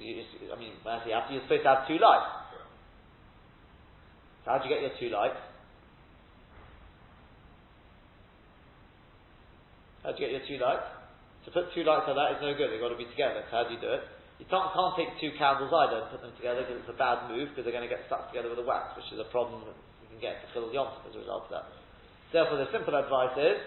You, 0.05 0.53
I 0.53 0.61
mean, 0.61 0.77
you 0.77 1.17
have 1.17 1.33
to, 1.33 1.33
you're 1.33 1.41
supposed 1.49 1.65
to 1.65 1.73
have 1.73 1.89
two 1.89 1.97
lights. 1.97 2.29
So 4.45 4.53
how 4.53 4.61
do 4.61 4.69
you 4.69 4.73
get 4.77 4.85
your 4.85 4.93
two 5.01 5.09
lights? 5.17 5.41
How 10.05 10.13
do 10.13 10.21
you 10.21 10.29
get 10.29 10.37
your 10.37 10.45
two 10.45 10.61
lights? 10.61 10.85
To 11.49 11.57
put 11.57 11.73
two 11.73 11.89
lights 11.89 12.05
like 12.05 12.21
that 12.21 12.37
is 12.37 12.45
no 12.45 12.53
good. 12.53 12.69
They've 12.69 12.85
got 12.85 12.93
to 12.93 13.01
be 13.01 13.09
together. 13.09 13.49
So 13.49 13.57
how 13.57 13.65
do 13.65 13.73
you 13.73 13.81
do 13.81 13.89
it? 13.97 14.05
You 14.43 14.47
can't, 14.51 14.67
can't 14.75 14.95
take 14.99 15.15
two 15.23 15.31
candles 15.39 15.71
either 15.71 16.03
and 16.03 16.11
put 16.11 16.21
them 16.21 16.35
together 16.35 16.67
because 16.67 16.83
it's 16.83 16.91
a 16.91 16.99
bad 16.99 17.31
move 17.31 17.55
because 17.55 17.63
they're 17.63 17.77
going 17.77 17.87
to 17.87 17.93
get 17.93 18.03
stuck 18.11 18.29
together 18.35 18.51
with 18.51 18.59
a 18.59 18.67
wax, 18.67 18.99
which 18.99 19.07
is 19.15 19.23
a 19.23 19.31
problem 19.31 19.63
that 19.63 19.79
you 20.03 20.09
can 20.11 20.19
get 20.19 20.43
to 20.43 20.47
fill 20.51 20.67
the 20.67 20.75
yom 20.75 20.91
as 21.07 21.15
a 21.15 21.23
result 21.23 21.47
of 21.47 21.53
that. 21.55 21.67
Therefore, 22.35 22.59
the 22.59 22.67
simple 22.75 22.99
advice 22.99 23.39
is 23.39 23.63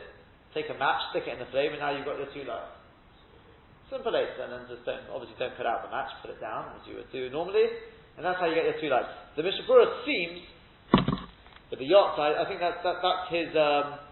take 0.51 0.67
a 0.67 0.75
match, 0.75 0.99
stick 1.15 1.23
it 1.23 1.39
in 1.39 1.39
the 1.39 1.47
flame, 1.55 1.71
and 1.71 1.79
now 1.79 1.95
you've 1.95 2.03
got 2.03 2.19
your 2.19 2.27
two 2.35 2.43
lights. 2.43 2.75
Simple 3.87 4.11
eight, 4.19 4.35
and 4.35 4.51
then 4.51 4.67
just 4.67 4.83
don't, 4.83 5.07
obviously 5.07 5.39
don't 5.39 5.55
put 5.55 5.63
out 5.63 5.87
the 5.87 5.91
match, 5.93 6.11
put 6.19 6.35
it 6.35 6.43
down 6.43 6.75
as 6.75 6.83
you 6.83 6.99
would 6.99 7.07
do 7.15 7.31
normally, 7.31 7.71
and 8.19 8.25
that's 8.27 8.35
how 8.35 8.43
you 8.43 8.55
get 8.55 8.67
your 8.67 8.75
two 8.83 8.91
lights. 8.91 9.07
The 9.39 9.47
Mishnah 9.47 9.63
Berurah 9.63 10.03
seems, 10.03 10.43
with 11.71 11.79
the 11.79 11.87
yacht 11.87 12.19
side, 12.19 12.35
I 12.35 12.43
think 12.43 12.59
that's, 12.59 12.83
that, 12.83 12.99
that's 12.99 13.25
his, 13.31 13.49
um, 13.55 14.03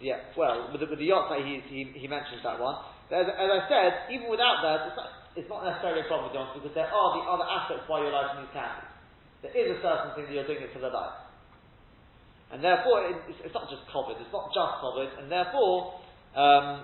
yeah, 0.00 0.32
well, 0.32 0.72
with 0.72 0.80
the, 0.80 0.88
with 0.88 1.00
the 1.04 1.12
yacht 1.12 1.28
side, 1.28 1.44
he, 1.44 1.60
he, 1.68 1.92
he 2.00 2.08
mentions 2.08 2.40
that 2.40 2.56
one. 2.56 2.80
As, 3.06 3.26
as, 3.30 3.50
I 3.50 3.60
said, 3.70 3.90
even 4.10 4.26
without 4.26 4.66
that, 4.66 4.90
it's 4.90 4.98
not, 4.98 5.10
it's 5.38 5.50
not 5.50 5.62
necessarily 5.62 6.02
a 6.02 6.08
problem 6.10 6.30
with 6.30 6.34
Johnson 6.34 6.58
because 6.58 6.74
there 6.74 6.90
are 6.90 7.10
the 7.14 7.22
other 7.22 7.46
aspects 7.46 7.86
why 7.86 8.02
you're 8.02 8.10
lighting 8.10 8.42
these 8.42 8.50
candles. 8.50 8.90
There 9.46 9.54
is 9.54 9.78
a 9.78 9.78
certain 9.78 10.10
thing 10.18 10.26
that 10.26 10.34
you're 10.34 10.48
doing 10.50 10.66
it 10.66 10.74
for 10.74 10.82
the 10.82 10.90
light. 10.90 11.22
And 12.50 12.62
therefore, 12.62 13.06
it, 13.06 13.14
it's, 13.30 13.38
it's, 13.46 13.54
not 13.54 13.70
just 13.70 13.86
covered, 13.90 14.18
it's 14.18 14.34
not 14.34 14.50
just 14.50 14.72
covered, 14.82 15.10
and 15.22 15.30
therefore, 15.30 16.02
um, 16.34 16.82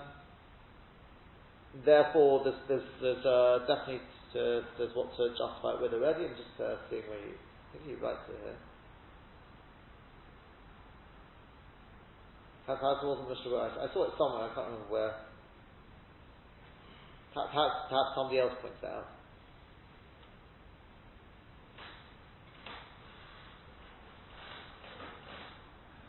therefore, 1.82 2.46
there's, 2.46 2.60
there's, 2.70 2.88
there's 3.02 3.24
uh, 3.26 3.66
definitely 3.66 4.02
to, 4.34 4.62
there's 4.78 4.94
what 4.94 5.10
to 5.18 5.34
justify 5.34 5.74
it 5.74 5.82
with 5.82 5.94
already. 5.94 6.30
I'm 6.30 6.38
just 6.38 6.54
uh, 6.58 6.78
seeing 6.86 7.06
where 7.10 7.18
you, 7.18 7.34
I 7.34 7.66
think 7.74 7.82
he 7.86 7.94
writes 7.98 8.26
it 8.30 8.38
here. 8.46 8.58
It 12.62 12.78
wasn't 12.78 13.26
Mr. 13.26 13.58
I 13.58 13.92
saw 13.92 14.06
it 14.06 14.14
somewhere, 14.14 14.46
I 14.46 14.54
can't 14.54 14.70
remember 14.70 14.86
where. 14.86 15.31
Perhaps, 17.32 17.88
perhaps 17.88 18.10
somebody 18.14 18.38
else 18.40 18.52
points 18.60 18.84
out. 18.84 19.08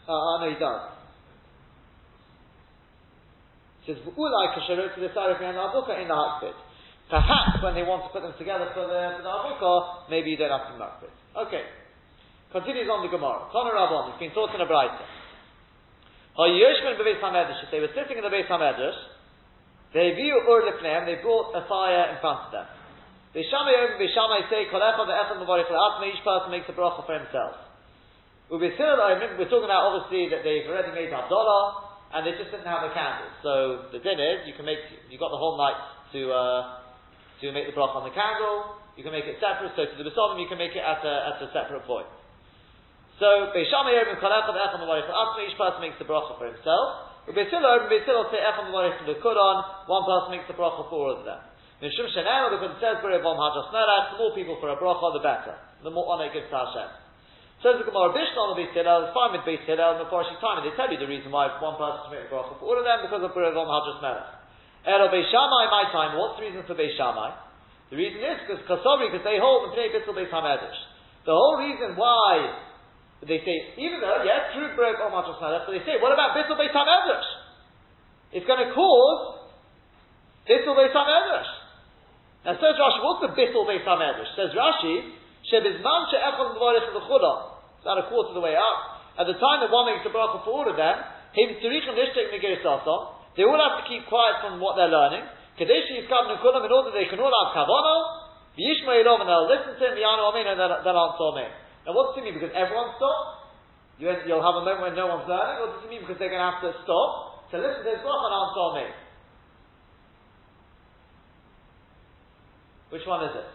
Uh, 0.03 0.43
no, 0.43 0.51
he 0.51 0.59
does. 0.59 0.83
He 3.83 3.93
says, 3.93 4.03
"Ulai 4.03 4.51
kasherut 4.51 4.95
the 4.99 5.07
sarif 5.15 5.39
and 5.39 5.55
abuka 5.55 5.95
in 6.01 6.07
the 6.07 6.13
hakbit." 6.13 6.55
Perhaps 7.09 7.63
when 7.63 7.75
they 7.75 7.83
want 7.83 8.03
to 8.03 8.09
put 8.11 8.21
them 8.21 8.33
together 8.37 8.67
for 8.75 8.87
the 8.87 9.15
for 9.15 9.23
the 9.23 9.31
abuka, 9.31 10.09
maybe 10.09 10.31
you 10.31 10.37
don't 10.37 10.51
have 10.51 10.67
to 10.67 10.79
makbit. 10.79 11.11
Okay. 11.47 11.63
Continues 12.51 12.87
on 12.91 13.01
the 13.01 13.09
Gemara. 13.09 13.47
Connor 13.51 13.73
Rabban, 13.73 14.11
he's 14.11 14.19
been 14.27 14.35
taught 14.35 14.53
in 14.53 14.61
a. 14.61 14.67
If 17.63 17.71
they 17.71 17.79
were 17.79 17.89
sitting 17.95 18.17
in 18.17 18.23
the 18.23 18.29
Beis 18.29 18.47
Hamedrash, 18.47 18.97
they 19.93 20.17
view 20.17 20.41
ur 20.41 20.65
lefneim, 20.65 21.05
they 21.05 21.21
brought 21.21 21.53
a 21.53 21.65
fire 21.69 22.09
in 22.09 22.17
front 22.17 22.49
of 22.49 22.51
them. 22.51 22.67
Beis 23.33 23.49
Shammai 23.49 23.73
over 23.77 23.97
Beis 24.01 24.13
Shammai 24.13 24.45
say, 24.49 24.65
Kol 24.69 24.81
echad 24.81 25.05
ve'echad 25.05 25.37
mevarich 25.37 25.69
le'atme, 25.69 26.09
each 26.09 26.21
person 26.25 26.49
makes 26.49 26.69
a 26.69 26.73
bracha 26.73 27.05
for 27.05 27.17
himself. 27.17 27.57
We're 28.49 28.73
talking 28.73 29.65
about 29.65 29.89
obviously 29.89 30.29
that 30.29 30.45
they've 30.45 30.69
already 30.69 30.93
made 30.93 31.09
Havdalah, 31.09 32.13
and 32.13 32.21
they 32.25 32.37
just 32.37 32.53
didn't 32.53 32.69
have 32.69 32.85
a 32.85 32.93
candle. 32.93 33.29
So 33.41 33.53
the 33.89 33.97
din 34.01 34.21
is, 34.21 34.45
you 34.45 34.53
can 34.53 34.65
make, 34.65 34.81
you've 35.09 35.21
got 35.21 35.33
the 35.33 35.41
whole 35.41 35.57
night 35.57 35.77
to, 36.13 36.21
uh, 36.29 36.61
to 37.41 37.49
make 37.53 37.65
the 37.69 37.73
bracha 37.73 37.97
on 37.97 38.05
the 38.05 38.13
candle, 38.13 38.81
you 38.93 39.01
can 39.01 39.13
make 39.13 39.25
it 39.25 39.41
separate, 39.41 39.73
so 39.73 39.89
to 39.89 39.95
the 39.97 40.05
Besodim 40.05 40.37
you 40.37 40.45
can 40.45 40.61
make 40.61 40.77
it 40.77 40.85
at 40.85 41.01
a, 41.01 41.13
at 41.33 41.41
a 41.41 41.49
separate 41.49 41.85
point. 41.89 42.05
So, 43.17 43.49
Beis 43.53 43.69
Shammai 43.69 43.97
over 43.97 44.17
Kol 44.21 44.29
echad 44.29 44.53
ve'echad 44.57 44.77
mevarich 44.77 45.09
le'atme, 45.09 45.49
each 45.49 45.57
person 45.57 45.81
makes 45.81 45.97
the 45.97 46.05
bracha 46.05 46.37
for 46.37 46.49
himself. 46.49 47.12
Ubesila, 47.23 47.87
Ubesila 47.87 48.27
say 48.31 48.43
Echam 48.43 48.67
the 49.07 49.15
Quran, 49.23 49.57
one 49.87 50.03
person 50.03 50.29
makes 50.35 50.47
the 50.51 50.55
bracha 50.59 50.83
for 50.91 50.99
all 51.07 51.15
of 51.15 51.23
them. 51.23 51.39
Mishum 51.79 52.11
Shenem, 52.11 52.51
because 52.51 52.75
it 52.75 52.81
says 52.83 52.99
Berevom 52.99 53.39
Hadras 53.39 53.71
Melech, 53.71 54.15
the 54.15 54.17
more 54.19 54.35
people 54.35 54.59
for 54.59 54.67
a 54.71 54.75
bracha, 54.75 55.07
the 55.15 55.23
better. 55.23 55.55
The 55.83 55.91
more 55.91 56.11
honor 56.11 56.27
it 56.27 56.35
gives 56.35 56.51
to 56.51 56.57
Hashem. 56.59 56.89
Says 57.63 57.79
the 57.79 57.87
Gemara, 57.87 58.11
Bishna 58.11 58.39
on 58.43 58.55
the 58.55 58.59
Beis 58.59 58.75
Hillel, 58.75 59.07
it's 59.07 59.15
fine 59.15 59.31
with 59.31 59.47
Beis 59.47 59.63
Hillel, 59.63 59.95
and 59.95 60.03
the 60.03 60.11
Farshi 60.11 60.35
time, 60.43 60.59
and 60.59 60.67
they 60.67 60.75
tell 60.75 60.91
you 60.91 60.99
the 60.99 61.07
reason 61.07 61.31
why 61.31 61.47
one 61.63 61.79
person 61.79 62.03
should 62.03 62.15
make 62.19 62.27
a 62.27 62.31
bracha 62.31 62.59
for 62.59 62.67
all 62.67 62.75
of 62.75 62.83
them, 62.83 63.07
because 63.07 63.23
of 63.23 63.31
Berevom 63.31 63.71
Hadras 63.71 64.03
Melech. 64.03 64.27
Ero 64.83 65.07
Beis 65.07 65.31
Shammai, 65.31 65.71
my 65.71 65.87
time, 65.95 66.19
what's 66.19 66.35
the 66.35 66.43
reason 66.43 66.67
for 66.67 66.75
Beis 66.75 66.91
Shammai? 66.99 67.31
The 67.87 67.95
reason 67.95 68.19
is 68.19 68.35
because 68.43 68.59
Kasabri, 68.67 69.07
because 69.07 69.23
they 69.23 69.39
hold 69.39 69.71
the 69.71 69.79
Pnei 69.79 69.95
Bitzel 69.95 70.11
Beis 70.11 70.27
HaMedrash. 70.27 70.75
The 71.23 71.31
whole 71.31 71.55
reason 71.63 71.95
why 71.95 72.51
they 73.27 73.39
say, 73.43 73.55
even 73.79 74.03
though, 74.03 74.23
yes, 74.27 74.51
true 74.55 74.71
break 74.75 74.99
or 74.99 75.09
much 75.09 75.29
but 75.39 75.71
they 75.71 75.83
say, 75.87 75.99
what 76.01 76.11
about 76.11 76.35
Bissel 76.35 76.59
Beis 76.59 76.75
HaMedrash? 76.75 77.29
It's 78.35 78.47
going 78.47 78.61
to 78.67 78.71
cause 78.75 79.21
Bissel 80.47 80.75
Beis 80.75 80.91
HaMedrash. 80.91 81.51
Now 82.43 82.59
says 82.59 82.75
Rashi, 82.75 82.99
what's 82.99 83.23
the 83.23 83.31
Bissel 83.31 83.63
Beis 83.63 83.85
HaMedrash? 83.87 84.31
Says 84.35 84.51
Rashi, 84.51 85.15
Shebizman 85.51 86.01
she'echol 86.11 86.55
dvarich 86.55 86.87
l'chudah. 86.95 87.35
It's 87.79 87.83
about 87.83 87.99
a 87.99 88.07
quarter 88.07 88.31
of 88.31 88.35
the 88.35 88.43
way 88.43 88.55
up. 88.55 88.77
At 89.19 89.27
the 89.27 89.35
time 89.35 89.59
that 89.59 89.69
one 89.69 89.91
makes 89.91 90.07
the 90.07 90.11
bracha 90.11 90.39
for 90.47 90.63
all 90.63 90.67
of 90.67 90.75
them, 90.79 90.97
him 91.35 91.49
tzurichem 91.59 91.93
nishtek 91.99 92.31
megir 92.31 92.63
they 93.35 93.43
all 93.43 93.57
have 93.57 93.81
to 93.81 93.85
keep 93.89 94.05
quiet 94.05 94.45
from 94.45 94.61
what 94.61 94.77
they're 94.77 94.93
learning. 94.93 95.25
Kadesh 95.57 95.89
yiskabnu 95.89 96.37
kulam 96.41 96.65
in 96.65 96.71
order 96.71 96.93
they 96.93 97.09
can 97.09 97.19
all 97.19 97.33
have 97.33 97.51
kavana, 97.57 97.95
v'yishma 98.57 98.93
and 98.93 99.29
they'll 99.29 99.49
listen 99.49 99.73
to 99.73 99.83
him, 99.89 99.97
v'yanu 99.97 100.21
amen, 100.29 100.53
and 100.53 100.57
they'll 100.61 101.01
answer 101.01 101.25
amen. 101.33 101.51
Now, 101.83 101.91
what 101.91 102.11
does 102.11 102.23
it 102.23 102.25
mean? 102.25 102.39
Because 102.39 102.55
everyone 102.55 102.95
stops? 102.95 103.43
You, 103.99 104.09
will 104.09 104.41
have 104.43 104.57
a 104.59 104.65
moment 104.65 104.81
when 104.81 104.95
no 104.95 105.07
one's 105.11 105.27
learning? 105.29 105.57
What 105.61 105.69
does 105.77 105.83
it 105.85 105.91
mean? 105.91 106.01
Because 106.01 106.17
they're 106.17 106.31
going 106.31 106.41
to 106.41 106.49
have 106.49 106.63
to 106.63 106.71
stop 106.83 107.33
to 107.53 107.61
listen 107.61 107.85
to 107.85 107.91
his 107.93 108.01
bracha 108.01 108.25
and 108.25 108.35
answer 108.35 108.69
me. 108.81 108.85
Which 112.89 113.05
one 113.05 113.25
is 113.25 113.33
it? 113.37 113.49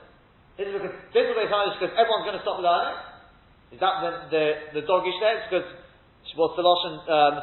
Is 0.59 0.67
it 0.71 0.75
because 0.75 0.95
this 1.15 1.27
is 1.31 1.35
because 1.35 1.95
everyone's 1.95 2.27
going 2.27 2.39
to 2.39 2.43
stop 2.43 2.59
learning? 2.59 2.99
Is 3.71 3.79
that 3.79 4.03
the 4.03 4.11
the, 4.35 4.45
the 4.75 4.83
doggish 4.87 5.15
there? 5.23 5.39
It's 5.39 5.47
because 5.47 5.71
what's 6.35 6.59
the 6.59 6.67
lashon? 6.67 6.99
Um, 7.07 7.35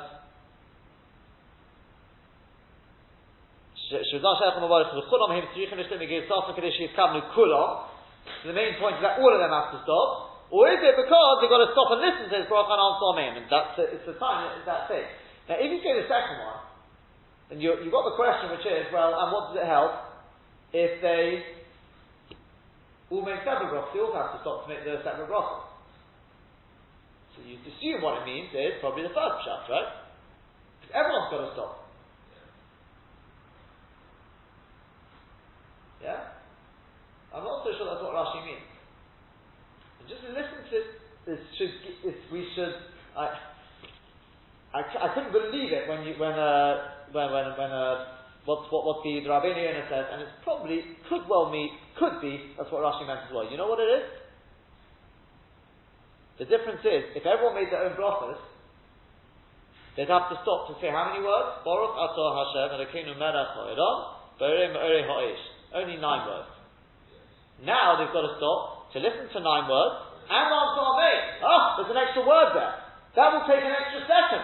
the 8.43 8.51
main 8.51 8.75
point 8.81 8.95
is 8.97 9.03
that 9.05 9.19
all 9.21 9.31
of 9.31 9.39
them 9.39 9.51
have 9.53 9.71
to 9.71 9.79
stop. 9.83 10.34
Or 10.53 10.69
is 10.69 10.77
it 10.77 10.93
because 10.93 11.33
they've 11.41 11.49
got 11.49 11.63
to 11.65 11.71
stop 11.73 11.89
and 11.97 12.01
listen 12.05 12.25
to 12.29 12.35
his 12.37 12.47
bracha 12.47 12.69
and 12.69 12.81
answer 12.81 13.07
amen? 13.11 13.33
And 13.41 13.45
that's 13.49 13.75
it, 13.81 13.89
it's 13.97 14.07
the 14.07 14.17
time, 14.21 14.53
it's 14.57 14.69
that 14.69 14.85
thing. 14.85 15.05
Now, 15.49 15.57
if 15.57 15.69
you 15.69 15.81
say 15.81 15.97
the 15.97 16.05
second 16.05 16.37
one, 16.41 16.61
then 17.49 17.57
you, 17.61 17.73
you've 17.81 17.93
got 17.93 18.05
the 18.05 18.17
question 18.17 18.53
which 18.53 18.65
is, 18.65 18.89
well, 18.93 19.13
and 19.13 19.29
what 19.33 19.53
does 19.53 19.61
it 19.61 19.67
help 19.69 19.93
if 20.73 21.01
they 21.01 21.45
all 23.09 23.25
make 23.25 23.41
separate 23.41 23.73
brachas? 23.73 23.93
They 23.93 24.01
all 24.01 24.13
have 24.13 24.33
to 24.37 24.39
stop 24.41 24.65
to 24.65 24.67
make 24.69 24.85
their 24.85 25.01
separate 25.01 25.29
brachas. 25.29 25.65
So 27.33 27.45
you 27.45 27.57
assume 27.61 28.01
what 28.01 28.21
it 28.21 28.25
means 28.25 28.49
is 28.53 28.81
probably 28.81 29.03
the 29.03 29.13
first 29.13 29.45
shot, 29.45 29.69
right? 29.69 29.91
Because 30.81 30.93
everyone's 30.93 31.29
got 31.29 31.41
to 31.45 31.51
stop. 31.53 31.73
Yeah? 36.01 36.21
I'm 37.33 37.43
not 37.43 37.65
so 37.65 37.73
sure 37.75 37.85
that's 37.89 38.01
what 38.01 38.13
Rashi 38.13 38.45
means. 38.45 38.64
Just 40.05 40.21
listen 40.29 40.61
to 40.69 40.77
this. 41.25 41.39
Should, 41.57 41.73
we 42.31 42.45
should. 42.53 42.73
I, 43.17 43.33
I, 44.73 44.81
I, 44.85 45.07
couldn't 45.15 45.33
believe 45.33 45.73
it 45.73 45.89
when 45.89 46.05
you 46.05 46.13
when 46.21 46.37
uh, 46.37 47.09
when 47.09 47.31
when 47.33 47.45
when 47.57 47.71
uh, 47.73 48.05
what 48.45 48.69
what 48.69 48.85
what 48.85 48.97
the, 49.01 49.25
rabbi 49.25 49.49
Rabbeinu 49.49 49.89
says, 49.89 50.05
and 50.13 50.21
it's 50.21 50.37
probably 50.43 50.85
could 51.09 51.25
well 51.25 51.49
mean 51.49 51.73
could 51.97 52.21
be 52.21 52.53
that's 52.57 52.69
what 52.69 52.85
Rashi 52.85 53.07
meant 53.07 53.25
as 53.25 53.33
well. 53.33 53.49
You 53.49 53.57
know 53.57 53.65
what 53.65 53.81
it 53.81 53.89
is? 53.89 54.05
The 56.37 56.45
difference 56.45 56.83
is 56.85 57.17
if 57.17 57.25
everyone 57.25 57.55
made 57.55 57.71
their 57.71 57.87
own 57.87 57.97
brachas, 57.97 58.37
they'd 59.97 60.11
have 60.11 60.29
to 60.29 60.37
stop 60.43 60.67
to 60.69 60.75
say 60.83 60.91
how 60.91 61.09
many 61.09 61.23
words? 61.25 61.63
Baruch 61.65 61.95
Atah 61.95 62.29
Hashem 62.35 62.77
Elokeinu 62.77 63.17
Melech 63.17 63.55
Only 65.73 65.97
nine 65.97 66.27
words. 66.27 66.51
Now 67.63 67.95
they've 67.97 68.11
got 68.11 68.27
to 68.27 68.35
stop 68.37 68.74
to 68.95 69.03
listen 69.03 69.27
to 69.35 69.39
nine 69.43 69.67
words 69.67 70.15
and 70.31 70.47
answer 70.47 70.83
Amen. 70.87 71.19
Ah, 71.43 71.75
there's 71.75 71.91
an 71.91 71.99
extra 71.99 72.23
word 72.23 72.55
there. 72.55 72.79
That 73.19 73.27
will 73.35 73.43
take 73.43 73.59
an 73.59 73.75
extra 73.75 74.07
second. 74.07 74.43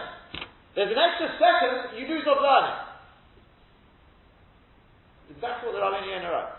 There's 0.76 0.92
an 0.92 1.00
extra 1.00 1.28
second 1.40 1.96
you 1.96 2.04
lose 2.12 2.28
of 2.28 2.36
learning. 2.36 2.78
Exactly 5.32 5.72
what 5.72 5.74
the 5.76 5.82
Rabbeinu 5.82 6.28
wrote. 6.28 6.52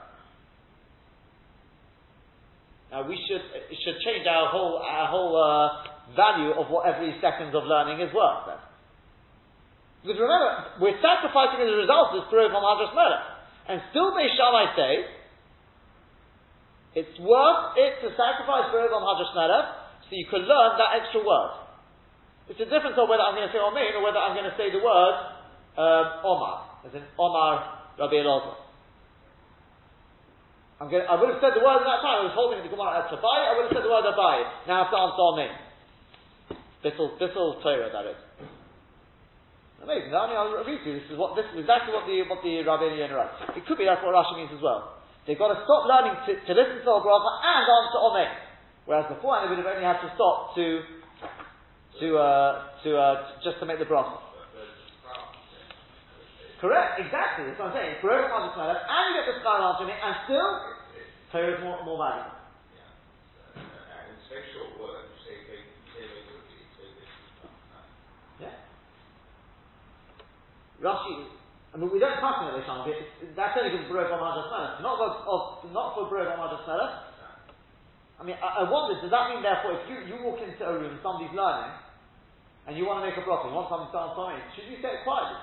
Now 2.90 3.06
we 3.06 3.18
should 3.30 3.46
should 3.86 3.98
change 4.02 4.26
our 4.26 4.50
whole 4.50 4.82
our 4.82 5.08
whole 5.10 5.34
uh, 5.38 6.18
value 6.18 6.54
of 6.58 6.70
what 6.74 6.90
every 6.90 7.14
second 7.22 7.54
of 7.54 7.66
learning 7.66 8.02
is 8.02 8.14
worth. 8.14 8.50
Then. 8.50 8.62
Because 10.02 10.20
remember, 10.20 10.82
we're 10.82 11.00
sacrificing 11.00 11.62
as 11.62 11.70
a 11.70 11.80
result 11.80 12.14
this 12.18 12.26
Purah 12.28 12.50
from 12.52 12.62
Hadras 12.62 12.92
Melech. 12.92 13.24
And 13.70 13.80
still 13.90 14.12
they 14.14 14.28
shall 14.36 14.52
I 14.52 14.76
say, 14.76 14.92
it's 16.94 17.18
worth 17.18 17.74
it 17.78 18.02
to 18.06 18.14
sacrifice 18.14 18.70
from 18.70 19.02
Hadras 19.02 19.34
Melech 19.34 19.68
so 20.06 20.12
you 20.14 20.30
can 20.30 20.46
learn 20.46 20.78
that 20.78 21.02
extra 21.02 21.26
word. 21.26 21.64
It's 22.50 22.62
a 22.62 22.70
difference 22.70 23.00
of 23.00 23.10
whether 23.10 23.24
I'm 23.24 23.34
going 23.34 23.48
to 23.50 23.54
say 23.56 23.62
Omein 23.62 23.98
or 23.98 24.04
whether 24.06 24.22
I'm 24.22 24.38
going 24.38 24.46
to 24.46 24.58
say 24.60 24.70
the 24.70 24.84
word 24.84 25.16
um, 25.80 26.06
Omar, 26.22 26.86
as 26.86 26.94
in 26.94 27.02
Omar 27.18 27.98
Rabbi 27.98 28.20
Elazar. 28.22 28.62
I'm 30.82 30.92
going, 30.92 31.08
I 31.08 31.16
would 31.16 31.32
have 31.32 31.40
said 31.40 31.56
the 31.56 31.64
word 31.64 31.82
at 31.82 31.88
that 31.88 32.04
time. 32.04 32.28
I 32.28 32.28
was 32.28 32.36
holding 32.36 32.60
the 32.60 32.68
Gemara 32.68 33.06
at 33.06 33.08
Tabai. 33.08 33.40
I 33.48 33.52
would 33.56 33.72
have 33.72 33.74
said 33.74 33.86
the 33.88 33.94
word 33.94 34.04
Abai. 34.04 34.68
Now 34.68 34.74
I 34.76 34.80
have 34.84 34.92
to 34.92 35.00
answer 35.00 35.24
Omein. 35.24 35.54
Bissel, 36.84 37.16
Bissel 37.16 37.64
Torah, 37.64 37.88
that 37.90 38.06
is. 38.12 38.20
Amazing. 39.80 40.12
I 40.12 40.28
mean, 40.28 40.38
I'll 40.40 40.64
read 40.64 40.80
you. 40.84 41.00
This 41.00 41.08
is 41.12 41.18
what 41.20 41.36
this 41.36 41.48
is 41.52 41.64
exactly 41.64 41.92
what 41.96 42.08
the 42.08 42.24
what 42.28 42.40
the 42.44 42.64
Rabbi 42.64 43.00
Yonah 43.00 43.16
writes. 43.16 43.36
It 43.56 43.68
could 43.68 43.80
be 43.80 43.84
that's 43.88 44.00
what 44.04 44.16
Rashi 44.16 44.40
means 44.40 44.52
as 44.56 44.64
well. 44.64 45.03
They've 45.26 45.40
got 45.40 45.56
to 45.56 45.64
stop 45.64 45.88
learning 45.88 46.20
to, 46.28 46.32
to 46.36 46.52
listen 46.52 46.84
to 46.84 46.90
the 46.90 47.00
bracha 47.00 47.32
and 47.42 47.64
answer 47.64 48.00
Omein. 48.00 48.32
Whereas 48.86 49.08
before, 49.08 49.40
they 49.40 49.48
would 49.48 49.58
have 49.64 49.72
only 49.72 49.88
had 49.88 50.04
to 50.04 50.12
stop 50.16 50.56
to 50.56 50.84
to 52.00 52.08
uh, 52.18 52.52
to 52.84 52.90
uh, 52.98 53.16
just 53.44 53.60
to 53.60 53.66
make 53.66 53.80
the 53.80 53.88
bracha. 53.88 54.20
Correct, 56.64 56.96
exactly. 56.96 57.44
That's 57.44 57.60
what 57.60 57.72
I'm 57.72 57.76
saying. 57.76 58.00
The 58.00 58.08
and 58.08 59.04
you 59.12 59.20
get 59.20 59.28
the 59.28 59.40
sky 59.44 59.60
answer 59.60 59.84
it, 59.84 60.00
and 60.00 60.16
still, 60.24 60.48
Torah 61.32 61.60
more, 61.60 61.84
more 61.84 62.00
valuable. 62.00 62.40
Yeah. 68.40 68.56
Rashi, 70.80 71.28
I 71.74 71.82
mean, 71.82 71.90
we 71.90 71.98
don't 71.98 72.22
about 72.22 72.54
this 72.54 72.70
on 72.70 72.86
it. 72.86 73.02
That's 73.34 73.58
only 73.58 73.74
for 73.90 73.98
Baruch 73.98 74.14
Melech. 74.14 74.78
Not 74.86 74.94
for, 75.02 75.10
of, 75.26 75.42
for 75.98 76.06
Baruch 76.06 76.38
Melech. 76.38 76.94
I 78.20 78.22
mean, 78.22 78.38
I, 78.38 78.62
I 78.62 78.70
wonder, 78.70 79.02
does 79.02 79.10
that 79.10 79.34
mean 79.34 79.42
therefore, 79.42 79.82
if 79.82 79.90
you, 79.90 79.98
you 80.06 80.16
walk 80.22 80.38
into 80.38 80.62
a 80.62 80.74
room, 80.78 81.02
somebody's 81.02 81.34
learning, 81.34 81.74
and 82.70 82.78
you 82.78 82.86
want 82.86 83.02
to 83.02 83.10
make 83.10 83.18
a 83.18 83.26
bracha, 83.26 83.50
you 83.50 83.58
want 83.58 83.74
something 83.74 83.90
to 83.90 83.94
start 83.94 84.14
something, 84.14 84.38
should 84.54 84.70
you 84.70 84.78
say 84.86 85.02
it 85.02 85.04
quietly? 85.04 85.42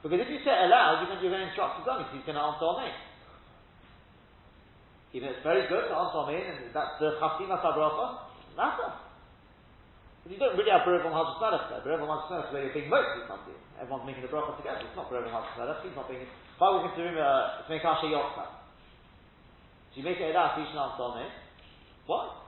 Because 0.00 0.18
if 0.24 0.28
you 0.32 0.40
say 0.40 0.56
it 0.56 0.66
aloud, 0.66 1.04
you're 1.04 1.12
going, 1.12 1.20
you're 1.20 1.36
to 1.36 1.52
instruct 1.52 1.78
the 1.78 1.84
dummy, 1.84 2.08
he's 2.16 2.24
going 2.24 2.34
to 2.40 2.42
answer 2.42 2.70
me. 2.80 2.88
Even 5.20 5.36
it's 5.36 5.44
very 5.44 5.68
good 5.68 5.84
to 5.84 5.94
answer 5.94 6.22
me, 6.32 6.36
and 6.42 6.72
that's 6.72 6.96
the 6.96 7.20
chasima 7.20 7.60
sabracha, 7.60 8.24
matter. 8.56 8.88
But 10.28 10.36
you 10.36 10.40
don't 10.44 10.60
really 10.60 10.68
have 10.68 10.84
Berev 10.84 11.08
on 11.08 11.16
Hajj 11.16 11.40
Melech 11.40 11.72
there. 11.72 11.80
Berev 11.88 12.04
on 12.04 12.12
Hajj 12.12 12.28
Melech 12.28 12.44
is 12.44 12.52
where 12.52 12.62
you're 12.68 12.76
being 12.76 12.92
mostly 12.92 13.24
something. 13.24 13.56
Everyone's 13.80 14.04
making 14.04 14.20
the 14.20 14.28
bracha 14.28 14.60
together. 14.60 14.84
It's 14.84 14.92
not 14.92 15.08
Berev 15.08 15.24
on 15.24 15.32
Hajj 15.32 15.56
Melech. 15.56 15.80
He's 15.80 15.96
not 15.96 16.04
being. 16.04 16.28
If 16.28 16.60
I 16.60 16.68
walk 16.68 16.84
into 16.84 17.00
the 17.00 17.08
room 17.08 17.16
uh, 17.16 17.64
to 17.64 17.68
make 17.72 17.80
Asher 17.80 18.12
Yoksa, 18.12 18.44
so 18.44 19.94
you 19.96 20.04
make 20.04 20.20
it 20.20 20.36
you 20.36 20.64
should 20.68 20.76
answer. 20.76 21.32
What? 22.04 22.44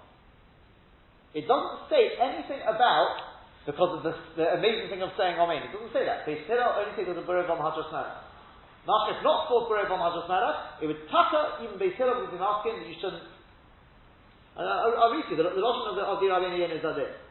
It 1.33 1.49
doesn't 1.49 1.89
say 1.89 2.21
anything 2.21 2.61
about 2.69 3.33
because 3.65 3.97
of 3.97 4.01
the, 4.05 4.13
the 4.37 4.61
amazing 4.61 4.93
thing 4.93 5.01
of 5.01 5.17
saying 5.17 5.41
Amen. 5.41 5.65
It 5.65 5.73
doesn't 5.73 5.97
say 5.97 6.05
that. 6.05 6.29
They 6.29 6.45
still 6.45 6.61
only 6.61 6.93
say 7.01 7.09
there's 7.09 7.17
a 7.17 7.25
Berev 7.25 7.49
on 7.49 7.65
Hadras 7.65 7.89
Melech. 7.89 8.29
Now, 8.85 9.09
if 9.09 9.25
not 9.25 9.49
called 9.49 9.73
Berev 9.73 9.89
on 9.89 10.05
Hadras 10.05 10.29
Melech, 10.29 10.85
it 10.85 10.87
would 10.93 11.01
tucker 11.09 11.65
even 11.65 11.81
Beis 11.81 11.97
Hillel 11.97 12.29
would 12.29 12.33
be 12.35 12.37
asking 12.37 12.77
that 12.77 12.89
you 12.93 12.99
shouldn't. 13.01 13.25
And 14.61 14.69
I'll, 14.69 15.09
I'll 15.09 15.13
read 15.17 15.25
you 15.33 15.41
the, 15.41 15.49
the 15.49 15.65
of 15.65 15.97
the, 15.97 16.05
of 16.05 16.21
the 16.21 16.29
Rabbi 16.29 16.61
is 16.61 16.85
like 16.85 17.01
this. 17.01 17.30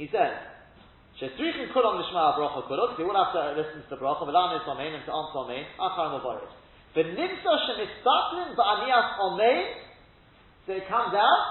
He 0.00 0.08
says, 0.08 0.32
Shestrichin 1.20 1.68
kulam 1.76 2.00
lishma 2.00 2.32
bracha 2.32 2.64
kulot. 2.64 2.96
They 2.96 3.04
will 3.04 3.12
have 3.12 3.36
to 3.36 3.52
listen 3.52 3.84
to 3.84 3.88
the 3.92 4.00
bracha. 4.00 4.24
V'lan 4.24 4.56
is 4.56 4.64
amen 4.64 4.96
and 4.96 5.04
to 5.04 5.12
answer 5.12 5.44
amen. 5.44 5.68
Achar 5.76 6.16
mavaris. 6.16 6.48
V'nimsa 6.96 7.52
shemistatlin 7.68 8.56
ba'aniyas 8.56 9.20
amen. 9.20 9.64
So 10.64 10.72
it 10.72 10.88
comes 10.88 11.12
out 11.12 11.44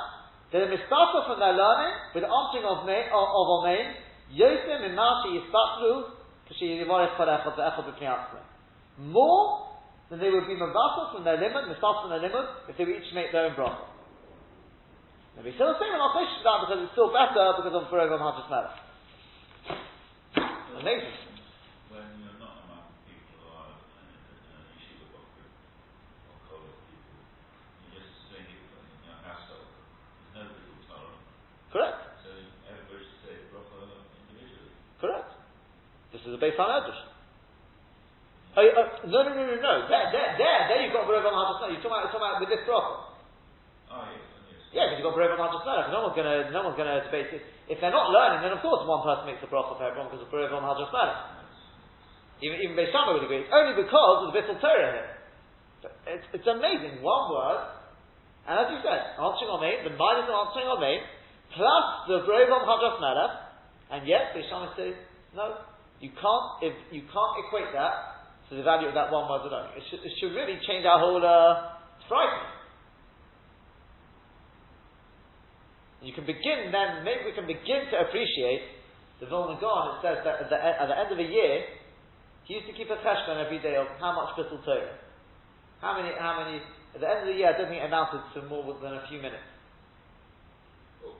they're 0.52 0.66
mistafa 0.66 1.30
from 1.30 1.38
their 1.38 1.54
learning 1.54 1.94
with 2.16 2.26
the 2.26 2.32
answering 2.34 2.66
of 2.66 2.88
me, 2.90 2.98
of, 3.14 3.28
of 3.38 3.46
Omein, 3.62 3.94
Yosem 4.34 4.98
Kashi 6.50 6.82
Yivarech 6.82 7.14
Parechot 7.22 7.54
Ve'echot 7.54 7.86
B'Kniyatzim. 7.86 8.42
More 8.98 9.78
than 10.10 10.20
they 10.20 10.32
would 10.32 10.48
be 10.48 10.56
mavasa 10.56 11.14
from 11.14 11.24
their 11.24 11.38
limit, 11.38 11.70
mistafa 11.70 12.02
from 12.02 12.10
their 12.10 12.26
limit, 12.26 12.50
if 12.68 12.78
they 12.78 12.86
would 12.86 12.96
each 12.96 13.14
make 13.14 13.32
their 13.32 13.46
own 13.46 13.54
bracha. 13.54 13.89
Maybe 15.40 15.56
still 15.56 15.72
the 15.72 15.80
same, 15.80 15.96
and 15.96 16.04
I'll 16.04 16.12
finish 16.12 16.36
that 16.44 16.68
because 16.68 16.84
it's 16.84 16.92
still 16.92 17.16
better 17.16 17.56
because 17.56 17.72
of 17.72 17.88
Baruch 17.88 18.12
Hamachas 18.12 18.52
Melech. 18.52 18.76
Amazing. 20.84 21.16
When 21.88 22.04
you're 22.20 22.36
not 22.44 22.68
among 22.68 22.92
people 23.08 23.40
who 23.40 23.48
are 23.48 23.72
in 23.72 24.20
an 24.20 24.68
issue 24.76 25.00
of 25.00 25.16
what 25.16 25.24
group 25.40 25.56
or 26.28 26.36
colour 26.44 26.76
people, 26.92 27.24
you're 27.88 28.04
just 28.04 28.20
saying 28.36 28.52
you're 28.52 29.16
an 29.16 29.32
asshole. 29.32 29.64
Nobody 30.36 30.76
will. 30.76 31.08
Correct. 31.72 32.20
So 32.20 32.36
everybody 32.68 33.08
should 33.08 33.24
say 33.24 33.40
bracha 33.48 33.96
individually. 34.28 34.76
Correct. 35.00 35.40
This 36.12 36.20
is 36.28 36.36
a 36.36 36.42
base 36.44 36.60
on. 36.60 36.68
Oh, 36.68 36.84
uh, 38.60 39.08
no, 39.08 39.24
no, 39.24 39.32
no, 39.32 39.40
no, 39.40 39.56
no. 39.56 39.88
There, 39.88 40.04
there, 40.12 40.36
there, 40.36 40.60
there 40.68 40.84
you've 40.84 40.92
got 40.92 41.08
Baruch 41.08 41.24
You're 41.24 41.32
talking 41.32 41.88
about, 41.88 42.04
you're 42.04 42.12
talking 42.12 42.28
about 42.28 42.44
with 42.44 42.52
this 42.52 42.68
bracha. 42.68 43.08
Oh, 43.88 44.04
yes. 44.12 44.29
Yeah, 44.70 44.86
because 44.86 45.02
you've 45.02 45.10
got 45.10 45.18
Baruch 45.18 45.34
Mahajas 45.34 45.90
No 45.90 46.06
one's 46.06 46.14
gonna, 46.14 46.54
no 46.54 46.62
one's 46.62 46.78
gonna 46.78 47.02
debate 47.02 47.34
it. 47.34 47.42
If 47.66 47.82
they're 47.82 47.94
not 47.94 48.14
learning, 48.14 48.46
then 48.46 48.54
of 48.54 48.62
course 48.62 48.86
one 48.86 49.02
person 49.02 49.26
makes 49.26 49.42
a 49.42 49.50
bracha 49.50 49.74
for 49.74 49.82
everyone 49.82 50.14
because 50.14 50.22
of 50.22 50.30
Baruch 50.30 50.54
Mahajas 50.54 50.94
Even, 52.46 52.62
even 52.62 52.74
Beis 52.78 52.94
Shammai 52.94 53.18
would 53.18 53.26
agree. 53.26 53.42
It's 53.42 53.54
only 53.54 53.74
because 53.82 54.16
of 54.22 54.26
the 54.30 54.36
Bissel 54.38 54.62
Torah 54.62 54.94
here. 54.94 55.10
It's, 56.06 56.28
it's 56.38 56.50
amazing. 56.50 57.02
One 57.02 57.34
word, 57.34 57.62
and 58.46 58.62
as 58.62 58.68
you 58.70 58.78
said, 58.86 59.18
answering 59.18 59.50
on 59.50 59.62
me, 59.62 59.74
the 59.90 59.94
minus 59.98 60.30
of 60.30 60.38
answering 60.38 60.70
on 60.70 60.80
me, 60.82 61.02
plus 61.58 61.86
the 62.06 62.18
Brevom 62.30 62.62
Hadras 62.70 63.02
Melech, 63.02 63.34
and 63.90 64.06
yet 64.06 64.38
the 64.38 64.46
Shammai 64.54 64.70
says, 64.78 64.94
no, 65.34 65.66
you 65.98 66.14
can't, 66.14 66.48
if, 66.62 66.78
you 66.94 67.10
can't 67.10 67.34
equate 67.42 67.74
that 67.74 68.30
to 68.50 68.58
the 68.58 68.62
value 68.62 68.86
of 68.86 68.94
that 68.94 69.10
one 69.10 69.26
word 69.26 69.50
alone. 69.50 69.74
It 69.74 69.82
should, 69.90 70.02
it 70.06 70.14
should 70.22 70.34
really 70.38 70.62
change 70.70 70.86
our 70.86 71.02
whole, 71.02 71.22
uh, 71.22 71.82
frightening. 72.06 72.59
You 76.02 76.14
can 76.16 76.24
begin 76.24 76.72
then, 76.72 77.04
maybe 77.04 77.28
we 77.28 77.36
can 77.36 77.46
begin 77.46 77.92
to 77.92 77.96
appreciate 78.08 78.80
the 79.20 79.28
Vilna 79.28 79.60
Gaon, 79.60 80.00
it 80.00 80.00
says 80.00 80.24
that 80.24 80.48
at 80.48 80.48
the, 80.48 80.56
at 80.56 80.88
the, 80.88 80.96
end 80.96 81.12
of 81.12 81.20
a 81.20 81.28
year, 81.28 81.68
he 82.48 82.56
used 82.56 82.68
to 82.72 82.76
keep 82.76 82.88
a 82.88 82.96
cheshbon 83.04 83.36
every 83.36 83.60
day 83.60 83.76
of 83.76 83.86
how 84.00 84.16
much 84.16 84.32
Bissel 84.40 84.64
Torah. 84.64 84.96
How 85.84 86.00
many, 86.00 86.16
how 86.16 86.40
many, 86.40 86.64
at 86.96 87.04
the 87.04 87.08
end 87.08 87.28
of 87.28 87.28
the 87.28 87.36
year, 87.36 87.52
I 87.52 87.60
don't 87.60 87.68
think 87.68 87.84
it 87.84 87.88
amounted 87.92 88.24
to 88.32 88.48
more 88.48 88.64
than 88.80 88.96
a 88.96 89.04
few 89.12 89.20
minutes 89.20 89.44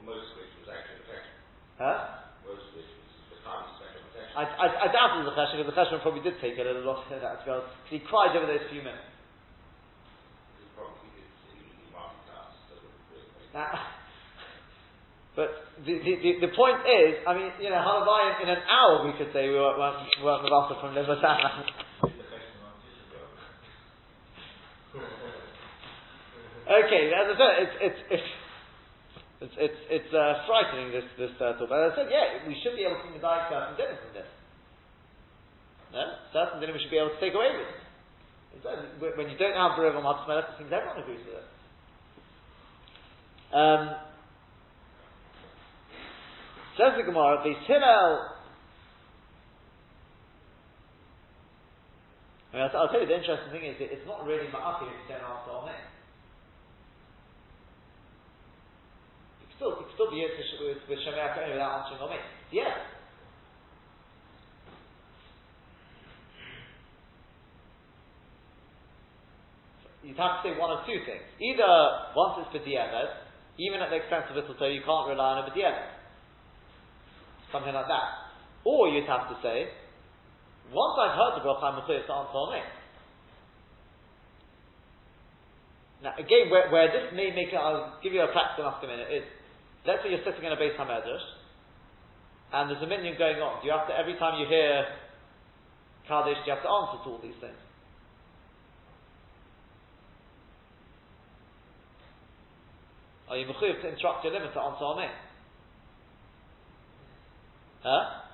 most 0.10 0.34
of 0.34 0.42
it 0.42 0.50
was 0.58 0.70
actually 0.74 1.06
protection. 1.06 1.38
Huh? 1.78 2.26
Most 2.42 2.66
of 2.74 2.82
it 2.82 2.88
was 2.90 3.30
the 3.30 3.40
time 3.46 3.64
spent 3.78 3.94
on 3.94 4.04
protection. 4.10 4.34
I, 4.34 4.44
I, 4.44 4.68
I 4.84 4.88
doubt 4.90 5.22
it 5.22 5.30
was 5.30 5.32
a 5.32 5.38
cheshire, 5.38 5.62
because 5.62 5.70
the 5.70 5.78
cheshire 5.78 6.02
probably 6.02 6.26
did 6.26 6.42
take 6.42 6.58
a 6.58 6.66
lot 6.82 7.06
of 7.06 7.14
that 7.14 7.22
as 7.22 7.46
well. 7.46 7.62
because 7.62 7.94
he 7.94 8.02
cried 8.02 8.34
over 8.34 8.50
those 8.50 8.66
few 8.74 8.82
minutes. 8.82 9.06
But 15.40 15.56
the, 15.88 15.96
the, 16.04 16.20
the, 16.20 16.44
the, 16.44 16.52
point 16.52 16.84
is, 16.84 17.24
I 17.24 17.32
mean, 17.32 17.48
you 17.64 17.72
know, 17.72 17.80
how 17.80 18.04
Halabai 18.04 18.44
in 18.44 18.52
an 18.52 18.60
hour 18.68 19.08
we 19.08 19.16
could 19.16 19.32
say 19.32 19.48
we 19.48 19.56
weren't, 19.56 19.80
weren't, 19.80 20.04
weren't 20.20 20.44
Mavasa 20.44 20.76
from 20.84 20.92
Livatana. 20.92 21.64
okay, 26.84 27.08
as 27.16 27.32
I 27.32 27.36
said, 27.40 27.54
it's, 27.64 27.72
it's, 27.80 28.20
it's 28.20 28.28
it's 29.40 29.56
it's, 29.56 29.80
it's 29.88 30.12
uh, 30.12 30.44
frightening 30.44 30.92
this 30.92 31.08
this 31.16 31.32
uh, 31.40 31.56
talk. 31.56 31.72
But 31.72 31.88
I 31.88 31.96
said, 31.96 32.12
yeah, 32.12 32.44
we 32.44 32.60
should 32.60 32.76
be 32.76 32.84
able 32.84 33.00
to 33.00 33.08
the 33.16 33.24
diet 33.24 33.48
person 33.48 33.80
different 33.80 34.04
from 34.04 34.20
this. 34.20 34.28
No? 35.96 36.04
Certain 36.36 36.60
dinim 36.60 36.76
we 36.76 36.84
should 36.84 36.92
be 36.92 37.00
able 37.00 37.16
to 37.16 37.22
take 37.24 37.32
away 37.32 37.56
with 37.56 37.64
it. 37.64 37.80
When 39.16 39.32
you 39.32 39.40
don't 39.40 39.56
have 39.56 39.80
Bereva 39.80 40.04
Matzmelech, 40.04 40.52
it 40.52 40.60
seems 40.60 40.68
everyone 40.68 41.00
agrees 41.00 41.24
with 41.24 41.40
it. 41.40 41.48
Um, 43.56 44.09
says 46.80 46.96
the 46.96 47.04
Gemara, 47.04 47.44
the 47.44 47.52
Hillel. 47.68 48.40
I 52.50 52.56
mean, 52.56 52.64
I'll, 52.64 52.72
I'll, 52.80 52.90
tell 52.90 53.04
you 53.04 53.12
the 53.12 53.20
interesting 53.20 53.52
thing 53.52 53.68
is 53.68 53.76
that 53.84 53.92
it's 53.92 54.08
not 54.08 54.24
really 54.24 54.48
Ma'afi 54.48 54.88
if 54.88 54.96
you 54.96 55.12
don't 55.12 55.22
answer 55.22 55.52
on 55.52 55.68
it. 55.70 55.84
You 59.44 59.46
can 59.52 59.56
still, 59.60 59.72
you 59.76 59.86
can 59.86 59.94
still 60.00 60.10
be 60.10 60.24
with, 60.24 60.40
with, 60.64 60.82
with 60.88 61.00
Shemei 61.04 61.52
without 61.52 61.84
answering 61.84 62.16
me. 62.16 62.20
Yeah. 62.56 62.72
you'd 70.02 70.18
have 70.18 70.42
to 70.42 70.50
say 70.50 70.58
one 70.58 70.72
of 70.72 70.88
two 70.88 70.98
things. 71.06 71.22
Either 71.38 71.70
once 72.16 72.42
it's 72.42 72.50
b'di'emet, 72.56 73.14
even 73.60 73.78
at 73.84 73.92
the 73.92 74.02
expense 74.02 74.26
of 74.32 74.36
little 74.40 74.56
toe, 74.56 74.72
you 74.72 74.82
can't 74.82 75.06
rely 75.06 75.38
on 75.38 75.46
a 75.46 75.52
b'di'emet. 75.52 75.99
Something 77.52 77.74
like 77.74 77.88
that. 77.88 78.08
Or 78.64 78.90
you'd 78.90 79.10
have 79.10 79.30
to 79.30 79.38
say, 79.42 79.70
once 80.70 80.96
I've 81.02 81.18
heard 81.18 81.34
the 81.40 81.44
bracha, 81.46 81.64
I'm 81.66 81.82
to 81.82 81.94
answer 81.98 82.38
on 82.38 82.54
it. 82.58 82.70
Now, 86.04 86.14
again, 86.16 86.48
where, 86.48 86.70
where 86.72 86.88
this 86.88 87.12
may 87.12 87.34
make 87.36 87.52
it, 87.52 87.60
I'll 87.60 88.00
give 88.02 88.14
you 88.14 88.22
a 88.22 88.32
practical 88.32 88.70
enough 88.70 88.80
minute, 88.82 89.12
is, 89.12 89.26
let's 89.84 90.00
say 90.04 90.12
you're 90.12 90.24
sitting 90.24 90.46
in 90.46 90.54
a 90.54 90.56
base 90.56 90.78
hamedrash, 90.80 91.26
and 92.54 92.72
there's 92.72 92.82
a 92.82 92.88
minion 92.88 93.16
going 93.18 93.42
on. 93.44 93.60
Do 93.60 93.68
you 93.68 93.76
have 93.76 93.88
to, 93.90 93.94
every 93.98 94.16
time 94.16 94.40
you 94.40 94.48
hear 94.48 94.86
Kaddish, 96.08 96.40
do 96.42 96.46
you 96.48 96.56
have 96.56 96.64
to 96.64 96.72
answer 96.72 97.04
to 97.04 97.10
all 97.10 97.20
these 97.22 97.38
things? 97.42 97.60
Are 103.30 103.38
you 103.38 103.46
mechuyev 103.46 103.82
to 103.82 103.90
instruct 103.94 104.24
your 104.24 104.34
limit 104.34 104.54
to 104.54 104.60
answer 104.60 104.86
Amen? 104.86 105.14
Huh? 107.84 108.28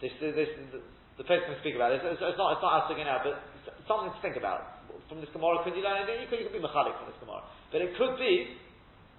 This, 0.00 0.12
this, 0.16 0.32
this, 0.32 0.50
the, 0.72 0.80
the 1.20 1.26
person 1.28 1.52
can 1.52 1.60
speak 1.60 1.76
about 1.76 1.92
it. 1.92 2.00
It's, 2.00 2.16
it's, 2.16 2.40
not, 2.40 2.56
it's 2.56 2.64
not 2.64 2.84
asking 2.84 3.04
now, 3.04 3.20
but 3.20 3.36
something 3.84 4.08
to 4.08 4.20
think 4.24 4.40
about. 4.40 4.80
From 5.12 5.20
this 5.20 5.28
Gemara, 5.34 5.60
could 5.60 5.76
you 5.76 5.84
learn 5.84 6.00
anything? 6.00 6.24
You 6.24 6.28
could, 6.30 6.40
you 6.40 6.46
could 6.48 6.56
be 6.56 6.64
mechalik 6.64 6.96
from 6.96 7.12
this 7.12 7.20
Gemara. 7.20 7.44
But 7.68 7.84
it 7.84 7.92
could 8.00 8.16
be, 8.16 8.56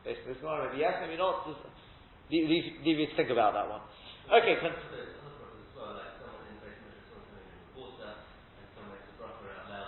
based 0.01 0.25
on 0.25 0.33
this 0.33 0.41
Gemara, 0.41 0.71
maybe 0.71 0.81
yes, 0.81 0.97
maybe 1.03 1.19
not. 1.21 1.45
Just 1.45 1.61
leave, 2.33 2.49
leave, 2.49 2.65
leave 2.81 2.97
you 2.97 3.07
to 3.11 3.15
think 3.19 3.29
about 3.29 3.53
that 3.53 3.69
one. 3.69 3.83
Okay, 4.31 4.57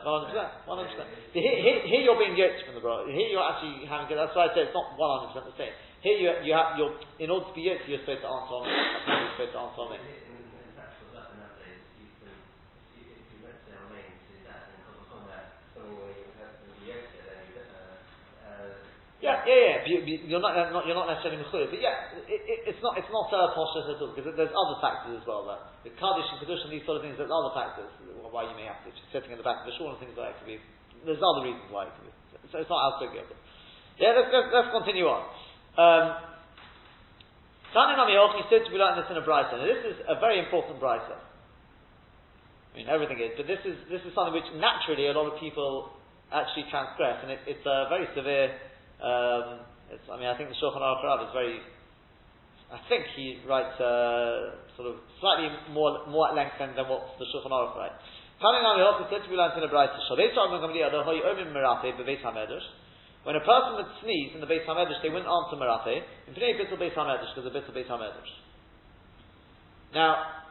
One 0.04 0.28
hundred 0.28 0.36
percent. 0.36 0.52
One 0.68 0.78
hundred 0.84 0.92
percent. 1.00 1.10
Here, 1.32 1.80
here, 1.88 2.02
you're 2.04 2.20
being 2.20 2.36
yoked 2.36 2.68
from 2.68 2.76
the 2.76 2.84
bra. 2.84 3.08
Here 3.08 3.32
you're 3.32 3.40
actually 3.40 3.88
having. 3.88 4.12
That's 4.12 4.36
why 4.36 4.52
I 4.52 4.54
said 4.54 4.68
it's 4.68 4.76
not 4.76 5.00
one 5.00 5.10
hundred 5.16 5.32
percent 5.32 5.48
the 5.48 5.56
same. 5.56 5.72
Here 6.04 6.20
you 6.20 6.28
you 6.44 6.52
have 6.52 6.76
you're 6.76 6.92
in 7.24 7.32
order 7.32 7.48
to 7.48 7.56
be 7.56 7.64
yoked, 7.64 7.88
you're 7.88 8.04
supposed 8.04 8.28
to 8.28 8.28
answer 8.28 8.56
on 8.60 8.68
it. 8.68 8.76
You're 8.76 9.34
supposed 9.40 9.56
to 9.56 9.62
answer 9.64 9.82
on 9.88 9.92
it. 9.96 10.04
Yeah, 19.24 19.40
yeah, 19.48 19.88
yeah. 19.88 20.04
You, 20.28 20.36
are 20.36 20.44
not, 20.44 20.52
not, 20.76 20.84
you're 20.84 21.00
not 21.00 21.08
necessarily 21.08 21.40
mechuyev, 21.40 21.72
but 21.72 21.80
yeah, 21.80 22.12
it, 22.28 22.44
it, 22.44 22.76
it's 22.76 22.84
not 22.84 23.00
it's 23.00 23.08
not 23.08 23.32
uh, 23.32 23.56
poshus 23.56 23.88
at 23.88 24.04
all 24.04 24.12
because 24.12 24.36
there's 24.36 24.52
other 24.52 24.76
factors 24.84 25.16
as 25.16 25.24
well. 25.24 25.48
That 25.48 25.80
the 25.88 25.96
kaddish 25.96 26.28
and 26.28 26.44
kedusha 26.44 26.68
and 26.68 26.76
these 26.76 26.84
sort 26.84 27.00
of 27.00 27.08
things. 27.08 27.16
There's 27.16 27.32
other 27.32 27.56
factors 27.56 27.88
why 28.28 28.44
you 28.44 28.56
may 28.60 28.68
have 28.68 28.84
to 28.84 28.92
sitting 29.16 29.32
in 29.32 29.40
the 29.40 29.48
back 29.48 29.64
of 29.64 29.72
the 29.72 29.76
shul 29.80 29.96
and 29.96 30.00
things 30.04 30.12
like 30.20 30.36
that. 30.36 30.44
Could 30.44 30.52
be, 30.52 30.60
there's 31.08 31.24
other 31.24 31.48
reasons 31.48 31.72
why 31.72 31.88
it 31.88 31.96
could 31.96 32.12
be. 32.12 32.14
So 32.52 32.60
it's 32.60 32.68
not 32.68 32.84
as 32.92 32.96
big 33.00 33.16
yet. 33.16 33.32
Yeah, 33.96 34.12
let's, 34.20 34.28
let's, 34.28 34.52
let's 34.52 34.72
continue 34.76 35.08
on. 35.08 35.24
Um, 35.78 36.06
Yochi 37.74 38.46
said 38.50 38.66
to 38.66 38.72
be 38.72 38.78
like 38.78 38.96
this 39.02 39.10
in 39.10 39.18
a 39.18 39.26
brisa. 39.26 39.58
Now 39.58 39.66
this 39.66 39.84
is 39.94 39.98
a 40.06 40.20
very 40.20 40.38
important 40.38 40.80
brisa. 40.80 41.18
I 41.18 42.78
mean, 42.78 42.88
everything 42.90 43.18
is, 43.18 43.34
but 43.38 43.46
this 43.46 43.62
is 43.66 43.78
this 43.90 44.02
is 44.06 44.14
something 44.14 44.34
which 44.34 44.50
naturally 44.58 45.08
a 45.10 45.14
lot 45.14 45.30
of 45.30 45.40
people 45.40 45.94
actually 46.34 46.66
transgress, 46.70 47.22
and 47.22 47.30
it, 47.30 47.40
it's 47.46 47.66
a 47.66 47.86
very 47.90 48.10
severe 48.18 48.54
um, 49.04 49.68
I 49.92 50.16
mean, 50.18 50.32
I 50.32 50.38
think 50.40 50.50
the 50.50 50.56
Shulchan 50.58 50.80
Aruch 50.80 51.28
is 51.28 51.34
very. 51.36 51.60
I 52.72 52.80
think 52.90 53.06
he 53.14 53.38
writes 53.46 53.78
uh, 53.78 54.58
sort 54.80 54.90
of 54.90 55.04
slightly 55.20 55.52
more 55.70 56.08
more 56.10 56.32
at 56.32 56.36
length 56.40 56.58
than, 56.58 56.74
than 56.74 56.88
what 56.88 57.20
the 57.20 57.28
Shulchan 57.30 57.52
Aruch 57.52 57.76
writes. 57.76 58.00
Coming 58.42 58.64
on, 58.66 58.80
we 58.80 58.84
also 58.84 59.06
said 59.12 59.22
to 59.22 59.30
be 59.30 59.36
learned 59.38 59.60
in 59.60 59.64
a 59.64 59.72
bright 59.72 59.94
When 63.24 63.40
a 63.40 63.44
person 63.44 63.80
would 63.80 63.88
sneeze 64.04 64.36
in 64.36 64.44
the 64.44 64.48
Beis 64.48 64.68
Hamedrash, 64.68 65.00
they 65.00 65.08
wouldn't 65.08 65.32
answer 65.32 65.56
Merafe. 65.56 66.04
In 66.28 66.36
Pnei 66.36 66.60
Bittul 66.60 66.76
Beis 66.76 66.92
Hamedrash, 66.92 67.32
because 67.32 67.48
the 67.48 67.56
Bittul 67.56 67.72
Beis 67.72 67.88
Hamedrash. 67.88 68.34
Now, 69.96 70.44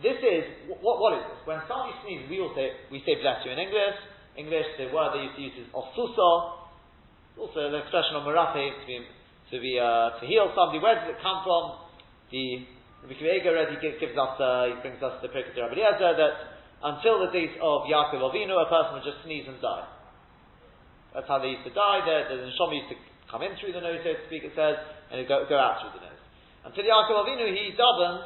this 0.00 0.16
is 0.22 0.44
what, 0.80 1.02
what 1.02 1.18
is 1.18 1.24
this? 1.26 1.40
When 1.44 1.60
somebody 1.68 1.92
sneezes, 2.06 2.30
we 2.30 2.40
all 2.40 2.54
say 2.54 2.72
we 2.88 3.02
say 3.04 3.20
bless 3.20 3.44
you 3.44 3.52
in 3.52 3.58
English. 3.58 3.98
English, 4.38 4.68
the 4.80 4.88
word 4.88 5.12
they 5.12 5.28
used 5.28 5.36
to 5.36 5.44
use 5.44 5.56
is 5.60 5.68
osusa, 5.76 6.30
also 7.36 7.68
the 7.68 7.84
expression 7.84 8.16
of 8.16 8.24
marape 8.24 8.72
to 8.72 8.84
be 8.86 8.96
to 9.52 9.56
be 9.60 9.76
uh, 9.76 10.16
to 10.16 10.24
heal 10.24 10.48
somebody. 10.56 10.80
Where 10.80 10.96
does 10.96 11.12
it 11.12 11.20
come 11.20 11.44
from? 11.44 11.84
The 12.32 12.64
Rabbi 13.04 13.18
Kiva 13.18 13.50
already 13.50 13.76
gives 13.82 13.98
us 14.16 14.34
uh, 14.40 14.72
he 14.72 14.78
brings 14.80 15.02
us 15.02 15.20
the 15.20 15.28
Pirkei 15.28 15.58
Rabbi 15.60 15.76
Eliezer 15.76 16.16
that 16.16 16.36
until 16.80 17.20
the 17.26 17.34
days 17.34 17.52
of 17.60 17.84
Yaakov 17.84 18.22
Avinu, 18.22 18.56
a 18.56 18.68
person 18.70 18.96
would 18.96 19.04
just 19.04 19.20
sneeze 19.26 19.44
and 19.44 19.60
die. 19.60 19.84
That's 21.12 21.28
how 21.28 21.38
they 21.38 21.52
used 21.52 21.64
to 21.68 21.74
die. 21.76 22.00
The, 22.04 22.16
the 22.32 22.48
neshama 22.48 22.72
used 22.76 22.90
to 22.92 22.98
come 23.28 23.44
in 23.44 23.52
through 23.60 23.76
the 23.76 23.84
nose, 23.84 24.00
so 24.04 24.16
to 24.16 24.22
speak. 24.28 24.44
It 24.44 24.56
says, 24.56 24.80
and 25.12 25.20
it 25.20 25.28
go, 25.28 25.44
go 25.48 25.60
out 25.60 25.84
through 25.84 26.00
the 26.00 26.04
nose. 26.04 26.22
Until 26.64 26.84
Yaakov 26.88 27.26
Avinu, 27.26 27.48
he 27.52 27.76
davened 27.76 28.24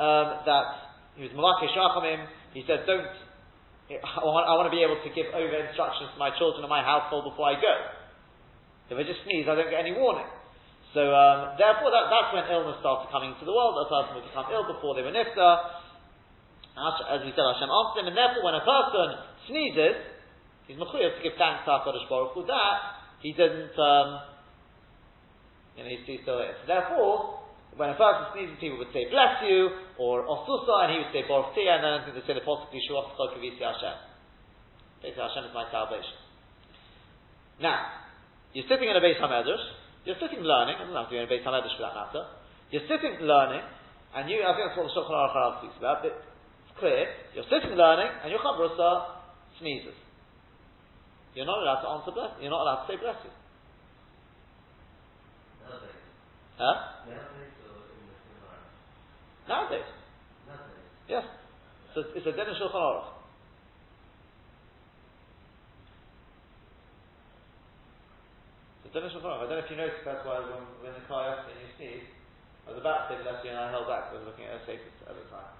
um, 0.00 0.28
that 0.46 0.66
he 1.14 1.26
was 1.26 1.32
malakesh 1.36 1.74
rachamim. 1.78 2.26
He 2.52 2.64
said, 2.66 2.86
"Don't." 2.86 3.06
I 3.84 4.24
want, 4.24 4.48
I 4.48 4.56
want 4.56 4.64
to 4.64 4.74
be 4.74 4.80
able 4.80 4.96
to 4.96 5.10
give 5.12 5.28
over 5.36 5.52
instructions 5.60 6.08
to 6.08 6.18
my 6.18 6.32
children 6.40 6.64
and 6.64 6.72
my 6.72 6.80
household 6.80 7.28
before 7.28 7.52
I 7.52 7.60
go. 7.60 7.74
If 8.88 8.96
I 8.96 9.04
just 9.04 9.20
sneeze, 9.28 9.44
I 9.44 9.52
don't 9.52 9.68
get 9.68 9.84
any 9.84 9.92
warning. 9.92 10.24
So 10.96 11.04
um, 11.04 11.60
therefore, 11.60 11.92
that, 11.92 12.08
that's 12.08 12.32
when 12.32 12.48
illness 12.48 12.80
started 12.80 13.12
coming 13.12 13.36
into 13.36 13.44
the 13.44 13.52
world. 13.52 13.76
A 13.76 13.84
person 13.84 14.16
would 14.16 14.24
become 14.24 14.48
ill 14.48 14.64
before 14.64 14.96
they 14.96 15.04
were 15.04 15.12
nifta. 15.12 15.84
As 16.80 17.20
we 17.22 17.30
said, 17.36 17.44
Hashem 17.44 17.68
answered 17.68 18.00
him, 18.02 18.08
and 18.08 18.16
therefore, 18.16 18.42
when 18.48 18.56
a 18.56 18.64
person 18.64 19.06
sneezes, 19.46 20.00
he's 20.66 20.76
mechuyev 20.76 21.16
to 21.16 21.22
give 21.22 21.36
thanks 21.38 21.64
to 21.64 21.70
Hakadosh 21.70 22.08
Baruch 22.08 22.34
Hu. 22.34 22.46
That 22.46 22.78
he 23.20 23.32
didn't. 23.32 23.76
Um, 23.78 24.34
you 25.76 25.82
know, 25.82 25.90
he's, 25.90 26.22
still 26.22 26.38
there. 26.38 26.54
So 26.62 26.66
therefore, 26.70 27.42
when 27.74 27.90
a 27.90 27.98
person 27.98 28.30
sneezes, 28.30 28.58
people 28.62 28.78
would 28.78 28.94
say 28.94 29.10
bless 29.10 29.42
you 29.42 29.74
or 29.98 30.22
osusa, 30.22 30.86
and 30.86 30.88
he 30.94 30.98
would 31.02 31.10
say 31.10 31.26
baruch 31.26 31.54
and 31.58 31.82
then 31.82 32.06
they 32.06 32.14
would 32.14 32.26
say 32.26 32.34
the 32.34 32.46
possibly 32.46 32.78
shuach 32.86 33.10
kavisi 33.18 33.58
Hashem. 33.58 33.98
Basically, 35.02 35.26
Hashem 35.26 35.50
is 35.50 35.54
my 35.54 35.66
salvation. 35.74 36.16
Now, 37.58 38.06
you're 38.54 38.66
sitting 38.70 38.86
in 38.86 38.94
a 38.94 39.02
base 39.02 39.18
Hamedrash, 39.18 39.62
you're 40.06 40.18
sitting 40.22 40.42
learning, 40.46 40.78
I 40.78 40.86
don't 40.86 40.94
have 40.94 41.10
to 41.10 41.14
be 41.14 41.18
in 41.18 41.26
a 41.26 41.30
base 41.30 41.42
Hamedrash 41.42 41.74
for 41.74 41.84
that 41.86 41.94
matter, 41.94 42.24
you're 42.70 42.86
sitting 42.86 43.18
learning, 43.26 43.62
and 44.14 44.30
you, 44.30 44.42
I 44.46 44.54
think 44.54 44.70
that's 44.70 44.78
what 44.78 44.86
the 44.86 44.94
Shulchan 44.94 45.10
Aruch 45.10 45.58
speaks 45.62 45.78
about, 45.78 46.06
but 46.06 46.14
it's 46.14 46.74
clear, 46.78 47.10
you're 47.34 47.46
sitting 47.50 47.74
learning, 47.74 48.10
and 48.22 48.30
your 48.30 48.38
Chabrusa 48.42 49.18
sneezes. 49.58 49.98
You're 51.34 51.46
not 51.46 51.58
allowed 51.58 51.82
to 51.82 51.88
answer 51.98 52.12
bless, 52.14 52.30
you're 52.40 52.50
not 52.50 52.62
allowed 52.62 52.86
to 52.86 52.92
say 52.92 52.96
bless 52.96 53.18
you. 53.26 53.32
Nowadays. 55.66 55.98
Huh? 56.58 56.76
Nowadays 59.48 59.88
Nowadays. 60.46 60.78
Yes. 61.08 61.24
So 61.94 62.02
it's 62.14 62.26
a 62.26 62.32
din 62.32 62.46
in 62.46 62.54
Shulchan 62.54 62.78
Aruch. 62.78 63.14
Don't 68.94 69.02
know, 69.02 69.10
I 69.10 69.42
don't 69.42 69.50
know 69.50 69.58
if 69.58 69.66
you 69.66 69.74
noticed 69.74 70.06
that's 70.06 70.22
why 70.22 70.38
when, 70.38 70.62
when 70.78 70.94
the 70.94 71.02
car 71.10 71.42
and 71.50 71.58
you 71.58 71.66
sneeze, 71.74 72.06
I 72.62 72.70
was 72.70 72.78
about 72.78 73.10
to 73.10 73.18
say 73.18 73.26
bless 73.26 73.42
you 73.42 73.50
and 73.50 73.58
I 73.58 73.66
held 73.74 73.90
back 73.90 74.06
because 74.06 74.22
I 74.22 74.22
was 74.22 74.30
looking 74.30 74.46
at 74.46 74.62
a 74.62 74.66
safe 74.70 74.78
at 75.10 75.18
the 75.18 75.26
time. 75.34 75.50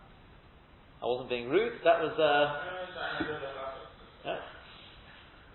I 1.02 1.06
wasn't 1.10 1.34
being 1.34 1.50
rude, 1.50 1.82
that 1.82 1.98
was 1.98 2.14
uh. 2.14 3.42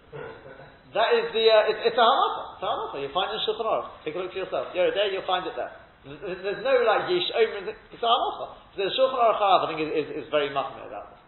That 0.09 1.09
is 1.13 1.29
the 1.29 1.45
uh, 1.45 1.69
it's, 1.69 1.93
it's 1.93 1.99
a 1.99 2.01
halacha. 2.01 2.57
It's 2.57 2.65
a 2.65 2.69
halacha. 2.69 2.95
You 2.97 3.09
find 3.13 3.29
it 3.29 3.37
in 3.37 3.41
Shulchan 3.45 3.65
Aruch. 3.65 3.89
Take 4.01 4.17
a 4.17 4.19
look 4.25 4.33
for 4.33 4.41
yourself. 4.41 4.73
You're 4.73 4.89
there, 4.89 5.13
you'll 5.13 5.27
find 5.29 5.45
it 5.45 5.53
there. 5.53 5.69
There's, 6.01 6.41
there's 6.41 6.63
no 6.65 6.73
like 6.81 7.05
yish 7.11 7.29
omer. 7.29 7.69
It's 7.69 8.01
a 8.01 8.09
halacha. 8.09 8.45
So 8.73 8.77
the 8.81 8.89
Shulchan 8.97 9.21
Aruch 9.21 9.37
I 9.37 9.67
think 9.69 9.79
is, 9.85 9.91
is, 9.93 10.07
is 10.23 10.25
very 10.33 10.49
machmir 10.49 10.89
about 10.89 11.13
this. 11.13 11.21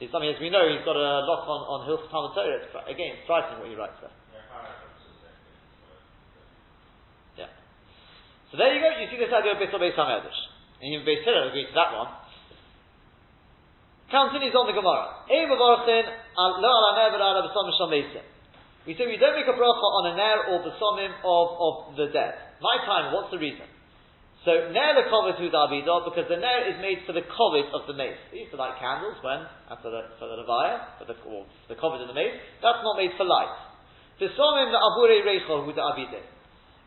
It's 0.00 0.12
something 0.12 0.32
as 0.32 0.40
we 0.40 0.48
know 0.48 0.64
he's 0.64 0.84
got 0.84 0.96
a 0.96 1.24
lot 1.28 1.44
on 1.44 1.60
on 1.68 1.78
Hilchot 1.84 2.08
Talmud 2.08 2.32
Torah. 2.32 2.60
Again, 2.88 3.20
it's 3.20 3.24
striking 3.28 3.60
what 3.60 3.68
he 3.68 3.76
writes 3.76 4.00
there. 4.00 4.12
Yeah. 7.36 7.52
So 8.48 8.56
there 8.56 8.72
you 8.72 8.80
go, 8.80 8.88
you 8.96 9.12
see 9.12 9.20
this 9.20 9.28
idea 9.28 9.56
of 9.56 9.60
Beis 9.60 9.72
Beis 9.72 9.96
HaMedrash. 9.96 10.40
And 10.80 10.88
even 10.92 11.04
Beis 11.04 11.20
Hillel 11.20 11.52
agreed 11.52 11.68
to 11.68 11.76
that 11.76 11.92
one. 11.92 12.08
Continues 14.10 14.50
on 14.58 14.66
the 14.66 14.74
Gemara. 14.74 15.22
We 18.82 18.98
say 18.98 19.06
we 19.06 19.22
don't 19.22 19.38
make 19.38 19.46
a 19.46 19.54
bracha 19.54 19.86
on 19.86 20.04
a 20.10 20.18
ner 20.18 20.50
or 20.50 20.66
b'samim 20.66 21.14
of, 21.22 21.46
of 21.62 21.74
the 21.94 22.10
dead. 22.10 22.34
My 22.58 22.74
time, 22.82 23.14
what's 23.14 23.30
the 23.30 23.38
reason? 23.38 23.70
So 24.42 24.50
ner 24.50 24.98
the 24.98 25.06
kovet 25.06 25.38
hu 25.38 25.46
davidah 25.46 26.10
because 26.10 26.26
the 26.26 26.42
ner 26.42 26.58
is 26.66 26.82
made 26.82 27.06
for 27.06 27.14
the 27.14 27.22
kovod 27.22 27.70
of 27.70 27.86
the 27.86 27.94
mace. 27.94 28.18
They 28.34 28.42
used 28.42 28.50
to 28.50 28.58
light 28.58 28.82
candles 28.82 29.14
when 29.22 29.46
after 29.70 29.94
the 29.94 30.10
for 30.18 30.26
the 30.26 30.42
levaya, 30.42 30.98
for 30.98 31.06
the 31.06 31.14
or 31.30 31.46
the 31.70 31.78
kovod 31.78 32.02
of 32.02 32.10
the 32.10 32.16
mace. 32.16 32.34
That's 32.66 32.82
not 32.82 32.98
made 32.98 33.14
for 33.14 33.22
light. 33.22 33.54
The 34.18 34.26
abure 34.26 35.22
reichel 35.22 35.62
hu 35.62 35.70
davidah. 35.70 36.24